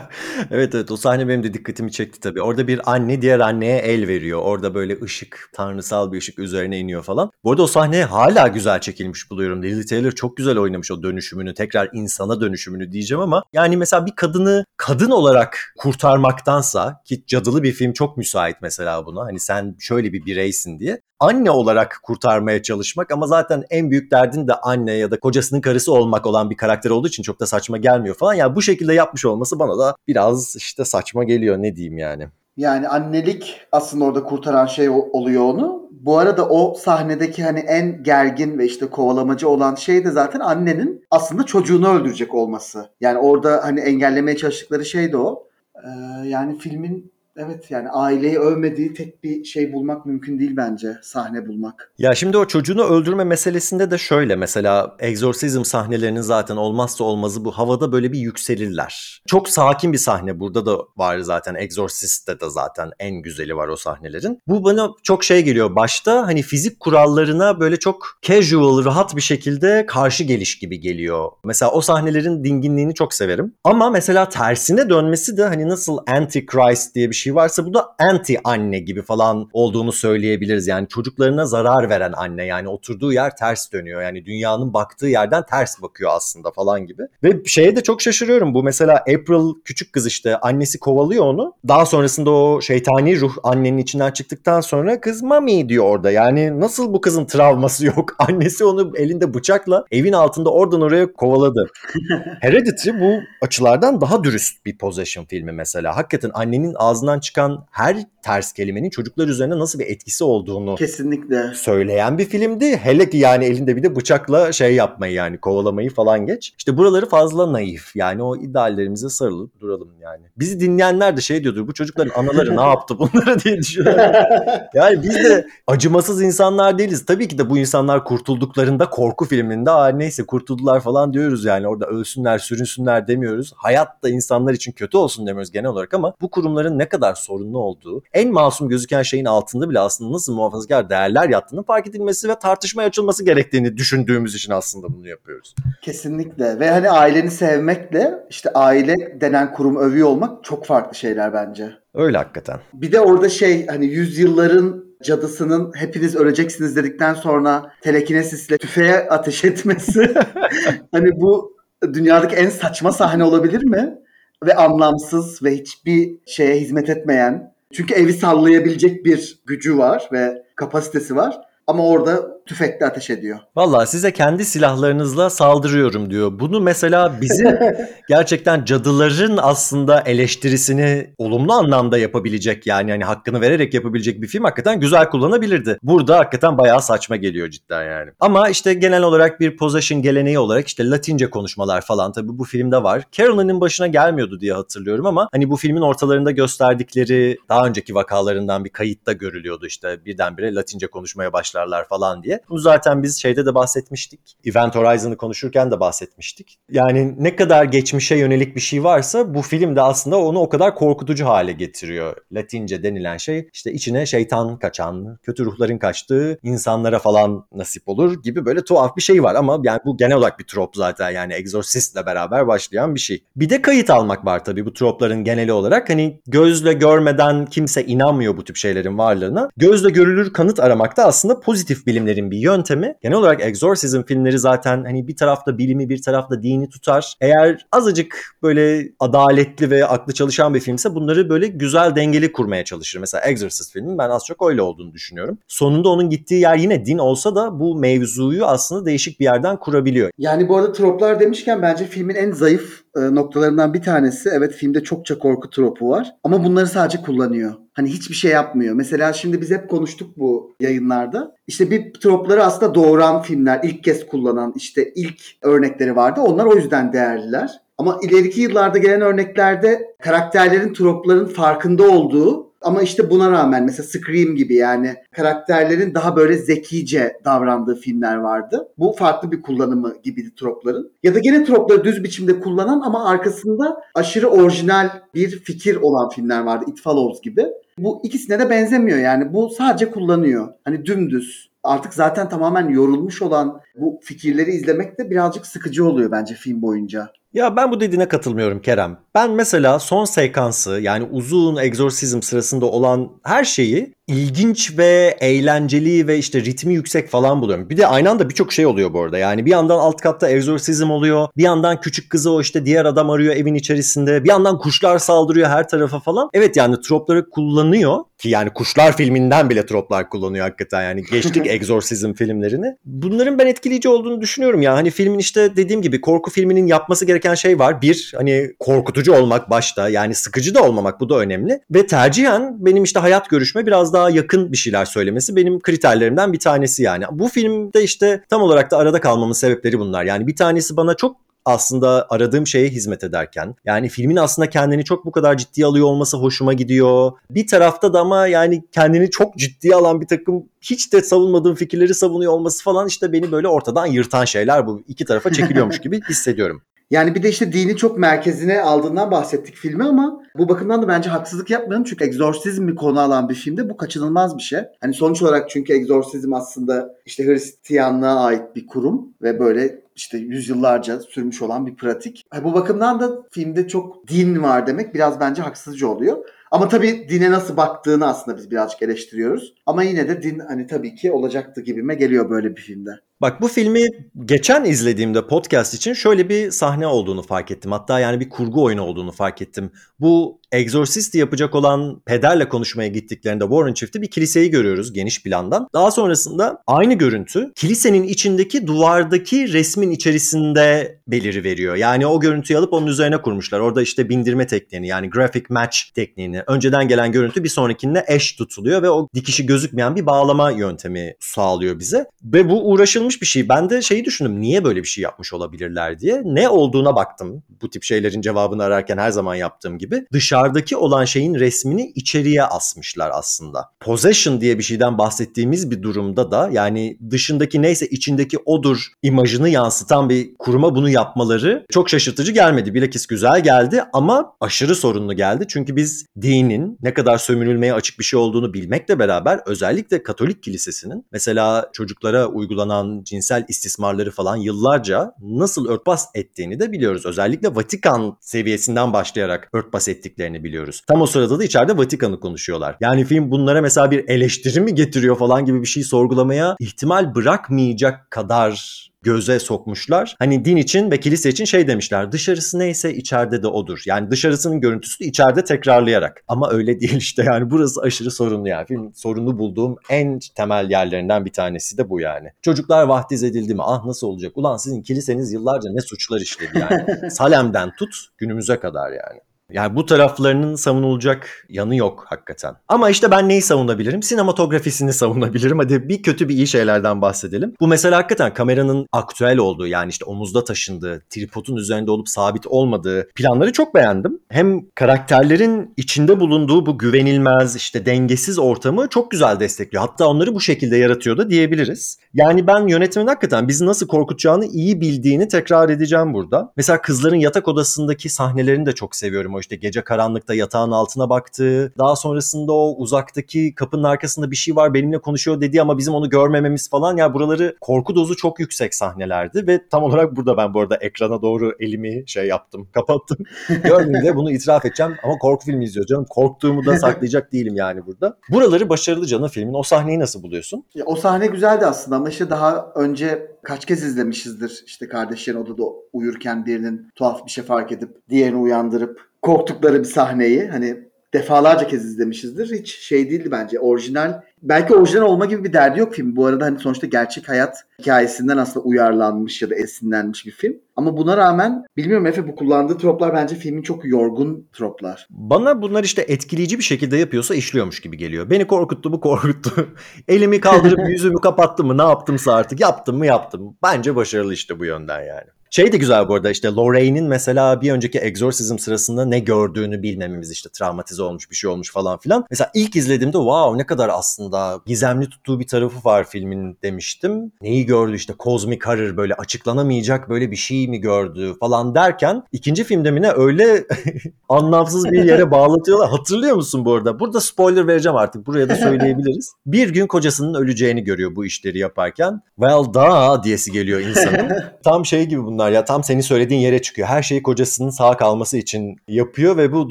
evet 0.50 0.74
evet 0.74 0.90
o 0.90 0.96
sahne 0.96 1.28
benim 1.28 1.42
de 1.42 1.54
dikkatimi 1.54 1.92
çekti 1.92 2.20
tabii. 2.20 2.42
Orada 2.42 2.68
bir 2.68 2.92
anne 2.92 3.22
diğer 3.22 3.40
anneye 3.40 3.78
el 3.78 4.08
veriyor. 4.08 4.40
Orada 4.42 4.74
böyle 4.74 5.00
ışık, 5.02 5.50
tanrısal 5.52 6.12
bir 6.12 6.18
ışık 6.18 6.38
üzerine 6.38 6.78
iniyor 6.78 7.02
falan. 7.02 7.30
Bu 7.44 7.50
arada 7.50 7.62
o 7.62 7.66
sahne 7.66 8.04
hala 8.04 8.48
güzel 8.48 8.80
çekilmiş 8.80 9.30
buluyorum. 9.30 9.62
Lily 9.62 9.86
Taylor 9.86 10.12
çok 10.12 10.36
güzel 10.36 10.58
oynamış 10.58 10.90
o 10.90 11.02
dönüşümünü. 11.02 11.54
Tekrar 11.54 11.90
insana 11.92 12.40
dönüşümünü 12.40 12.92
diyeceğim 12.92 13.22
ama 13.22 13.42
yani 13.52 13.76
mesela 13.76 14.06
bir 14.06 14.14
kadını 14.16 14.64
kadın 14.76 15.10
olarak 15.10 15.74
kurtarmaktansa 15.78 17.02
ki 17.04 17.24
cadılı 17.26 17.62
bir 17.62 17.72
film 17.72 17.92
çok 17.92 18.16
müsait 18.16 18.56
mesela 18.62 19.06
buna. 19.06 19.24
Hani 19.24 19.40
sen 19.40 19.76
şöyle 19.78 20.12
bir 20.12 20.26
bireysin 20.26 20.78
diye 20.78 21.00
anne 21.20 21.50
olarak 21.50 22.00
kurtarmaya 22.02 22.62
çalışmak 22.62 23.12
ama 23.12 23.26
zaten 23.26 23.64
en 23.70 23.90
büyük 23.90 24.10
derdin 24.10 24.48
de 24.48 24.54
anne 24.54 24.92
ya 24.92 25.10
da 25.10 25.20
kocasının 25.20 25.60
karısı 25.60 25.92
olmak 25.92 26.26
olan 26.26 26.50
bir 26.50 26.56
karakter 26.56 26.90
olduğu 26.90 27.08
için 27.08 27.22
çok 27.22 27.40
da 27.40 27.46
saçma 27.46 27.76
gelmiyor 27.76 28.14
falan. 28.14 28.34
Yani 28.34 28.56
bu 28.56 28.62
şekilde 28.62 28.94
yapmış 28.94 29.24
olması 29.24 29.58
bana 29.58 29.78
da 29.78 29.96
biraz 30.08 30.56
işte 30.56 30.84
saçma 30.84 31.24
geliyor 31.24 31.56
ne 31.58 31.76
diyeyim 31.76 31.98
yani. 31.98 32.28
Yani 32.56 32.88
annelik 32.88 33.60
aslında 33.72 34.04
orada 34.04 34.24
kurtaran 34.24 34.66
şey 34.66 34.88
oluyor 34.88 35.42
onu. 35.42 35.86
Bu 35.90 36.18
arada 36.18 36.48
o 36.48 36.74
sahnedeki 36.74 37.44
hani 37.44 37.58
en 37.58 38.02
gergin 38.02 38.58
ve 38.58 38.66
işte 38.66 38.86
kovalamacı 38.86 39.48
olan 39.48 39.74
şey 39.74 40.04
de 40.04 40.10
zaten 40.10 40.40
annenin 40.40 41.04
aslında 41.10 41.42
çocuğunu 41.42 41.88
öldürecek 41.88 42.34
olması. 42.34 42.90
Yani 43.00 43.18
orada 43.18 43.60
hani 43.62 43.80
engellemeye 43.80 44.36
çalıştıkları 44.36 44.84
şey 44.84 45.12
de 45.12 45.16
o. 45.16 45.46
Ee, 45.74 46.28
yani 46.28 46.58
filmin 46.58 47.12
Evet 47.38 47.70
yani 47.70 47.88
aileyi 47.88 48.38
övmediği 48.38 48.94
tek 48.94 49.24
bir 49.24 49.44
şey 49.44 49.72
bulmak 49.72 50.06
mümkün 50.06 50.38
değil 50.38 50.56
bence. 50.56 50.96
Sahne 51.02 51.46
bulmak. 51.46 51.92
Ya 51.98 52.14
şimdi 52.14 52.38
o 52.38 52.46
çocuğunu 52.46 52.84
öldürme 52.84 53.24
meselesinde 53.24 53.90
de 53.90 53.98
şöyle 53.98 54.36
mesela 54.36 54.96
egzorsizm 54.98 55.64
sahnelerinin 55.64 56.20
zaten 56.20 56.56
olmazsa 56.56 57.04
olmazı 57.04 57.44
bu 57.44 57.52
havada 57.52 57.92
böyle 57.92 58.12
bir 58.12 58.18
yükselirler. 58.18 59.22
Çok 59.26 59.48
sakin 59.48 59.92
bir 59.92 59.98
sahne 59.98 60.40
burada 60.40 60.66
da 60.66 60.78
var 60.96 61.18
zaten. 61.18 61.54
Exorcist'te 61.54 62.40
de 62.40 62.50
zaten 62.50 62.90
en 62.98 63.22
güzeli 63.22 63.56
var 63.56 63.68
o 63.68 63.76
sahnelerin. 63.76 64.38
Bu 64.46 64.64
bana 64.64 64.90
çok 65.02 65.24
şey 65.24 65.42
geliyor. 65.42 65.76
Başta 65.76 66.26
hani 66.26 66.42
fizik 66.42 66.80
kurallarına 66.80 67.60
böyle 67.60 67.76
çok 67.76 68.06
casual, 68.22 68.84
rahat 68.84 69.16
bir 69.16 69.20
şekilde 69.20 69.86
karşı 69.86 70.24
geliş 70.24 70.58
gibi 70.58 70.80
geliyor. 70.80 71.28
Mesela 71.44 71.72
o 71.72 71.80
sahnelerin 71.80 72.44
dinginliğini 72.44 72.94
çok 72.94 73.14
severim. 73.14 73.54
Ama 73.64 73.90
mesela 73.90 74.28
tersine 74.28 74.88
dönmesi 74.88 75.36
de 75.36 75.44
hani 75.44 75.68
nasıl 75.68 75.98
Antichrist 76.06 76.94
diye 76.94 77.10
bir 77.10 77.14
şey 77.14 77.25
şey 77.26 77.34
varsa 77.34 77.66
bu 77.66 77.74
da 77.74 77.94
anti 77.98 78.38
anne 78.44 78.78
gibi 78.78 79.02
falan 79.02 79.48
olduğunu 79.52 79.92
söyleyebiliriz. 79.92 80.66
Yani 80.66 80.88
çocuklarına 80.88 81.46
zarar 81.46 81.90
veren 81.90 82.12
anne 82.12 82.44
yani 82.44 82.68
oturduğu 82.68 83.12
yer 83.12 83.36
ters 83.36 83.72
dönüyor. 83.72 84.02
Yani 84.02 84.24
dünyanın 84.26 84.74
baktığı 84.74 85.06
yerden 85.06 85.42
ters 85.50 85.82
bakıyor 85.82 86.10
aslında 86.14 86.50
falan 86.50 86.86
gibi. 86.86 87.02
Ve 87.24 87.44
şeye 87.46 87.76
de 87.76 87.82
çok 87.82 88.02
şaşırıyorum. 88.02 88.54
Bu 88.54 88.62
mesela 88.62 88.94
April 88.96 89.62
küçük 89.64 89.92
kız 89.92 90.06
işte 90.06 90.36
annesi 90.36 90.78
kovalıyor 90.78 91.24
onu. 91.24 91.54
Daha 91.68 91.86
sonrasında 91.86 92.30
o 92.30 92.60
şeytani 92.60 93.20
ruh 93.20 93.36
annenin 93.42 93.78
içinden 93.78 94.10
çıktıktan 94.10 94.60
sonra 94.60 95.00
kız 95.00 95.22
mami 95.22 95.68
diyor 95.68 95.84
orada. 95.84 96.10
Yani 96.10 96.60
nasıl 96.60 96.92
bu 96.92 97.00
kızın 97.00 97.24
travması 97.24 97.86
yok? 97.86 98.16
Annesi 98.18 98.64
onu 98.64 98.92
elinde 98.96 99.34
bıçakla 99.34 99.84
evin 99.90 100.12
altında 100.12 100.50
oradan 100.50 100.80
oraya 100.80 101.12
kovaladı. 101.12 101.66
Hereditary 102.40 103.00
bu 103.00 103.20
açılardan 103.42 104.00
daha 104.00 104.24
dürüst 104.24 104.66
bir 104.66 104.78
possession 104.78 105.24
filmi 105.24 105.52
mesela. 105.52 105.96
Hakikaten 105.96 106.30
annenin 106.34 106.74
ağzından 106.76 107.15
ağzından 107.16 107.20
çıkan 107.20 107.66
her 107.70 107.96
ters 108.22 108.52
kelimenin 108.52 108.90
çocuklar 108.90 109.28
üzerine 109.28 109.58
nasıl 109.58 109.78
bir 109.78 109.86
etkisi 109.86 110.24
olduğunu 110.24 110.74
kesinlikle 110.74 111.54
söyleyen 111.54 112.18
bir 112.18 112.24
filmdi. 112.24 112.76
Hele 112.76 113.10
ki 113.10 113.16
yani 113.18 113.44
elinde 113.44 113.76
bir 113.76 113.82
de 113.82 113.96
bıçakla 113.96 114.52
şey 114.52 114.74
yapmayı 114.74 115.12
yani 115.12 115.38
kovalamayı 115.38 115.90
falan 115.90 116.26
geç. 116.26 116.54
İşte 116.58 116.76
buraları 116.76 117.08
fazla 117.08 117.52
naif. 117.52 117.96
Yani 117.96 118.22
o 118.22 118.36
ideallerimize 118.36 119.08
sarılıp 119.08 119.60
duralım 119.60 119.90
yani. 120.00 120.22
Bizi 120.36 120.60
dinleyenler 120.60 121.16
de 121.16 121.20
şey 121.20 121.42
diyordur. 121.44 121.68
Bu 121.68 121.74
çocukların 121.74 122.12
anaları 122.22 122.56
ne 122.56 122.60
yaptı 122.60 122.98
bunlara 122.98 123.38
diye 123.44 123.58
düşünüyorlar. 123.58 124.26
yani 124.74 125.02
biz 125.02 125.14
de 125.14 125.46
acımasız 125.66 126.22
insanlar 126.22 126.78
değiliz. 126.78 127.04
Tabii 127.06 127.28
ki 127.28 127.38
de 127.38 127.50
bu 127.50 127.58
insanlar 127.58 128.04
kurtulduklarında 128.04 128.90
korku 128.90 129.24
filminde 129.24 129.70
Aa, 129.70 129.88
neyse 129.88 130.22
kurtuldular 130.26 130.80
falan 130.80 131.12
diyoruz 131.12 131.44
yani. 131.44 131.68
Orada 131.68 131.86
ölsünler, 131.86 132.38
sürünsünler 132.38 133.08
demiyoruz. 133.08 133.52
Hayat 133.56 134.02
da 134.02 134.08
insanlar 134.08 134.54
için 134.54 134.72
kötü 134.72 134.96
olsun 134.96 135.26
demiyoruz 135.26 135.52
genel 135.52 135.70
olarak 135.70 135.94
ama 135.94 136.14
bu 136.20 136.30
kurumların 136.30 136.78
ne 136.78 136.88
kadar 136.88 137.05
kadar 137.06 137.14
sorunlu 137.14 137.58
olduğu, 137.58 138.02
en 138.12 138.32
masum 138.32 138.68
gözüken 138.68 139.02
şeyin 139.02 139.24
altında 139.24 139.70
bile 139.70 139.80
aslında 139.80 140.12
nasıl 140.12 140.34
muhafazakar 140.34 140.90
değerler 140.90 141.28
yattığını 141.28 141.62
fark 141.62 141.86
edilmesi 141.86 142.28
ve 142.28 142.38
tartışmaya 142.38 142.86
açılması 142.86 143.24
gerektiğini 143.24 143.76
düşündüğümüz 143.76 144.34
için 144.34 144.52
aslında 144.52 144.86
bunu 144.94 145.08
yapıyoruz. 145.08 145.54
Kesinlikle 145.82 146.60
ve 146.60 146.70
hani 146.70 146.90
aileni 146.90 147.30
sevmekle 147.30 148.14
işte 148.30 148.50
aile 148.52 149.20
denen 149.20 149.52
kurum 149.52 149.76
övüyor 149.76 150.08
olmak 150.08 150.44
çok 150.44 150.66
farklı 150.66 150.94
şeyler 150.94 151.32
bence. 151.32 151.70
Öyle 151.94 152.18
hakikaten. 152.18 152.60
Bir 152.72 152.92
de 152.92 153.00
orada 153.00 153.28
şey 153.28 153.66
hani 153.66 153.86
yüzyılların 153.86 154.86
cadısının 155.02 155.72
hepiniz 155.76 156.16
öleceksiniz 156.16 156.76
dedikten 156.76 157.14
sonra 157.14 157.72
telekinesisle 157.80 158.58
tüfeğe 158.58 158.96
ateş 158.96 159.44
etmesi 159.44 160.14
hani 160.92 161.10
bu 161.20 161.56
dünyadaki 161.92 162.36
en 162.36 162.48
saçma 162.48 162.92
sahne 162.92 163.24
olabilir 163.24 163.64
mi? 163.64 163.98
Ve 164.44 164.54
anlamsız 164.54 165.42
ve 165.42 165.54
hiçbir 165.54 166.18
şeye 166.26 166.56
hizmet 166.60 166.88
etmeyen. 166.88 167.54
Çünkü 167.72 167.94
evi 167.94 168.12
sallayabilecek 168.12 169.04
bir 169.04 169.42
gücü 169.46 169.78
var 169.78 170.08
ve 170.12 170.42
kapasitesi 170.56 171.16
var. 171.16 171.40
Ama 171.66 171.88
orada 171.88 172.35
tüfekle 172.46 172.86
ateş 172.86 173.10
ediyor. 173.10 173.38
Valla 173.56 173.86
size 173.86 174.12
kendi 174.12 174.44
silahlarınızla 174.44 175.30
saldırıyorum 175.30 176.10
diyor. 176.10 176.40
Bunu 176.40 176.60
mesela 176.60 177.20
bizim 177.20 177.58
gerçekten 178.08 178.64
cadıların 178.64 179.38
aslında 179.42 180.00
eleştirisini 180.00 181.14
olumlu 181.18 181.52
anlamda 181.52 181.98
yapabilecek 181.98 182.66
yani 182.66 182.90
hani 182.90 183.04
hakkını 183.04 183.40
vererek 183.40 183.74
yapabilecek 183.74 184.22
bir 184.22 184.26
film 184.26 184.44
hakikaten 184.44 184.80
güzel 184.80 185.10
kullanabilirdi. 185.10 185.78
Burada 185.82 186.18
hakikaten 186.18 186.58
bayağı 186.58 186.82
saçma 186.82 187.16
geliyor 187.16 187.50
cidden 187.50 187.84
yani. 187.84 188.10
Ama 188.20 188.48
işte 188.48 188.74
genel 188.74 189.02
olarak 189.02 189.40
bir 189.40 189.56
possession 189.56 190.02
geleneği 190.02 190.38
olarak 190.38 190.66
işte 190.66 190.90
Latince 190.90 191.30
konuşmalar 191.30 191.80
falan 191.80 192.12
tabii 192.12 192.38
bu 192.38 192.44
filmde 192.44 192.82
var. 192.82 193.02
Carolyn'in 193.12 193.60
başına 193.60 193.86
gelmiyordu 193.86 194.40
diye 194.40 194.52
hatırlıyorum 194.52 195.06
ama 195.06 195.28
hani 195.32 195.50
bu 195.50 195.56
filmin 195.56 195.80
ortalarında 195.80 196.30
gösterdikleri 196.30 197.38
daha 197.48 197.66
önceki 197.66 197.94
vakalarından 197.94 198.64
bir 198.64 198.70
kayıtta 198.70 199.12
görülüyordu 199.12 199.66
işte 199.66 200.04
birdenbire 200.04 200.54
Latince 200.54 200.86
konuşmaya 200.86 201.32
başlarlar 201.32 201.88
falan 201.88 202.22
diye. 202.22 202.35
Bunu 202.48 202.58
zaten 202.58 203.02
biz 203.02 203.22
şeyde 203.22 203.46
de 203.46 203.54
bahsetmiştik. 203.54 204.20
Event 204.44 204.74
Horizon'ı 204.74 205.16
konuşurken 205.16 205.70
de 205.70 205.80
bahsetmiştik. 205.80 206.58
Yani 206.70 207.14
ne 207.18 207.36
kadar 207.36 207.64
geçmişe 207.64 208.16
yönelik 208.16 208.56
bir 208.56 208.60
şey 208.60 208.84
varsa 208.84 209.34
bu 209.34 209.42
film 209.42 209.76
de 209.76 209.80
aslında 209.80 210.18
onu 210.18 210.38
o 210.38 210.48
kadar 210.48 210.74
korkutucu 210.74 211.26
hale 211.26 211.52
getiriyor. 211.52 212.16
Latince 212.32 212.82
denilen 212.82 213.16
şey 213.16 213.48
işte 213.52 213.72
içine 213.72 214.06
şeytan 214.06 214.58
kaçan, 214.58 215.18
kötü 215.22 215.44
ruhların 215.44 215.78
kaçtığı 215.78 216.38
insanlara 216.42 216.98
falan 216.98 217.46
nasip 217.54 217.88
olur 217.88 218.22
gibi 218.22 218.46
böyle 218.46 218.64
tuhaf 218.64 218.96
bir 218.96 219.02
şey 219.02 219.22
var 219.22 219.34
ama 219.34 219.60
yani 219.64 219.80
bu 219.84 219.96
genel 219.96 220.16
olarak 220.16 220.38
bir 220.38 220.44
trop 220.44 220.76
zaten 220.76 221.10
yani 221.10 221.32
Exorcist'le 221.32 222.06
beraber 222.06 222.46
başlayan 222.46 222.94
bir 222.94 223.00
şey. 223.00 223.24
Bir 223.36 223.50
de 223.50 223.62
kayıt 223.62 223.90
almak 223.90 224.24
var 224.26 224.44
tabii 224.44 224.66
bu 224.66 224.72
tropların 224.72 225.24
geneli 225.24 225.52
olarak. 225.52 225.90
Hani 225.90 226.20
gözle 226.26 226.72
görmeden 226.72 227.46
kimse 227.46 227.86
inanmıyor 227.86 228.36
bu 228.36 228.44
tip 228.44 228.56
şeylerin 228.56 228.98
varlığına. 228.98 229.50
Gözle 229.56 229.90
görülür 229.90 230.32
kanıt 230.32 230.60
aramakta 230.60 231.04
aslında 231.04 231.40
pozitif 231.40 231.86
bilimlerin 231.86 232.25
bir 232.30 232.38
yöntemi. 232.38 232.94
Genel 233.02 233.16
olarak 233.16 233.40
Exorcism 233.40 234.02
filmleri 234.02 234.38
zaten 234.38 234.84
hani 234.84 235.08
bir 235.08 235.16
tarafta 235.16 235.58
bilimi 235.58 235.88
bir 235.88 236.02
tarafta 236.02 236.42
dini 236.42 236.68
tutar. 236.68 237.14
Eğer 237.20 237.66
azıcık 237.72 238.36
böyle 238.42 238.88
adaletli 239.00 239.70
ve 239.70 239.86
aklı 239.86 240.14
çalışan 240.14 240.54
bir 240.54 240.60
filmse 240.60 240.94
bunları 240.94 241.28
böyle 241.28 241.46
güzel 241.46 241.96
dengeli 241.96 242.32
kurmaya 242.32 242.64
çalışır. 242.64 242.98
Mesela 242.98 243.24
Exorcist 243.24 243.72
filmin 243.72 243.98
ben 243.98 244.10
az 244.10 244.24
çok 244.26 244.48
öyle 244.48 244.62
olduğunu 244.62 244.92
düşünüyorum. 244.92 245.38
Sonunda 245.48 245.88
onun 245.88 246.10
gittiği 246.10 246.40
yer 246.40 246.56
yine 246.56 246.86
din 246.86 246.98
olsa 246.98 247.34
da 247.34 247.60
bu 247.60 247.76
mevzuyu 247.76 248.46
aslında 248.46 248.86
değişik 248.86 249.20
bir 249.20 249.24
yerden 249.24 249.56
kurabiliyor. 249.56 250.10
Yani 250.18 250.48
bu 250.48 250.56
arada 250.56 250.72
troplar 250.72 251.20
demişken 251.20 251.62
bence 251.62 251.84
filmin 251.84 252.14
en 252.14 252.32
zayıf 252.32 252.85
noktalarından 252.96 253.74
bir 253.74 253.82
tanesi. 253.82 254.30
Evet 254.32 254.52
filmde 254.52 254.82
çokça 254.82 255.18
korku 255.18 255.50
tropu 255.50 255.88
var 255.88 256.14
ama 256.24 256.44
bunları 256.44 256.66
sadece 256.66 257.02
kullanıyor. 257.02 257.54
Hani 257.72 257.88
hiçbir 257.88 258.14
şey 258.14 258.30
yapmıyor. 258.30 258.74
Mesela 258.74 259.12
şimdi 259.12 259.40
biz 259.40 259.50
hep 259.50 259.70
konuştuk 259.70 260.16
bu 260.16 260.54
yayınlarda. 260.60 261.34
İşte 261.46 261.70
bir 261.70 261.92
tropları 261.92 262.44
aslında 262.44 262.74
doğuran 262.74 263.22
filmler, 263.22 263.60
ilk 263.62 263.84
kez 263.84 264.06
kullanan 264.06 264.52
işte 264.56 264.92
ilk 264.94 265.20
örnekleri 265.42 265.96
vardı. 265.96 266.20
Onlar 266.20 266.44
o 266.44 266.56
yüzden 266.56 266.92
değerliler. 266.92 267.50
Ama 267.78 267.98
ileriki 268.02 268.40
yıllarda 268.40 268.78
gelen 268.78 269.00
örneklerde 269.00 269.94
karakterlerin 270.02 270.72
tropların 270.72 271.26
farkında 271.26 271.82
olduğu 271.90 272.45
ama 272.66 272.82
işte 272.82 273.10
buna 273.10 273.30
rağmen 273.30 273.64
mesela 273.64 273.88
Scream 273.88 274.34
gibi 274.34 274.54
yani 274.54 274.94
karakterlerin 275.12 275.94
daha 275.94 276.16
böyle 276.16 276.38
zekice 276.38 277.16
davrandığı 277.24 277.74
filmler 277.74 278.16
vardı. 278.16 278.68
Bu 278.78 278.92
farklı 278.92 279.32
bir 279.32 279.42
kullanımı 279.42 279.94
gibiydi 280.02 280.34
tropların. 280.34 280.92
Ya 281.02 281.14
da 281.14 281.18
gene 281.18 281.44
tropları 281.44 281.84
düz 281.84 282.04
biçimde 282.04 282.40
kullanan 282.40 282.80
ama 282.80 283.08
arkasında 283.08 283.76
aşırı 283.94 284.28
orijinal 284.28 284.90
bir 285.14 285.30
fikir 285.30 285.76
olan 285.76 286.08
filmler 286.08 286.40
vardı. 286.40 286.64
It 286.68 286.80
Follows 286.82 287.22
gibi. 287.22 287.46
Bu 287.78 288.00
ikisine 288.04 288.38
de 288.38 288.50
benzemiyor 288.50 288.98
yani. 288.98 289.32
Bu 289.32 289.50
sadece 289.50 289.90
kullanıyor. 289.90 290.48
Hani 290.64 290.86
dümdüz. 290.86 291.50
Artık 291.62 291.94
zaten 291.94 292.28
tamamen 292.28 292.68
yorulmuş 292.68 293.22
olan 293.22 293.60
bu 293.78 294.00
fikirleri 294.02 294.50
izlemek 294.50 294.98
de 294.98 295.10
birazcık 295.10 295.46
sıkıcı 295.46 295.86
oluyor 295.86 296.10
bence 296.10 296.34
film 296.34 296.62
boyunca. 296.62 297.08
Ya 297.36 297.56
ben 297.56 297.70
bu 297.70 297.80
dediğine 297.80 298.08
katılmıyorum 298.08 298.62
Kerem. 298.62 298.98
Ben 299.14 299.30
mesela 299.30 299.78
son 299.78 300.04
sekansı 300.04 300.80
yani 300.82 301.04
uzun 301.04 301.56
egzorsizm 301.56 302.22
sırasında 302.22 302.66
olan 302.66 303.10
her 303.24 303.44
şeyi 303.44 303.94
ilginç 304.08 304.78
ve 304.78 305.16
eğlenceli 305.20 306.06
ve 306.06 306.18
işte 306.18 306.40
ritmi 306.40 306.74
yüksek 306.74 307.10
falan 307.10 307.40
buluyorum. 307.40 307.70
Bir 307.70 307.76
de 307.76 307.86
aynı 307.86 308.10
anda 308.10 308.28
birçok 308.28 308.52
şey 308.52 308.66
oluyor 308.66 308.92
bu 308.92 309.02
arada. 309.02 309.18
Yani 309.18 309.46
bir 309.46 309.50
yandan 309.50 309.78
alt 309.78 310.00
katta 310.00 310.30
egzorsizm 310.30 310.90
oluyor. 310.90 311.28
Bir 311.36 311.42
yandan 311.42 311.80
küçük 311.80 312.10
kızı 312.10 312.30
o 312.30 312.40
işte 312.40 312.66
diğer 312.66 312.84
adam 312.84 313.10
arıyor 313.10 313.36
evin 313.36 313.54
içerisinde. 313.54 314.24
Bir 314.24 314.28
yandan 314.28 314.58
kuşlar 314.58 314.98
saldırıyor 314.98 315.48
her 315.48 315.68
tarafa 315.68 316.00
falan. 316.00 316.30
Evet 316.32 316.56
yani 316.56 316.80
tropları 316.80 317.30
kullanıyor 317.30 318.04
ki 318.18 318.28
yani 318.28 318.50
kuşlar 318.50 318.96
filminden 318.96 319.50
bile 319.50 319.66
troplar 319.66 320.10
kullanıyor 320.10 320.44
hakikaten 320.44 320.82
yani 320.82 321.02
geçtik 321.10 321.46
egzorsizm 321.46 322.12
filmlerini. 322.12 322.76
Bunların 322.84 323.38
ben 323.38 323.46
etkileyici 323.46 323.88
olduğunu 323.88 324.20
düşünüyorum 324.20 324.62
ya. 324.62 324.74
Hani 324.74 324.90
filmin 324.90 325.18
işte 325.18 325.56
dediğim 325.56 325.82
gibi 325.82 326.00
korku 326.00 326.30
filminin 326.30 326.66
yapması 326.66 327.04
gereken 327.04 327.34
şey 327.34 327.58
var. 327.58 327.82
Bir 327.82 328.12
hani 328.16 328.50
korkutucu 328.58 329.14
olmak 329.14 329.50
başta 329.50 329.88
yani 329.88 330.14
sıkıcı 330.14 330.54
da 330.54 330.62
olmamak 330.62 331.00
bu 331.00 331.08
da 331.08 331.18
önemli. 331.18 331.60
Ve 331.70 331.86
tercihen 331.86 332.56
benim 332.58 332.84
işte 332.84 333.00
hayat 333.00 333.30
görüşme 333.30 333.66
biraz 333.66 333.95
daha 333.96 334.10
yakın 334.10 334.52
bir 334.52 334.56
şeyler 334.56 334.84
söylemesi 334.84 335.36
benim 335.36 335.60
kriterlerimden 335.60 336.32
bir 336.32 336.38
tanesi 336.38 336.82
yani. 336.82 337.04
Bu 337.12 337.28
filmde 337.28 337.82
işte 337.82 338.24
tam 338.28 338.42
olarak 338.42 338.70
da 338.70 338.76
arada 338.78 339.00
kalmamın 339.00 339.32
sebepleri 339.32 339.78
bunlar. 339.78 340.04
Yani 340.04 340.26
bir 340.26 340.36
tanesi 340.36 340.76
bana 340.76 340.94
çok 340.94 341.16
aslında 341.44 342.06
aradığım 342.10 342.46
şeye 342.46 342.68
hizmet 342.68 343.04
ederken 343.04 343.54
yani 343.64 343.88
filmin 343.88 344.16
aslında 344.16 344.50
kendini 344.50 344.84
çok 344.84 345.06
bu 345.06 345.12
kadar 345.12 345.36
ciddiye 345.36 345.66
alıyor 345.66 345.86
olması 345.86 346.16
hoşuma 346.16 346.52
gidiyor. 346.52 347.12
Bir 347.30 347.46
tarafta 347.46 347.92
da 347.92 348.00
ama 348.00 348.26
yani 348.26 348.64
kendini 348.72 349.10
çok 349.10 349.36
ciddiye 349.36 349.74
alan 349.74 350.00
bir 350.00 350.06
takım 350.06 350.44
hiç 350.60 350.92
de 350.92 351.02
savunmadığım 351.02 351.54
fikirleri 351.54 351.94
savunuyor 351.94 352.32
olması 352.32 352.64
falan 352.64 352.88
işte 352.88 353.12
beni 353.12 353.32
böyle 353.32 353.48
ortadan 353.48 353.86
yırtan 353.86 354.24
şeyler 354.24 354.66
bu 354.66 354.82
iki 354.88 355.04
tarafa 355.04 355.32
çekiliyormuş 355.32 355.80
gibi 355.82 356.00
hissediyorum. 356.08 356.62
Yani 356.90 357.14
bir 357.14 357.22
de 357.22 357.28
işte 357.28 357.52
dini 357.52 357.76
çok 357.76 357.98
merkezine 357.98 358.60
aldığından 358.60 359.10
bahsettik 359.10 359.54
filmi 359.54 359.84
ama 359.84 360.22
bu 360.38 360.48
bakımdan 360.48 360.82
da 360.82 360.88
bence 360.88 361.10
haksızlık 361.10 361.50
yapmayalım. 361.50 361.84
Çünkü 361.84 362.04
egzorsizm 362.04 362.68
bir 362.68 362.76
konu 362.76 363.00
alan 363.00 363.28
bir 363.28 363.34
filmde 363.34 363.70
bu 363.70 363.76
kaçınılmaz 363.76 364.36
bir 364.36 364.42
şey. 364.42 364.60
Hani 364.80 364.94
sonuç 364.94 365.22
olarak 365.22 365.50
çünkü 365.50 365.72
egzorsizm 365.72 366.34
aslında 366.34 366.94
işte 367.06 367.26
Hristiyanlığa 367.26 368.24
ait 368.24 368.56
bir 368.56 368.66
kurum 368.66 369.08
ve 369.22 369.40
böyle 369.40 369.80
işte 369.96 370.18
yüzyıllarca 370.18 371.00
sürmüş 371.00 371.42
olan 371.42 371.66
bir 371.66 371.74
pratik. 371.74 372.24
Bu 372.44 372.54
bakımdan 372.54 373.00
da 373.00 373.22
filmde 373.30 373.68
çok 373.68 374.08
din 374.08 374.42
var 374.42 374.66
demek 374.66 374.94
biraz 374.94 375.20
bence 375.20 375.42
haksızca 375.42 375.86
oluyor. 375.86 376.16
Ama 376.50 376.68
tabii 376.68 377.06
dine 377.08 377.30
nasıl 377.30 377.56
baktığını 377.56 378.06
aslında 378.06 378.36
biz 378.36 378.50
birazcık 378.50 378.82
eleştiriyoruz. 378.82 379.54
Ama 379.66 379.82
yine 379.82 380.08
de 380.08 380.22
din 380.22 380.38
hani 380.38 380.66
tabii 380.66 380.94
ki 380.94 381.12
olacaktı 381.12 381.60
gibime 381.60 381.94
geliyor 381.94 382.30
böyle 382.30 382.56
bir 382.56 382.60
filmde. 382.60 382.90
Bak 383.20 383.40
bu 383.40 383.48
filmi 383.48 383.84
geçen 384.24 384.64
izlediğimde 384.64 385.26
podcast 385.26 385.74
için 385.74 385.92
şöyle 385.92 386.28
bir 386.28 386.50
sahne 386.50 386.86
olduğunu 386.86 387.22
fark 387.22 387.50
ettim. 387.50 387.72
Hatta 387.72 388.00
yani 388.00 388.20
bir 388.20 388.28
kurgu 388.28 388.64
oyunu 388.64 388.82
olduğunu 388.82 389.12
fark 389.12 389.42
ettim. 389.42 389.70
Bu 390.00 390.40
Exorcist 390.52 391.14
yapacak 391.14 391.54
olan 391.54 392.00
pederle 392.06 392.48
konuşmaya 392.48 392.88
gittiklerinde 392.88 393.44
Warren 393.44 393.74
çifti 393.74 394.02
bir 394.02 394.10
kiliseyi 394.10 394.50
görüyoruz 394.50 394.92
geniş 394.92 395.22
plandan. 395.22 395.68
Daha 395.74 395.90
sonrasında 395.90 396.62
aynı 396.66 396.94
görüntü 396.94 397.52
kilisenin 397.54 398.02
içindeki 398.02 398.66
duvardaki 398.66 399.52
resmin 399.52 399.90
içerisinde 399.90 400.98
beliri 401.08 401.44
veriyor. 401.44 401.76
Yani 401.76 402.06
o 402.06 402.20
görüntüyü 402.20 402.58
alıp 402.58 402.72
onun 402.72 402.86
üzerine 402.86 403.22
kurmuşlar. 403.22 403.60
Orada 403.60 403.82
işte 403.82 404.08
bindirme 404.08 404.46
tekniğini 404.46 404.86
yani 404.86 405.10
graphic 405.10 405.44
match 405.48 405.78
tekniğini 405.94 406.35
önceden 406.46 406.88
gelen 406.88 407.12
görüntü 407.12 407.44
bir 407.44 407.48
sonrakinde 407.48 408.04
eş 408.08 408.32
tutuluyor 408.32 408.82
ve 408.82 408.90
o 408.90 409.08
dikişi 409.14 409.46
gözükmeyen 409.46 409.96
bir 409.96 410.06
bağlama 410.06 410.50
yöntemi 410.50 411.14
sağlıyor 411.20 411.78
bize. 411.78 412.06
Ve 412.24 412.48
bu 412.48 412.70
uğraşılmış 412.70 413.22
bir 413.22 413.26
şey. 413.26 413.48
Ben 413.48 413.70
de 413.70 413.82
şeyi 413.82 414.04
düşündüm 414.04 414.40
niye 414.40 414.64
böyle 414.64 414.82
bir 414.82 414.88
şey 414.88 415.02
yapmış 415.02 415.32
olabilirler 415.32 415.98
diye. 415.98 416.22
Ne 416.24 416.48
olduğuna 416.48 416.96
baktım. 416.96 417.42
Bu 417.62 417.70
tip 417.70 417.82
şeylerin 417.82 418.20
cevabını 418.20 418.62
ararken 418.62 418.98
her 418.98 419.10
zaman 419.10 419.34
yaptığım 419.34 419.78
gibi. 419.78 420.06
Dışarıdaki 420.12 420.76
olan 420.76 421.04
şeyin 421.04 421.34
resmini 421.34 421.92
içeriye 421.94 422.44
asmışlar 422.44 423.10
aslında. 423.14 423.70
Possession 423.80 424.40
diye 424.40 424.58
bir 424.58 424.62
şeyden 424.62 424.98
bahsettiğimiz 424.98 425.70
bir 425.70 425.82
durumda 425.82 426.30
da 426.30 426.48
yani 426.52 426.98
dışındaki 427.10 427.62
neyse 427.62 427.86
içindeki 427.86 428.38
odur 428.44 428.86
imajını 429.02 429.48
yansıtan 429.48 430.08
bir 430.08 430.34
kuruma 430.38 430.74
bunu 430.74 430.90
yapmaları 430.90 431.66
çok 431.70 431.90
şaşırtıcı 431.90 432.32
gelmedi. 432.32 432.74
Bilakis 432.74 433.06
güzel 433.06 433.42
geldi 433.42 433.84
ama 433.92 434.32
aşırı 434.40 434.74
sorunlu 434.74 435.14
geldi. 435.14 435.44
Çünkü 435.48 435.76
biz 435.76 436.06
dinin 436.26 436.78
ne 436.82 436.94
kadar 436.94 437.18
sömürülmeye 437.18 437.74
açık 437.74 437.98
bir 437.98 438.04
şey 438.04 438.18
olduğunu 438.18 438.54
bilmekle 438.54 438.98
beraber 438.98 439.40
özellikle 439.46 440.02
Katolik 440.02 440.42
kilisesinin 440.42 441.06
mesela 441.12 441.70
çocuklara 441.72 442.26
uygulanan 442.26 443.02
cinsel 443.04 443.44
istismarları 443.48 444.10
falan 444.10 444.36
yıllarca 444.36 445.12
nasıl 445.20 445.68
örtbas 445.68 446.06
ettiğini 446.14 446.60
de 446.60 446.72
biliyoruz. 446.72 447.06
Özellikle 447.06 447.54
Vatikan 447.54 448.16
seviyesinden 448.20 448.92
başlayarak 448.92 449.48
örtbas 449.52 449.88
ettiklerini 449.88 450.44
biliyoruz. 450.44 450.82
Tam 450.88 451.02
o 451.02 451.06
sırada 451.06 451.38
da 451.38 451.44
içeride 451.44 451.76
Vatikan'ı 451.76 452.20
konuşuyorlar. 452.20 452.76
Yani 452.80 453.04
film 453.04 453.30
bunlara 453.30 453.60
mesela 453.62 453.90
bir 453.90 454.08
eleştiri 454.08 454.60
mi 454.60 454.74
getiriyor 454.74 455.18
falan 455.18 455.44
gibi 455.44 455.62
bir 455.62 455.66
şey 455.66 455.82
sorgulamaya 455.82 456.56
ihtimal 456.60 457.14
bırakmayacak 457.14 458.10
kadar 458.10 458.86
göze 459.06 459.38
sokmuşlar. 459.38 460.16
Hani 460.18 460.44
din 460.44 460.56
için 460.56 460.90
ve 460.90 461.00
kilise 461.00 461.28
için 461.28 461.44
şey 461.44 461.68
demişler. 461.68 462.12
Dışarısı 462.12 462.58
neyse 462.58 462.94
içeride 462.94 463.42
de 463.42 463.46
odur. 463.46 463.82
Yani 463.86 464.10
dışarısının 464.10 464.60
görüntüsü 464.60 465.04
içeride 465.04 465.44
tekrarlayarak. 465.44 466.24
Ama 466.28 466.50
öyle 466.50 466.80
değil 466.80 466.96
işte 466.96 467.22
yani 467.22 467.50
burası 467.50 467.80
aşırı 467.80 468.10
sorunlu 468.10 468.48
yani. 468.48 468.66
Film 468.66 468.94
sorunlu 468.94 469.38
bulduğum 469.38 469.76
en 469.90 470.18
temel 470.34 470.70
yerlerinden 470.70 471.24
bir 471.24 471.32
tanesi 471.32 471.78
de 471.78 471.90
bu 471.90 472.00
yani. 472.00 472.32
Çocuklar 472.42 472.82
vahdiz 472.82 473.22
edildi 473.22 473.54
mi? 473.54 473.62
Ah 473.64 473.84
nasıl 473.84 474.06
olacak? 474.06 474.32
Ulan 474.34 474.56
sizin 474.56 474.82
kiliseniz 474.82 475.32
yıllarca 475.32 475.70
ne 475.72 475.80
suçlar 475.80 476.20
işledi 476.20 476.58
yani. 476.58 477.10
Salem'den 477.10 477.70
tut 477.78 477.94
günümüze 478.18 478.56
kadar 478.56 478.90
yani. 478.90 479.20
Yani 479.52 479.76
bu 479.76 479.86
taraflarının 479.86 480.54
savunulacak 480.54 481.46
yanı 481.48 481.76
yok 481.76 482.04
hakikaten. 482.08 482.54
Ama 482.68 482.90
işte 482.90 483.10
ben 483.10 483.28
neyi 483.28 483.42
savunabilirim? 483.42 484.02
Sinematografisini 484.02 484.92
savunabilirim. 484.92 485.58
Hadi 485.58 485.88
bir 485.88 486.02
kötü 486.02 486.28
bir 486.28 486.34
iyi 486.34 486.46
şeylerden 486.46 487.02
bahsedelim. 487.02 487.54
Bu 487.60 487.66
mesela 487.66 487.96
hakikaten 487.96 488.34
kameranın 488.34 488.86
aktüel 488.92 489.38
olduğu 489.38 489.66
yani 489.66 489.90
işte 489.90 490.04
omuzda 490.04 490.44
taşındığı, 490.44 491.02
tripodun 491.10 491.56
üzerinde 491.56 491.90
olup 491.90 492.08
sabit 492.08 492.46
olmadığı 492.46 493.08
planları 493.14 493.52
çok 493.52 493.74
beğendim. 493.74 494.20
Hem 494.28 494.70
karakterlerin 494.74 495.74
içinde 495.76 496.20
bulunduğu 496.20 496.66
bu 496.66 496.78
güvenilmez 496.78 497.56
işte 497.56 497.86
dengesiz 497.86 498.38
ortamı 498.38 498.88
çok 498.88 499.10
güzel 499.10 499.40
destekliyor. 499.40 499.84
Hatta 499.88 500.06
onları 500.06 500.34
bu 500.34 500.40
şekilde 500.40 500.76
yaratıyor 500.76 501.18
da 501.18 501.30
diyebiliriz. 501.30 501.98
Yani 502.14 502.46
ben 502.46 502.66
yönetmenin 502.66 503.06
hakikaten 503.06 503.48
bizi 503.48 503.66
nasıl 503.66 503.86
korkutacağını 503.86 504.46
iyi 504.46 504.80
bildiğini 504.80 505.28
tekrar 505.28 505.68
edeceğim 505.68 506.14
burada. 506.14 506.52
Mesela 506.56 506.82
kızların 506.82 507.16
yatak 507.16 507.48
odasındaki 507.48 508.08
sahnelerini 508.08 508.66
de 508.66 508.72
çok 508.72 508.96
seviyorum 508.96 509.35
o 509.36 509.40
işte 509.40 509.56
gece 509.56 509.84
karanlıkta 509.84 510.34
yatağın 510.34 510.70
altına 510.70 511.10
baktığı, 511.10 511.72
daha 511.78 511.96
sonrasında 511.96 512.52
o 512.52 512.74
uzaktaki 512.78 513.54
kapının 513.54 513.82
arkasında 513.82 514.30
bir 514.30 514.36
şey 514.36 514.56
var 514.56 514.74
benimle 514.74 514.98
konuşuyor 514.98 515.40
dedi 515.40 515.62
ama 515.62 515.78
bizim 515.78 515.94
onu 515.94 516.10
görmememiz 516.10 516.70
falan 516.70 516.96
ya 516.96 517.14
buraları 517.14 517.56
korku 517.60 517.94
dozu 517.94 518.16
çok 518.16 518.40
yüksek 518.40 518.74
sahnelerdi 518.74 519.46
ve 519.46 519.68
tam 519.68 519.82
olarak 519.82 520.16
burada 520.16 520.36
ben 520.36 520.54
bu 520.54 520.60
arada 520.60 520.76
ekrana 520.76 521.22
doğru 521.22 521.52
elimi 521.60 522.04
şey 522.06 522.26
yaptım, 522.26 522.68
kapattım. 522.74 523.18
Gördüğümde 523.64 524.16
bunu 524.16 524.30
itiraf 524.30 524.64
edeceğim 524.64 524.96
ama 525.04 525.18
korku 525.18 525.44
filmi 525.44 525.64
izliyor 525.64 525.86
canım. 525.86 526.06
Korktuğumu 526.10 526.66
da 526.66 526.78
saklayacak 526.78 527.32
değilim 527.32 527.56
yani 527.56 527.86
burada. 527.86 528.18
Buraları 528.30 528.68
başarılı 528.68 529.06
canım 529.06 529.28
filmin. 529.28 529.54
O 529.54 529.62
sahneyi 529.62 529.98
nasıl 529.98 530.22
buluyorsun? 530.22 530.64
Ya, 530.74 530.84
o 530.86 530.96
sahne 530.96 531.26
güzeldi 531.26 531.66
aslında 531.66 531.96
ama 531.96 532.08
işte 532.08 532.30
daha 532.30 532.72
önce 532.74 533.35
kaç 533.46 533.64
kez 533.64 533.82
izlemişizdir. 533.82 534.62
İşte 534.66 534.88
kardeşlerin 534.88 535.38
odada 535.38 535.62
uyurken 535.92 536.46
birinin 536.46 536.88
tuhaf 536.94 537.26
bir 537.26 537.30
şey 537.30 537.44
fark 537.44 537.72
edip 537.72 538.08
diğerini 538.08 538.36
uyandırıp 538.36 539.00
korktukları 539.22 539.78
bir 539.78 539.84
sahneyi 539.84 540.48
hani 540.48 540.85
defalarca 541.16 541.66
kez 541.66 541.84
izlemişizdir. 541.84 542.58
Hiç 542.58 542.78
şey 542.78 543.10
değildi 543.10 543.30
bence. 543.30 543.60
Orijinal 543.60 544.20
belki 544.42 544.74
orijinal 544.74 545.02
olma 545.02 545.24
gibi 545.24 545.44
bir 545.44 545.52
derdi 545.52 545.80
yok 545.80 545.94
film. 545.94 546.16
Bu 546.16 546.26
arada 546.26 546.44
hani 546.44 546.58
sonuçta 546.58 546.86
gerçek 546.86 547.28
hayat 547.28 547.56
hikayesinden 547.78 548.36
aslında 548.36 548.64
uyarlanmış 548.66 549.42
ya 549.42 549.50
da 549.50 549.54
esinlenmiş 549.54 550.26
bir 550.26 550.30
film. 550.30 550.56
Ama 550.76 550.96
buna 550.96 551.16
rağmen 551.16 551.64
bilmiyorum 551.76 552.06
Efe 552.06 552.28
bu 552.28 552.36
kullandığı 552.36 552.78
troplar 552.78 553.14
bence 553.14 553.34
filmin 553.34 553.62
çok 553.62 553.84
yorgun 553.84 554.48
troplar. 554.52 555.06
Bana 555.10 555.62
bunlar 555.62 555.84
işte 555.84 556.02
etkileyici 556.08 556.58
bir 556.58 556.64
şekilde 556.64 556.96
yapıyorsa 556.96 557.34
işliyormuş 557.34 557.80
gibi 557.80 557.96
geliyor. 557.96 558.30
Beni 558.30 558.46
korkuttu 558.46 558.90
mu 558.90 559.00
korkuttu. 559.00 559.68
Elimi 560.08 560.40
kaldırıp 560.40 560.88
yüzümü 560.88 561.20
kapattım 561.22 561.66
mı 561.66 561.78
ne 561.78 561.82
yaptımsa 561.82 562.34
artık 562.34 562.60
yaptım 562.60 562.98
mı 562.98 563.06
yaptım. 563.06 563.56
Bence 563.62 563.96
başarılı 563.96 564.34
işte 564.34 564.58
bu 564.58 564.64
yönden 564.64 565.00
yani. 565.00 565.35
Şey 565.56 565.72
de 565.72 565.76
güzel 565.76 566.08
bu 566.08 566.14
arada 566.14 566.30
işte 566.30 566.48
Lorraine'in 566.48 567.04
mesela 567.04 567.60
bir 567.60 567.72
önceki 567.72 567.98
Exorcism 567.98 568.58
sırasında 568.58 569.04
ne 569.04 569.18
gördüğünü 569.18 569.82
bilmememiz 569.82 570.30
işte 570.30 570.48
travmatize 570.52 571.02
olmuş 571.02 571.30
bir 571.30 571.36
şey 571.36 571.50
olmuş 571.50 571.72
falan 571.72 571.98
filan. 571.98 572.24
Mesela 572.30 572.50
ilk 572.54 572.76
izlediğimde 572.76 573.16
wow 573.16 573.58
ne 573.58 573.66
kadar 573.66 573.90
aslında 573.92 574.60
gizemli 574.66 575.08
tuttuğu 575.08 575.40
bir 575.40 575.46
tarafı 575.46 575.88
var 575.88 576.04
filmin 576.08 576.58
demiştim. 576.62 577.32
Neyi 577.42 577.66
gördü 577.66 577.96
işte 577.96 578.14
Cosmic 578.18 578.58
Horror 578.64 578.96
böyle 578.96 579.14
açıklanamayacak 579.14 580.08
böyle 580.08 580.30
bir 580.30 580.36
şey 580.36 580.68
mi 580.68 580.78
gördü 580.78 581.34
falan 581.40 581.74
derken 581.74 582.22
ikinci 582.32 582.64
filmde 582.64 582.90
mi 582.90 583.02
ne 583.02 583.10
öyle 583.10 583.66
anlamsız 584.28 584.84
bir 584.84 585.04
yere 585.04 585.30
bağlatıyorlar. 585.30 585.90
Hatırlıyor 585.90 586.36
musun 586.36 586.64
bu 586.64 586.74
arada? 586.74 587.00
Burada 587.00 587.20
spoiler 587.20 587.66
vereceğim 587.66 587.96
artık 587.96 588.26
buraya 588.26 588.48
da 588.48 588.56
söyleyebiliriz. 588.56 589.32
Bir 589.46 589.68
gün 589.68 589.86
kocasının 589.86 590.34
öleceğini 590.34 590.84
görüyor 590.84 591.16
bu 591.16 591.24
işleri 591.24 591.58
yaparken. 591.58 592.20
Well 592.40 592.74
da 592.74 593.20
diyesi 593.24 593.52
geliyor 593.52 593.80
insanın. 593.80 594.44
Tam 594.64 594.86
şey 594.86 595.04
gibi 595.06 595.24
bunlar 595.24 595.45
ya 595.50 595.64
tam 595.64 595.84
senin 595.84 596.00
söylediğin 596.00 596.40
yere 596.40 596.62
çıkıyor. 596.62 596.88
Her 596.88 597.02
şeyi 597.02 597.22
kocasının 597.22 597.70
sağ 597.70 597.96
kalması 597.96 598.36
için 598.36 598.76
yapıyor 598.88 599.36
ve 599.36 599.52
bu 599.52 599.70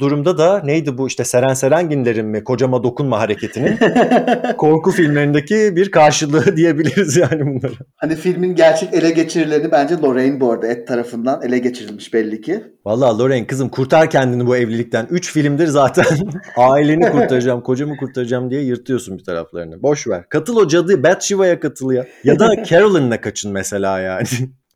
durumda 0.00 0.38
da 0.38 0.62
neydi 0.64 0.98
bu 0.98 1.06
işte 1.06 1.24
Seren 1.24 1.54
Serenginlerin 1.54 2.26
mi 2.26 2.44
kocama 2.44 2.82
dokunma 2.82 3.18
hareketinin 3.20 3.78
korku 4.56 4.90
filmlerindeki 4.90 5.76
bir 5.76 5.90
karşılığı 5.90 6.46
diyebiliriz 6.56 7.16
yani 7.16 7.40
bunları. 7.40 7.74
Hani 7.96 8.16
filmin 8.16 8.54
gerçek 8.54 8.94
ele 8.94 9.10
geçirileni 9.10 9.70
bence 9.70 9.96
Lorraine 9.96 10.40
bu 10.40 10.52
arada 10.52 10.66
et 10.66 10.88
tarafından 10.88 11.42
ele 11.42 11.58
geçirilmiş 11.58 12.14
belli 12.14 12.40
ki. 12.40 12.64
Vallahi 12.84 13.18
Lorraine 13.18 13.46
kızım 13.46 13.68
kurtar 13.68 14.10
kendini 14.10 14.46
bu 14.46 14.56
evlilikten. 14.56 15.06
Üç 15.10 15.32
filmdir 15.32 15.66
zaten 15.66 16.04
aileni 16.56 17.10
kurtaracağım, 17.10 17.60
kocamı 17.60 17.96
kurtaracağım 17.96 18.50
diye 18.50 18.62
yırtıyorsun 18.62 19.18
bir 19.18 19.24
taraflarını. 19.24 19.82
Boş 19.82 20.08
ver. 20.08 20.28
Katıl 20.28 20.56
o 20.56 20.68
cadı 20.68 21.02
Batsheva'ya 21.02 21.60
katıl 21.60 21.92
ya. 21.92 22.06
Ya 22.24 22.38
da 22.38 22.64
Carolyn'la 22.64 23.20
kaçın 23.20 23.52
mesela 23.52 24.00
yani. 24.00 24.26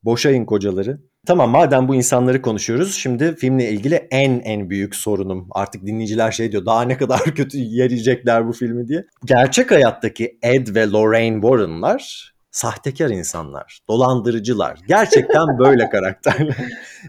Boşayın 0.05 0.45
kocaları. 0.45 1.01
Tamam 1.27 1.51
madem 1.51 1.89
bu 1.89 1.95
insanları 1.95 2.43
konuşuyoruz 2.43 2.95
şimdi 2.95 3.37
filmle 3.37 3.71
ilgili 3.71 3.95
en 3.95 4.41
en 4.41 4.71
büyük 4.71 4.95
sorunum 4.95 5.49
artık 5.51 5.87
dinleyiciler 5.87 6.31
şey 6.31 6.53
diyor 6.53 6.67
daha 6.67 6.83
ne 6.83 6.97
kadar 6.97 7.21
kötü 7.35 7.59
yeriyecekler 7.59 8.49
bu 8.49 8.53
filmi 8.53 8.89
diye. 8.89 9.05
Gerçek 9.25 9.71
hayattaki 9.71 10.39
Ed 10.43 10.75
ve 10.75 10.91
Lorraine 10.91 11.41
Warren'lar 11.41 12.33
sahtekar 12.51 13.09
insanlar, 13.11 13.81
dolandırıcılar. 13.89 14.79
Gerçekten 14.89 15.59
böyle 15.59 15.89
karakterler. 15.93 16.57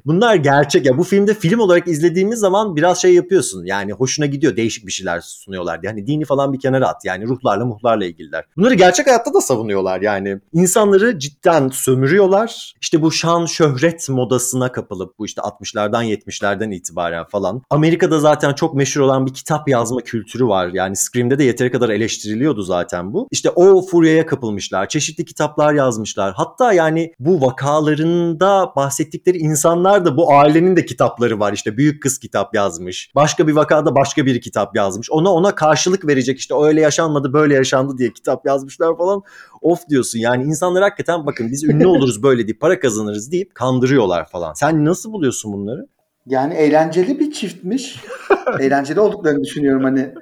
Bunlar 0.05 0.35
gerçek. 0.35 0.85
Ya 0.85 0.97
bu 0.97 1.03
filmde 1.03 1.33
film 1.33 1.59
olarak 1.59 1.87
izlediğimiz 1.87 2.39
zaman 2.39 2.75
biraz 2.75 3.01
şey 3.01 3.13
yapıyorsun. 3.13 3.65
Yani 3.65 3.91
hoşuna 3.91 4.25
gidiyor. 4.25 4.55
Değişik 4.55 4.87
bir 4.87 4.91
şeyler 4.91 5.19
sunuyorlar. 5.21 5.79
Yani 5.83 6.07
dini 6.07 6.25
falan 6.25 6.53
bir 6.53 6.59
kenara 6.59 6.87
at. 6.87 7.05
Yani 7.05 7.25
ruhlarla 7.27 7.65
muhlarla 7.65 8.05
ilgililer. 8.05 8.45
Bunları 8.57 8.73
gerçek 8.73 9.07
hayatta 9.07 9.33
da 9.33 9.41
savunuyorlar 9.41 10.01
yani. 10.01 10.39
İnsanları 10.53 11.19
cidden 11.19 11.69
sömürüyorlar. 11.69 12.73
İşte 12.81 13.01
bu 13.01 13.11
şan 13.11 13.45
şöhret 13.45 14.09
modasına 14.09 14.71
kapılıp 14.71 15.19
bu 15.19 15.25
işte 15.25 15.41
60'lardan 15.41 16.05
70'lerden 16.05 16.71
itibaren 16.71 17.25
falan. 17.25 17.61
Amerika'da 17.69 18.19
zaten 18.19 18.53
çok 18.53 18.73
meşhur 18.75 19.01
olan 19.01 19.25
bir 19.25 19.33
kitap 19.33 19.69
yazma 19.69 20.01
kültürü 20.01 20.47
var. 20.47 20.69
Yani 20.73 20.95
Scream'de 20.95 21.39
de 21.39 21.43
yeteri 21.43 21.71
kadar 21.71 21.89
eleştiriliyordu 21.89 22.63
zaten 22.63 23.13
bu. 23.13 23.27
İşte 23.31 23.49
o 23.49 23.81
furyaya 23.81 24.25
kapılmışlar. 24.25 24.89
Çeşitli 24.89 25.25
kitaplar 25.31 25.73
yazmışlar. 25.73 26.33
Hatta 26.33 26.73
yani 26.73 27.13
bu 27.19 27.41
vakalarında 27.41 28.73
bahsettikleri 28.75 29.37
insanlar 29.37 30.05
da 30.05 30.17
bu 30.17 30.33
ailenin 30.33 30.75
de 30.75 30.85
kitapları 30.85 31.39
var. 31.39 31.53
İşte 31.53 31.77
büyük 31.77 32.03
kız 32.03 32.19
kitap 32.19 32.55
yazmış. 32.55 33.11
Başka 33.15 33.47
bir 33.47 33.53
vakada 33.53 33.95
başka 33.95 34.25
biri 34.25 34.39
kitap 34.39 34.75
yazmış. 34.75 35.11
Ona 35.11 35.33
ona 35.33 35.55
karşılık 35.55 36.07
verecek 36.07 36.39
işte 36.39 36.55
öyle 36.61 36.81
yaşanmadı 36.81 37.33
böyle 37.33 37.53
yaşandı 37.53 37.97
diye 37.97 38.13
kitap 38.13 38.45
yazmışlar 38.45 38.97
falan. 38.97 39.21
Of 39.61 39.89
diyorsun 39.89 40.19
yani 40.19 40.43
insanlar 40.43 40.83
hakikaten 40.83 41.25
bakın 41.25 41.51
biz 41.51 41.63
ünlü 41.63 41.87
oluruz 41.93 42.23
böyle 42.23 42.47
deyip 42.47 42.61
para 42.61 42.79
kazanırız 42.79 43.31
deyip 43.31 43.55
kandırıyorlar 43.55 44.29
falan. 44.29 44.53
Sen 44.53 44.85
nasıl 44.85 45.13
buluyorsun 45.13 45.53
bunları? 45.53 45.87
Yani 46.25 46.53
eğlenceli 46.53 47.19
bir 47.19 47.31
çiftmiş. 47.31 47.99
eğlenceli 48.59 48.99
olduklarını 48.99 49.43
düşünüyorum 49.43 49.83
hani 49.83 50.13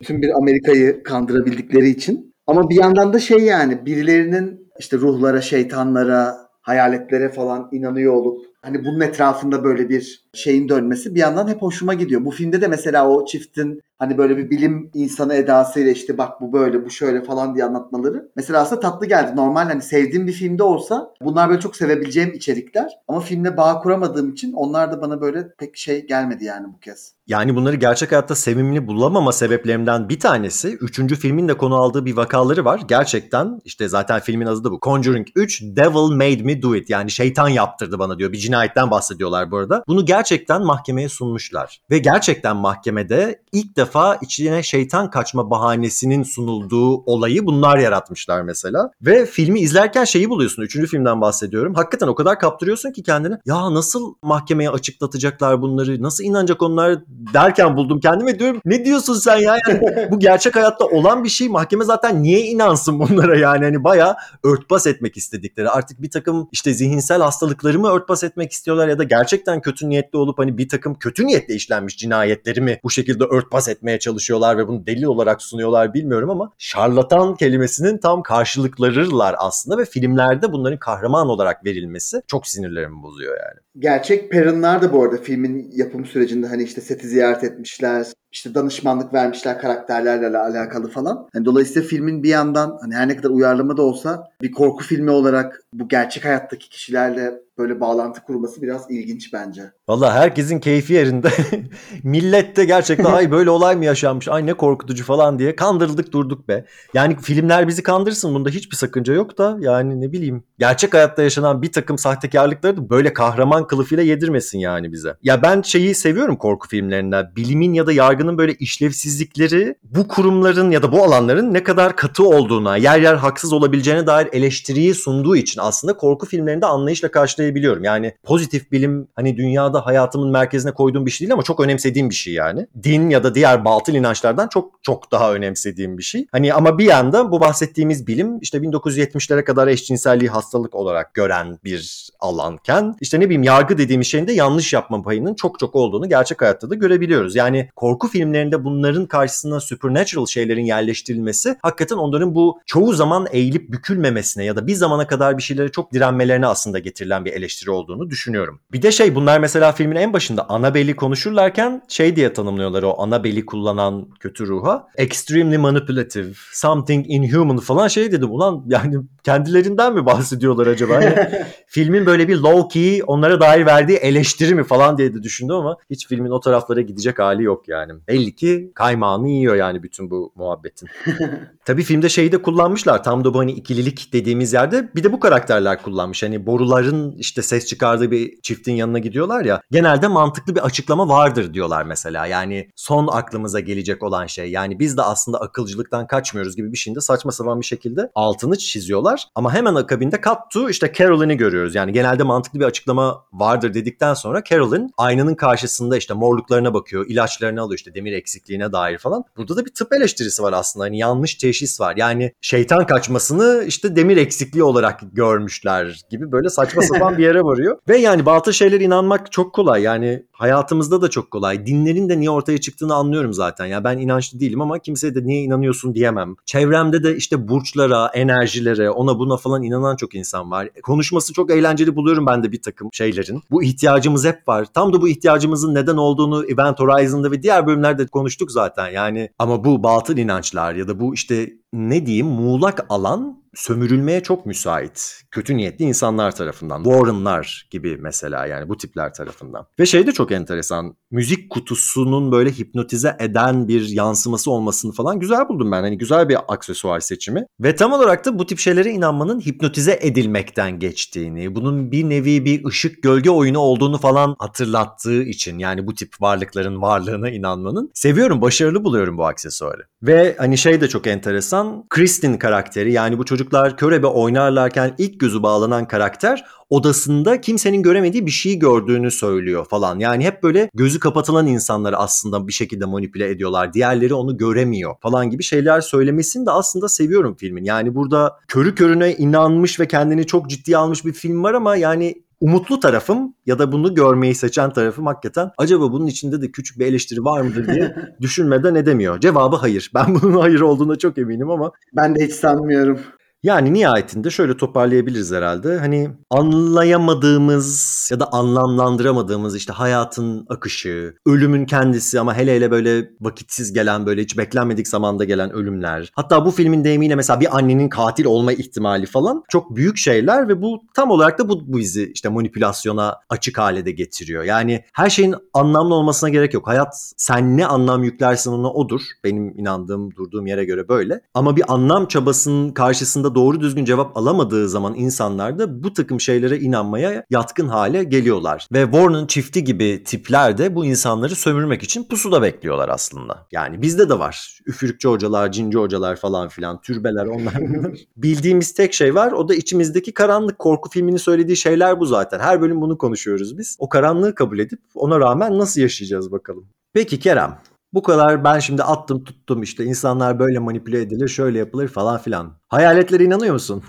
bütün 0.00 0.22
bir 0.22 0.30
Amerika'yı 0.30 1.02
kandırabildikleri 1.02 1.88
için. 1.88 2.33
Ama 2.46 2.70
bir 2.70 2.76
yandan 2.76 3.12
da 3.12 3.18
şey 3.18 3.38
yani 3.38 3.86
birilerinin 3.86 4.72
işte 4.78 4.96
ruhlara, 4.96 5.40
şeytanlara, 5.40 6.36
hayaletlere 6.62 7.32
falan 7.32 7.68
inanıyor 7.72 8.12
olup 8.12 8.46
hani 8.62 8.84
bunun 8.84 9.00
etrafında 9.00 9.64
böyle 9.64 9.88
bir 9.88 10.24
şeyin 10.34 10.68
dönmesi 10.68 11.14
bir 11.14 11.20
yandan 11.20 11.48
hep 11.48 11.62
hoşuma 11.62 11.94
gidiyor. 11.94 12.24
Bu 12.24 12.30
filmde 12.30 12.60
de 12.60 12.68
mesela 12.68 13.08
o 13.10 13.26
çiftin 13.26 13.80
hani 14.04 14.18
böyle 14.18 14.36
bir 14.36 14.50
bilim 14.50 14.90
insanı 14.94 15.34
edasıyla 15.34 15.92
işte 15.92 16.18
bak 16.18 16.40
bu 16.40 16.52
böyle 16.52 16.84
bu 16.84 16.90
şöyle 16.90 17.24
falan 17.24 17.54
diye 17.54 17.64
anlatmaları. 17.64 18.30
Mesela 18.36 18.60
aslında 18.60 18.80
tatlı 18.80 19.06
geldi. 19.06 19.36
Normal 19.36 19.64
hani 19.64 19.82
sevdiğim 19.82 20.26
bir 20.26 20.32
filmde 20.32 20.62
olsa 20.62 21.10
bunlar 21.20 21.48
böyle 21.48 21.60
çok 21.60 21.76
sevebileceğim 21.76 22.32
içerikler. 22.32 22.92
Ama 23.08 23.20
filmle 23.20 23.56
bağ 23.56 23.78
kuramadığım 23.78 24.32
için 24.32 24.52
onlar 24.52 24.92
da 24.92 25.02
bana 25.02 25.20
böyle 25.20 25.48
pek 25.58 25.76
şey 25.76 26.06
gelmedi 26.06 26.44
yani 26.44 26.66
bu 26.74 26.80
kez. 26.80 27.14
Yani 27.26 27.56
bunları 27.56 27.76
gerçek 27.76 28.12
hayatta 28.12 28.34
sevimli 28.34 28.86
bulamama 28.86 29.32
sebeplerimden 29.32 30.08
bir 30.08 30.20
tanesi 30.20 30.68
üçüncü 30.68 31.16
filmin 31.16 31.48
de 31.48 31.56
konu 31.56 31.76
aldığı 31.76 32.04
bir 32.04 32.16
vakaları 32.16 32.64
var. 32.64 32.80
Gerçekten 32.88 33.60
işte 33.64 33.88
zaten 33.88 34.20
filmin 34.20 34.46
adı 34.46 34.64
da 34.64 34.70
bu. 34.70 34.78
Conjuring 34.82 35.26
3 35.36 35.62
Devil 35.62 36.14
Made 36.14 36.42
Me 36.42 36.62
Do 36.62 36.76
It 36.76 36.90
yani 36.90 37.10
şeytan 37.10 37.48
yaptırdı 37.48 37.98
bana 37.98 38.18
diyor. 38.18 38.32
Bir 38.32 38.38
cinayet 38.38 38.74
cinayetten 38.74 38.90
bahsediyorlar 38.90 39.50
bu 39.50 39.56
arada. 39.56 39.84
Bunu 39.88 40.04
gerçekten 40.04 40.62
mahkemeye 40.62 41.08
sunmuşlar. 41.08 41.80
Ve 41.90 41.98
gerçekten 41.98 42.56
mahkemede 42.56 43.42
ilk 43.52 43.76
defa 43.76 43.93
içine 44.22 44.62
şeytan 44.62 45.10
kaçma 45.10 45.50
bahanesinin 45.50 46.22
sunulduğu 46.22 46.96
olayı 46.96 47.46
bunlar 47.46 47.78
yaratmışlar 47.78 48.42
mesela. 48.42 48.90
Ve 49.02 49.26
filmi 49.26 49.60
izlerken 49.60 50.04
şeyi 50.04 50.30
buluyorsun. 50.30 50.62
Üçüncü 50.62 50.86
filmden 50.86 51.20
bahsediyorum. 51.20 51.74
Hakikaten 51.74 52.06
o 52.06 52.14
kadar 52.14 52.38
kaptırıyorsun 52.38 52.92
ki 52.92 53.02
kendini. 53.02 53.34
Ya 53.46 53.74
nasıl 53.74 54.14
mahkemeye 54.22 54.70
açıklatacaklar 54.70 55.62
bunları? 55.62 56.02
Nasıl 56.02 56.24
inanacak 56.24 56.62
onlar 56.62 56.98
derken 57.08 57.76
buldum 57.76 58.00
kendimi 58.00 58.38
diyorum. 58.38 58.60
Ne 58.64 58.84
diyorsun 58.84 59.14
sen 59.14 59.36
ya? 59.36 59.56
Yani 59.68 59.80
bu 60.10 60.18
gerçek 60.18 60.56
hayatta 60.56 60.84
olan 60.84 61.24
bir 61.24 61.28
şey. 61.28 61.48
Mahkeme 61.48 61.84
zaten 61.84 62.22
niye 62.22 62.40
inansın 62.40 62.98
bunlara 62.98 63.38
yani? 63.38 63.64
Hani 63.64 63.84
bayağı 63.84 64.16
örtbas 64.44 64.86
etmek 64.86 65.16
istedikleri. 65.16 65.70
Artık 65.70 66.02
bir 66.02 66.10
takım 66.10 66.48
işte 66.52 66.74
zihinsel 66.74 67.20
hastalıkları 67.20 67.78
mı 67.78 67.88
örtbas 67.88 68.24
etmek 68.24 68.52
istiyorlar 68.52 68.88
ya 68.88 68.98
da 68.98 69.04
gerçekten 69.04 69.60
kötü 69.60 69.88
niyetli 69.88 70.18
olup 70.18 70.38
hani 70.38 70.58
bir 70.58 70.68
takım 70.68 70.94
kötü 70.94 71.26
niyetle 71.26 71.54
işlenmiş 71.54 71.96
cinayetleri 71.96 72.60
mi 72.60 72.80
bu 72.84 72.90
şekilde 72.90 73.24
örtbas 73.24 73.68
etmeye 73.74 73.98
çalışıyorlar 73.98 74.58
ve 74.58 74.68
bunu 74.68 74.86
delil 74.86 75.04
olarak 75.04 75.42
sunuyorlar 75.42 75.94
bilmiyorum 75.94 76.30
ama 76.30 76.52
şarlatan 76.58 77.34
kelimesinin 77.34 77.98
tam 77.98 78.22
karşılıklarılar 78.22 79.34
aslında 79.38 79.78
ve 79.78 79.84
filmlerde 79.84 80.52
bunların 80.52 80.78
kahraman 80.78 81.28
olarak 81.28 81.64
verilmesi 81.64 82.22
çok 82.26 82.46
sinirlerimi 82.46 83.02
bozuyor 83.02 83.36
yani. 83.36 83.60
Gerçek 83.78 84.30
Perrin'lar 84.30 84.82
da 84.82 84.92
bu 84.92 85.02
arada 85.02 85.16
filmin 85.16 85.70
yapım 85.74 86.04
sürecinde 86.04 86.46
hani 86.46 86.62
işte 86.62 86.80
seti 86.80 87.08
ziyaret 87.08 87.44
etmişler, 87.44 88.06
işte 88.34 88.54
danışmanlık 88.54 89.14
vermişler 89.14 89.60
karakterlerle 89.60 90.38
alakalı 90.38 90.90
falan. 90.90 91.28
Yani 91.34 91.44
dolayısıyla 91.44 91.88
filmin 91.88 92.22
bir 92.22 92.28
yandan 92.28 92.78
hani 92.80 92.94
her 92.94 93.08
ne 93.08 93.16
kadar 93.16 93.30
uyarlama 93.30 93.76
da 93.76 93.82
olsa 93.82 94.28
bir 94.42 94.52
korku 94.52 94.84
filmi 94.84 95.10
olarak 95.10 95.60
bu 95.72 95.88
gerçek 95.88 96.24
hayattaki 96.24 96.68
kişilerle 96.68 97.44
böyle 97.58 97.80
bağlantı 97.80 98.22
kurması 98.22 98.62
biraz 98.62 98.90
ilginç 98.90 99.32
bence. 99.32 99.62
Valla 99.88 100.14
herkesin 100.14 100.60
keyfi 100.60 100.92
yerinde. 100.92 101.28
Millet 102.02 102.56
de 102.56 102.64
gerçekten 102.64 103.04
ay 103.04 103.30
böyle 103.30 103.50
olay 103.50 103.76
mı 103.76 103.84
yaşanmış 103.84 104.28
ay 104.28 104.46
ne 104.46 104.54
korkutucu 104.54 105.04
falan 105.04 105.38
diye 105.38 105.56
kandırıldık 105.56 106.12
durduk 106.12 106.48
be. 106.48 106.64
Yani 106.94 107.16
filmler 107.16 107.68
bizi 107.68 107.82
kandırsın 107.82 108.34
bunda 108.34 108.48
hiçbir 108.48 108.76
sakınca 108.76 109.14
yok 109.14 109.38
da 109.38 109.56
yani 109.60 110.00
ne 110.00 110.12
bileyim. 110.12 110.44
Gerçek 110.58 110.94
hayatta 110.94 111.22
yaşanan 111.22 111.62
bir 111.62 111.72
takım 111.72 111.98
sahtekarlıkları 111.98 112.76
da 112.76 112.90
böyle 112.90 113.12
kahraman 113.12 113.66
kılıfıyla 113.66 114.04
yedirmesin 114.04 114.58
yani 114.58 114.92
bize. 114.92 115.16
Ya 115.22 115.42
ben 115.42 115.62
şeyi 115.62 115.94
seviyorum 115.94 116.36
korku 116.36 116.68
filmlerinde. 116.68 117.22
Bilimin 117.36 117.74
ya 117.74 117.86
da 117.86 117.92
yargının 118.24 118.38
böyle 118.38 118.54
işlevsizlikleri 118.54 119.74
bu 119.84 120.08
kurumların 120.08 120.70
ya 120.70 120.82
da 120.82 120.92
bu 120.92 121.04
alanların 121.04 121.54
ne 121.54 121.62
kadar 121.62 121.96
katı 121.96 122.24
olduğuna, 122.24 122.76
yer 122.76 123.00
yer 123.00 123.14
haksız 123.14 123.52
olabileceğine 123.52 124.06
dair 124.06 124.28
eleştiriyi 124.32 124.94
sunduğu 124.94 125.36
için 125.36 125.60
aslında 125.60 125.96
korku 125.96 126.26
filmlerinde 126.26 126.66
anlayışla 126.66 127.10
karşılayabiliyorum. 127.10 127.84
Yani 127.84 128.14
pozitif 128.22 128.72
bilim 128.72 129.08
hani 129.16 129.36
dünyada 129.36 129.86
hayatımın 129.86 130.30
merkezine 130.30 130.72
koyduğum 130.72 131.06
bir 131.06 131.10
şey 131.10 131.20
değil 131.20 131.32
ama 131.32 131.42
çok 131.42 131.60
önemsediğim 131.60 132.10
bir 132.10 132.14
şey 132.14 132.34
yani. 132.34 132.66
Din 132.82 133.10
ya 133.10 133.24
da 133.24 133.34
diğer 133.34 133.64
batıl 133.64 133.94
inançlardan 133.94 134.48
çok 134.48 134.78
çok 134.82 135.12
daha 135.12 135.34
önemsediğim 135.34 135.98
bir 135.98 136.02
şey. 136.02 136.26
Hani 136.32 136.54
ama 136.54 136.78
bir 136.78 136.84
yanda 136.84 137.30
bu 137.30 137.40
bahsettiğimiz 137.40 138.06
bilim 138.06 138.38
işte 138.40 138.58
1970'lere 138.58 139.44
kadar 139.44 139.68
eşcinselliği 139.68 140.30
hastalık 140.30 140.74
olarak 140.74 141.14
gören 141.14 141.58
bir 141.64 142.10
alanken 142.20 142.94
işte 143.00 143.20
ne 143.20 143.24
bileyim 143.24 143.42
yargı 143.42 143.78
dediğimiz 143.78 144.06
şeyin 144.06 144.26
de 144.26 144.32
yanlış 144.32 144.72
yapma 144.72 145.02
payının 145.02 145.34
çok 145.34 145.58
çok 145.58 145.74
olduğunu 145.74 146.08
gerçek 146.08 146.42
hayatta 146.42 146.70
da 146.70 146.74
görebiliyoruz. 146.74 147.36
Yani 147.36 147.68
korku 147.76 148.08
filmlerinde 148.14 148.64
bunların 148.64 149.06
karşısına 149.06 149.60
supernatural 149.60 150.26
şeylerin 150.26 150.64
yerleştirilmesi 150.64 151.56
hakikaten 151.62 151.96
onların 151.96 152.34
bu 152.34 152.60
çoğu 152.66 152.92
zaman 152.92 153.26
eğilip 153.30 153.72
bükülmemesine 153.72 154.44
ya 154.44 154.56
da 154.56 154.66
bir 154.66 154.74
zamana 154.74 155.06
kadar 155.06 155.38
bir 155.38 155.42
şeylere 155.42 155.68
çok 155.68 155.92
direnmelerine 155.92 156.46
aslında 156.46 156.78
getirilen 156.78 157.24
bir 157.24 157.32
eleştiri 157.32 157.70
olduğunu 157.70 158.10
düşünüyorum. 158.10 158.60
Bir 158.72 158.82
de 158.82 158.92
şey 158.92 159.14
bunlar 159.14 159.38
mesela 159.38 159.72
filmin 159.72 159.96
en 159.96 160.12
başında 160.12 160.48
Annabelle'i 160.48 160.96
konuşurlarken 160.96 161.82
şey 161.88 162.16
diye 162.16 162.32
tanımlıyorlar 162.32 162.82
o 162.82 163.02
Annabelle'i 163.02 163.46
kullanan 163.46 164.08
kötü 164.20 164.46
ruha. 164.46 164.88
Extremely 164.96 165.56
manipulative, 165.56 166.28
something 166.52 167.06
inhuman 167.08 167.58
falan 167.58 167.88
şey 167.88 168.12
dedim. 168.12 168.30
Ulan 168.30 168.64
yani 168.66 168.96
kendilerinden 169.24 169.94
mi 169.94 170.06
bahsediyorlar 170.06 170.66
acaba? 170.66 170.94
Hani 170.94 171.14
filmin 171.66 172.06
böyle 172.06 172.28
bir 172.28 172.36
low 172.36 172.68
key 172.68 173.02
onlara 173.06 173.40
dair 173.40 173.66
verdiği 173.66 173.96
eleştiri 173.98 174.54
mi 174.54 174.64
falan 174.64 174.98
diye 174.98 175.14
de 175.14 175.22
düşündüm 175.22 175.56
ama 175.56 175.76
hiç 175.90 176.08
filmin 176.08 176.30
o 176.30 176.40
taraflara 176.40 176.80
gidecek 176.80 177.18
hali 177.18 177.42
yok 177.42 177.68
yani. 177.68 177.92
Belli 178.08 178.36
ki 178.36 178.72
kaymağını 178.74 179.28
yiyor 179.28 179.54
yani 179.54 179.82
bütün 179.82 180.10
bu 180.10 180.32
muhabbetin. 180.34 180.88
Tabii 181.64 181.82
filmde 181.82 182.08
şeyi 182.08 182.32
de 182.32 182.42
kullanmışlar. 182.42 183.04
Tam 183.04 183.24
da 183.24 183.34
bu 183.34 183.38
hani 183.38 183.52
ikililik 183.52 184.12
dediğimiz 184.12 184.52
yerde 184.52 184.90
bir 184.94 185.04
de 185.04 185.12
bu 185.12 185.20
karakterler 185.20 185.82
kullanmış. 185.82 186.22
Hani 186.22 186.46
boruların 186.46 187.14
işte 187.18 187.42
ses 187.42 187.66
çıkardığı 187.66 188.10
bir 188.10 188.40
çiftin 188.42 188.72
yanına 188.72 188.98
gidiyorlar 188.98 189.44
ya. 189.44 189.60
Genelde 189.70 190.08
mantıklı 190.08 190.54
bir 190.54 190.60
açıklama 190.60 191.08
vardır 191.08 191.54
diyorlar 191.54 191.82
mesela. 191.84 192.26
Yani 192.26 192.70
son 192.76 193.06
aklımıza 193.06 193.60
gelecek 193.60 194.02
olan 194.02 194.26
şey. 194.26 194.50
Yani 194.50 194.78
biz 194.78 194.96
de 194.96 195.02
aslında 195.02 195.40
akılcılıktan 195.40 196.06
kaçmıyoruz 196.06 196.56
gibi 196.56 196.72
bir 196.72 196.76
şeyin 196.76 196.96
de 196.96 197.00
saçma 197.00 197.32
sapan 197.32 197.60
bir 197.60 197.66
şekilde 197.66 198.10
altını 198.14 198.58
çiziyorlar. 198.58 199.26
Ama 199.34 199.54
hemen 199.54 199.74
akabinde 199.74 200.20
cut 200.24 200.38
to 200.52 200.68
işte 200.68 200.92
Carolyn'i 200.98 201.36
görüyoruz. 201.36 201.74
Yani 201.74 201.92
genelde 201.92 202.22
mantıklı 202.22 202.60
bir 202.60 202.64
açıklama 202.64 203.24
vardır 203.32 203.74
dedikten 203.74 204.14
sonra 204.14 204.44
Carolyn 204.44 204.90
aynanın 204.96 205.34
karşısında 205.34 205.96
işte 205.96 206.14
morluklarına 206.14 206.74
bakıyor, 206.74 207.06
ilaçlarını 207.08 207.60
alıyor 207.60 207.78
işte 207.78 207.93
demir 207.94 208.12
eksikliğine 208.12 208.72
dair 208.72 208.98
falan. 208.98 209.24
Burada 209.36 209.56
da 209.56 209.64
bir 209.64 209.74
tıp 209.74 209.92
eleştirisi 209.92 210.42
var 210.42 210.52
aslında. 210.52 210.84
Hani 210.84 210.98
yanlış 210.98 211.34
teşhis 211.34 211.80
var. 211.80 211.94
Yani 211.96 212.32
şeytan 212.40 212.86
kaçmasını 212.86 213.64
işte 213.66 213.96
demir 213.96 214.16
eksikliği 214.16 214.64
olarak 214.64 215.00
görmüşler 215.12 216.00
gibi 216.10 216.32
böyle 216.32 216.48
saçma 216.48 216.82
sapan 216.92 217.18
bir 217.18 217.22
yere 217.22 217.42
varıyor. 217.42 217.78
Ve 217.88 217.98
yani 217.98 218.26
batıl 218.26 218.52
şeylere 218.52 218.84
inanmak 218.84 219.32
çok 219.32 219.54
kolay. 219.54 219.82
Yani 219.82 220.22
hayatımızda 220.32 221.02
da 221.02 221.10
çok 221.10 221.30
kolay. 221.30 221.66
Dinlerin 221.66 222.08
de 222.08 222.18
niye 222.18 222.30
ortaya 222.30 222.58
çıktığını 222.58 222.94
anlıyorum 222.94 223.32
zaten. 223.32 223.66
Ya 223.66 223.84
ben 223.84 223.98
inançlı 223.98 224.40
değilim 224.40 224.60
ama 224.60 224.78
kimseye 224.78 225.14
de 225.14 225.26
niye 225.26 225.42
inanıyorsun 225.42 225.94
diyemem. 225.94 226.34
Çevremde 226.46 227.02
de 227.02 227.16
işte 227.16 227.48
burçlara, 227.48 228.10
enerjilere, 228.14 228.90
ona 228.90 229.18
buna 229.18 229.36
falan 229.36 229.62
inanan 229.62 229.96
çok 229.96 230.14
insan 230.14 230.50
var. 230.50 230.68
Konuşması 230.82 231.32
çok 231.32 231.50
eğlenceli 231.50 231.96
buluyorum 231.96 232.26
ben 232.26 232.42
de 232.42 232.52
bir 232.52 232.62
takım 232.62 232.88
şeylerin. 232.92 233.42
Bu 233.50 233.62
ihtiyacımız 233.62 234.24
hep 234.24 234.48
var. 234.48 234.66
Tam 234.74 234.92
da 234.92 235.02
bu 235.02 235.08
ihtiyacımızın 235.08 235.74
neden 235.74 235.96
olduğunu 235.96 236.44
Event 236.46 236.80
Horizon'da 236.80 237.30
ve 237.30 237.42
diğer 237.42 237.66
bölümlerde 237.74 238.06
konuştuk 238.06 238.50
zaten. 238.50 238.90
Yani 238.90 239.30
ama 239.38 239.64
bu 239.64 239.82
batıl 239.82 240.16
inançlar 240.16 240.74
ya 240.74 240.88
da 240.88 241.00
bu 241.00 241.14
işte 241.14 241.50
ne 241.74 242.06
diyeyim 242.06 242.26
muğlak 242.26 242.86
alan 242.88 243.44
sömürülmeye 243.54 244.22
çok 244.22 244.46
müsait. 244.46 245.22
Kötü 245.30 245.56
niyetli 245.56 245.84
insanlar 245.84 246.36
tarafından. 246.36 246.84
Warren'lar 246.84 247.68
gibi 247.70 247.96
mesela 248.00 248.46
yani 248.46 248.68
bu 248.68 248.76
tipler 248.76 249.14
tarafından. 249.14 249.66
Ve 249.80 249.86
şey 249.86 250.06
de 250.06 250.12
çok 250.12 250.32
enteresan. 250.32 250.96
Müzik 251.10 251.50
kutusunun 251.50 252.32
böyle 252.32 252.50
hipnotize 252.50 253.16
eden 253.20 253.68
bir 253.68 253.88
yansıması 253.88 254.50
olmasını 254.50 254.92
falan 254.92 255.20
güzel 255.20 255.48
buldum 255.48 255.72
ben. 255.72 255.82
Hani 255.82 255.98
güzel 255.98 256.28
bir 256.28 256.38
aksesuar 256.48 257.00
seçimi. 257.00 257.46
Ve 257.60 257.76
tam 257.76 257.92
olarak 257.92 258.24
da 258.24 258.38
bu 258.38 258.46
tip 258.46 258.58
şeylere 258.58 258.90
inanmanın 258.90 259.40
hipnotize 259.40 259.98
edilmekten 260.02 260.78
geçtiğini, 260.78 261.54
bunun 261.54 261.92
bir 261.92 262.08
nevi 262.10 262.44
bir 262.44 262.64
ışık 262.64 263.02
gölge 263.02 263.30
oyunu 263.30 263.58
olduğunu 263.58 263.98
falan 263.98 264.36
hatırlattığı 264.38 265.22
için 265.22 265.58
yani 265.58 265.86
bu 265.86 265.94
tip 265.94 266.20
varlıkların 266.20 266.82
varlığına 266.82 267.30
inanmanın 267.30 267.90
seviyorum, 267.94 268.42
başarılı 268.42 268.84
buluyorum 268.84 269.18
bu 269.18 269.26
aksesuarı. 269.26 269.82
Ve 270.02 270.34
hani 270.38 270.58
şey 270.58 270.80
de 270.80 270.88
çok 270.88 271.06
enteresan. 271.06 271.63
Kristin 271.90 272.36
karakteri 272.36 272.92
yani 272.92 273.18
bu 273.18 273.24
çocuklar 273.24 273.76
körebe 273.76 274.06
oynarlarken 274.06 274.94
ilk 274.98 275.20
gözü 275.20 275.42
bağlanan 275.42 275.88
karakter 275.88 276.44
odasında 276.70 277.40
kimsenin 277.40 277.82
göremediği 277.82 278.26
bir 278.26 278.30
şeyi 278.30 278.58
gördüğünü 278.58 279.10
söylüyor 279.10 279.66
falan. 279.70 279.98
Yani 279.98 280.24
hep 280.24 280.42
böyle 280.42 280.70
gözü 280.74 281.00
kapatılan 281.00 281.46
insanları 281.46 281.96
aslında 281.96 282.48
bir 282.48 282.52
şekilde 282.52 282.84
manipüle 282.84 283.30
ediyorlar. 283.30 283.72
Diğerleri 283.72 284.14
onu 284.14 284.36
göremiyor 284.36 284.94
falan 285.00 285.30
gibi 285.30 285.42
şeyler 285.42 285.80
söylemesini 285.80 286.46
de 286.46 286.50
aslında 286.50 286.88
seviyorum 286.88 287.36
filmin. 287.38 287.64
Yani 287.64 287.94
burada 287.94 288.38
körü 288.48 288.74
körüne 288.74 289.16
inanmış 289.16 289.80
ve 289.80 289.88
kendini 289.88 290.26
çok 290.26 290.50
ciddiye 290.50 290.76
almış 290.76 291.04
bir 291.04 291.12
film 291.12 291.42
var 291.42 291.54
ama 291.54 291.76
yani 291.76 292.23
umutlu 292.44 292.80
tarafım 292.80 293.34
ya 293.46 293.58
da 293.58 293.72
bunu 293.72 293.94
görmeyi 293.94 294.34
seçen 294.34 294.72
tarafım 294.72 295.06
hakikaten 295.06 295.50
acaba 295.58 295.92
bunun 295.92 296.06
içinde 296.06 296.42
de 296.42 296.50
küçük 296.50 296.78
bir 296.78 296.86
eleştiri 296.86 297.20
var 297.20 297.40
mıdır 297.40 297.66
diye 297.66 297.96
düşünmeden 298.20 298.74
edemiyor. 298.74 299.20
Cevabı 299.20 299.56
hayır. 299.56 299.90
Ben 299.94 300.14
bunun 300.14 300.40
hayır 300.40 300.60
olduğuna 300.60 300.96
çok 300.96 301.18
eminim 301.18 301.50
ama. 301.50 301.72
Ben 301.96 302.14
de 302.14 302.24
hiç 302.24 302.32
sanmıyorum. 302.32 302.98
Yani 303.44 303.74
nihayetinde 303.74 304.30
şöyle 304.30 304.56
toparlayabiliriz 304.56 305.32
herhalde. 305.32 305.78
Hani 305.78 306.10
anlayamadığımız 306.30 308.08
ya 308.12 308.20
da 308.20 308.32
anlamlandıramadığımız 308.32 309.56
işte 309.56 309.72
hayatın 309.72 310.46
akışı, 310.48 311.14
ölümün 311.26 311.66
kendisi 311.66 312.20
ama 312.20 312.36
hele 312.36 312.54
hele 312.54 312.70
böyle 312.70 313.10
vakitsiz 313.20 313.72
gelen 313.72 314.06
böyle 314.06 314.22
hiç 314.22 314.38
beklenmedik 314.38 314.88
zamanda 314.88 315.24
gelen 315.24 315.52
ölümler. 315.52 316.12
Hatta 316.14 316.46
bu 316.46 316.50
filmin 316.50 316.84
deyimiyle 316.84 317.14
mesela 317.14 317.40
bir 317.40 317.56
annenin 317.56 317.88
katil 317.88 318.24
olma 318.24 318.52
ihtimali 318.52 319.06
falan 319.06 319.42
çok 319.48 319.76
büyük 319.76 319.96
şeyler 319.96 320.48
ve 320.48 320.62
bu 320.62 320.82
tam 320.94 321.10
olarak 321.10 321.38
da 321.38 321.48
bu, 321.48 321.72
bu 321.72 321.78
bizi 321.78 322.12
işte 322.14 322.28
manipülasyona 322.28 323.16
açık 323.28 323.58
hale 323.58 323.86
de 323.86 323.90
getiriyor. 323.90 324.44
Yani 324.44 324.84
her 324.92 325.10
şeyin 325.10 325.34
anlamlı 325.54 325.94
olmasına 325.94 326.30
gerek 326.30 326.54
yok. 326.54 326.68
Hayat 326.68 327.12
sen 327.16 327.56
ne 327.56 327.66
anlam 327.66 328.04
yüklersen 328.04 328.52
ona 328.52 328.72
odur. 328.72 329.00
Benim 329.24 329.58
inandığım, 329.58 330.14
durduğum 330.16 330.46
yere 330.46 330.64
göre 330.64 330.88
böyle. 330.88 331.20
Ama 331.34 331.56
bir 331.56 331.72
anlam 331.74 332.06
çabasının 332.06 332.72
karşısında 332.72 333.33
doğru 333.34 333.60
düzgün 333.60 333.84
cevap 333.84 334.16
alamadığı 334.16 334.68
zaman 334.68 334.94
insanlar 334.94 335.58
da 335.58 335.82
bu 335.82 335.92
takım 335.92 336.20
şeylere 336.20 336.58
inanmaya 336.58 337.24
yatkın 337.30 337.68
hale 337.68 338.04
geliyorlar. 338.04 338.68
Ve 338.72 338.84
Warren 338.84 339.26
çifti 339.26 339.64
gibi 339.64 340.04
tipler 340.04 340.58
de 340.58 340.74
bu 340.74 340.84
insanları 340.84 341.34
sömürmek 341.34 341.82
için 341.82 342.04
pusuda 342.04 342.42
bekliyorlar 342.42 342.88
aslında. 342.88 343.46
Yani 343.52 343.82
bizde 343.82 344.08
de 344.08 344.18
var. 344.18 344.58
Üfürükçü 344.66 345.08
hocalar, 345.08 345.52
cinci 345.52 345.78
hocalar 345.78 346.16
falan 346.16 346.48
filan, 346.48 346.80
türbeler 346.80 347.26
onlar. 347.26 347.54
Bildiğimiz 348.16 348.74
tek 348.74 348.94
şey 348.94 349.14
var 349.14 349.32
o 349.32 349.48
da 349.48 349.54
içimizdeki 349.54 350.14
karanlık 350.14 350.58
korku 350.58 350.90
filminin 350.90 351.16
söylediği 351.16 351.56
şeyler 351.56 352.00
bu 352.00 352.06
zaten. 352.06 352.38
Her 352.38 352.60
bölüm 352.62 352.80
bunu 352.80 352.98
konuşuyoruz 352.98 353.58
biz. 353.58 353.76
O 353.78 353.88
karanlığı 353.88 354.34
kabul 354.34 354.58
edip 354.58 354.80
ona 354.94 355.20
rağmen 355.20 355.58
nasıl 355.58 355.80
yaşayacağız 355.80 356.32
bakalım. 356.32 356.66
Peki 356.92 357.18
Kerem, 357.18 357.58
bu 357.94 358.02
kadar 358.02 358.44
ben 358.44 358.58
şimdi 358.58 358.82
attım 358.82 359.24
tuttum 359.24 359.62
işte 359.62 359.84
insanlar 359.84 360.38
böyle 360.38 360.58
manipüle 360.58 361.00
edilir 361.00 361.28
şöyle 361.28 361.58
yapılır 361.58 361.88
falan 361.88 362.18
filan. 362.18 362.58
Hayaletlere 362.68 363.24
inanıyor 363.24 363.52
musun? 363.52 363.82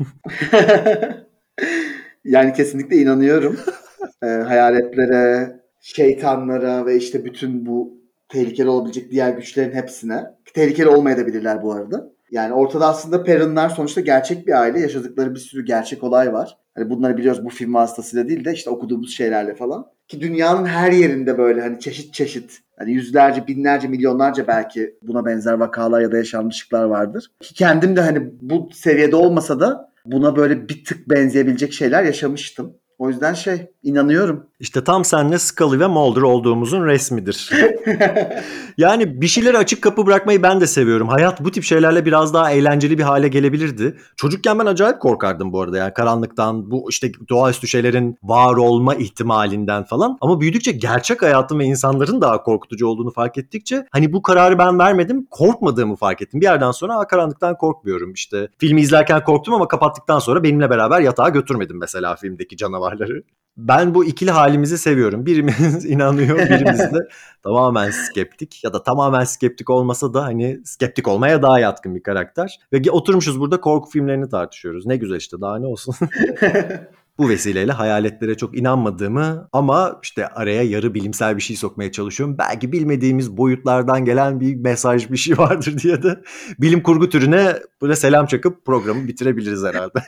yani 2.23 2.53
kesinlikle 2.53 2.95
inanıyorum. 2.97 3.59
e, 4.23 4.27
hayaletlere, 4.27 5.55
şeytanlara 5.81 6.85
ve 6.85 6.97
işte 6.97 7.25
bütün 7.25 7.65
bu 7.65 8.01
tehlikeli 8.29 8.69
olabilecek 8.69 9.11
diğer 9.11 9.29
güçlerin 9.29 9.75
hepsine. 9.75 10.23
Tehlikeli 10.53 10.87
olmayabilirler 10.87 11.63
bu 11.63 11.73
arada. 11.73 12.14
Yani 12.31 12.53
ortada 12.53 12.87
aslında 12.87 13.23
Perrin'ler 13.23 13.69
sonuçta 13.69 14.01
gerçek 14.01 14.47
bir 14.47 14.61
aile. 14.61 14.79
Yaşadıkları 14.79 15.35
bir 15.35 15.39
sürü 15.39 15.65
gerçek 15.65 16.03
olay 16.03 16.33
var. 16.33 16.57
Hani 16.75 16.89
bunları 16.89 17.17
biliyoruz 17.17 17.45
bu 17.45 17.49
film 17.49 17.73
vasıtasıyla 17.73 18.27
değil 18.27 18.45
de 18.45 18.53
işte 18.53 18.69
okuduğumuz 18.69 19.15
şeylerle 19.15 19.55
falan. 19.55 19.85
Ki 20.07 20.21
dünyanın 20.21 20.65
her 20.65 20.91
yerinde 20.91 21.37
böyle 21.37 21.61
hani 21.61 21.79
çeşit 21.79 22.13
çeşit 22.13 22.59
hani 22.77 22.91
yüzlerce, 22.91 23.47
binlerce, 23.47 23.87
milyonlarca 23.87 24.47
belki 24.47 24.95
buna 25.01 25.25
benzer 25.25 25.53
vakalar 25.53 26.01
ya 26.01 26.11
da 26.11 26.17
yaşanmışlıklar 26.17 26.83
vardır. 26.83 27.31
Ki 27.39 27.53
kendim 27.53 27.95
de 27.95 28.01
hani 28.01 28.31
bu 28.41 28.69
seviyede 28.73 29.15
olmasa 29.15 29.59
da 29.59 29.91
buna 30.05 30.35
böyle 30.35 30.69
bir 30.69 30.85
tık 30.85 31.09
benzeyebilecek 31.09 31.73
şeyler 31.73 32.03
yaşamıştım. 32.03 32.73
O 32.99 33.09
yüzden 33.09 33.33
şey 33.33 33.67
inanıyorum. 33.83 34.43
İşte 34.59 34.83
tam 34.83 35.05
senle 35.05 35.39
Scully 35.39 35.79
ve 35.79 35.87
Mulder 35.87 36.21
olduğumuzun 36.21 36.85
resmidir. 36.85 37.49
yani 38.77 39.21
bir 39.21 39.27
şeyleri 39.27 39.57
açık 39.57 39.81
kapı 39.81 40.05
bırakmayı 40.05 40.43
ben 40.43 40.61
de 40.61 40.67
seviyorum. 40.67 41.07
Hayat 41.07 41.43
bu 41.43 41.51
tip 41.51 41.63
şeylerle 41.63 42.05
biraz 42.05 42.33
daha 42.33 42.51
eğlenceli 42.51 42.97
bir 42.97 43.03
hale 43.03 43.27
gelebilirdi. 43.27 43.97
Çocukken 44.15 44.59
ben 44.59 44.65
acayip 44.65 45.01
korkardım 45.01 45.53
bu 45.53 45.61
arada 45.61 45.77
yani 45.77 45.93
karanlıktan, 45.93 46.71
bu 46.71 46.89
işte 46.89 47.11
doğaüstü 47.29 47.67
şeylerin 47.67 48.17
var 48.23 48.55
olma 48.55 48.95
ihtimalinden 48.95 49.83
falan. 49.83 50.17
Ama 50.21 50.41
büyüdükçe 50.41 50.71
gerçek 50.71 51.21
hayatın 51.21 51.59
ve 51.59 51.65
insanların 51.65 52.21
daha 52.21 52.43
korkutucu 52.43 52.87
olduğunu 52.87 53.11
fark 53.11 53.37
ettikçe 53.37 53.85
hani 53.91 54.13
bu 54.13 54.21
kararı 54.21 54.57
ben 54.57 54.79
vermedim, 54.79 55.27
korkmadığımı 55.31 55.95
fark 55.95 56.21
ettim. 56.21 56.41
Bir 56.41 56.45
yerden 56.45 56.71
sonra 56.71 57.07
karanlıktan 57.07 57.57
korkmuyorum 57.57 58.13
işte. 58.13 58.47
Filmi 58.57 58.81
izlerken 58.81 59.23
korktum 59.23 59.53
ama 59.53 59.67
kapattıktan 59.67 60.19
sonra 60.19 60.43
benimle 60.43 60.69
beraber 60.69 61.01
yatağa 61.01 61.29
götürmedim 61.29 61.77
mesela 61.79 62.15
filmdeki 62.15 62.57
canavarları 62.85 63.23
ben 63.57 63.95
bu 63.95 64.05
ikili 64.05 64.31
halimizi 64.31 64.77
seviyorum. 64.77 65.25
Birimiz 65.25 65.85
inanıyor, 65.89 66.37
birimiz 66.37 66.79
de 66.79 66.99
tamamen 67.43 67.91
skeptik 67.91 68.63
ya 68.63 68.73
da 68.73 68.83
tamamen 68.83 69.23
skeptik 69.23 69.69
olmasa 69.69 70.13
da 70.13 70.23
hani 70.23 70.59
skeptik 70.65 71.07
olmaya 71.07 71.41
daha 71.41 71.59
yatkın 71.59 71.95
bir 71.95 72.03
karakter. 72.03 72.59
Ve 72.73 72.91
oturmuşuz 72.91 73.39
burada 73.39 73.61
korku 73.61 73.89
filmlerini 73.89 74.29
tartışıyoruz. 74.29 74.85
Ne 74.85 74.97
güzel 74.97 75.15
işte 75.15 75.41
daha 75.41 75.59
ne 75.59 75.65
olsun. 75.65 75.95
bu 77.17 77.29
vesileyle 77.29 77.71
hayaletlere 77.71 78.37
çok 78.37 78.57
inanmadığımı 78.57 79.49
ama 79.53 79.99
işte 80.03 80.27
araya 80.27 80.63
yarı 80.63 80.93
bilimsel 80.93 81.37
bir 81.37 81.41
şey 81.41 81.55
sokmaya 81.55 81.91
çalışıyorum. 81.91 82.37
Belki 82.37 82.71
bilmediğimiz 82.71 83.37
boyutlardan 83.37 84.05
gelen 84.05 84.39
bir 84.39 84.55
mesaj 84.55 85.11
bir 85.11 85.17
şey 85.17 85.37
vardır 85.37 85.77
diye 85.77 86.03
de 86.03 86.21
bilim 86.59 86.83
kurgu 86.83 87.09
türüne 87.09 87.55
böyle 87.81 87.95
selam 87.95 88.25
çakıp 88.25 88.65
programı 88.65 89.07
bitirebiliriz 89.07 89.63
herhalde. 89.63 89.99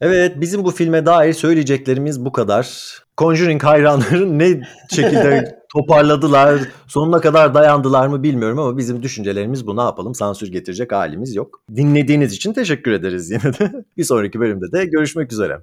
Evet 0.00 0.40
bizim 0.40 0.64
bu 0.64 0.70
filme 0.70 1.06
dair 1.06 1.32
söyleyeceklerimiz 1.32 2.24
bu 2.24 2.32
kadar. 2.32 2.98
Conjuring 3.18 3.62
hayranları 3.62 4.38
ne 4.38 4.60
şekilde 4.90 5.58
toparladılar, 5.72 6.60
sonuna 6.86 7.20
kadar 7.20 7.54
dayandılar 7.54 8.06
mı 8.06 8.22
bilmiyorum 8.22 8.58
ama 8.58 8.76
bizim 8.76 9.02
düşüncelerimiz 9.02 9.66
bu 9.66 9.76
ne 9.76 9.80
yapalım 9.80 10.14
sansür 10.14 10.52
getirecek 10.52 10.92
halimiz 10.92 11.34
yok. 11.34 11.60
Dinlediğiniz 11.76 12.32
için 12.32 12.52
teşekkür 12.52 12.92
ederiz 12.92 13.30
yine 13.30 13.42
de. 13.42 13.84
Bir 13.96 14.04
sonraki 14.04 14.40
bölümde 14.40 14.72
de 14.72 14.84
görüşmek 14.84 15.32
üzere. 15.32 15.60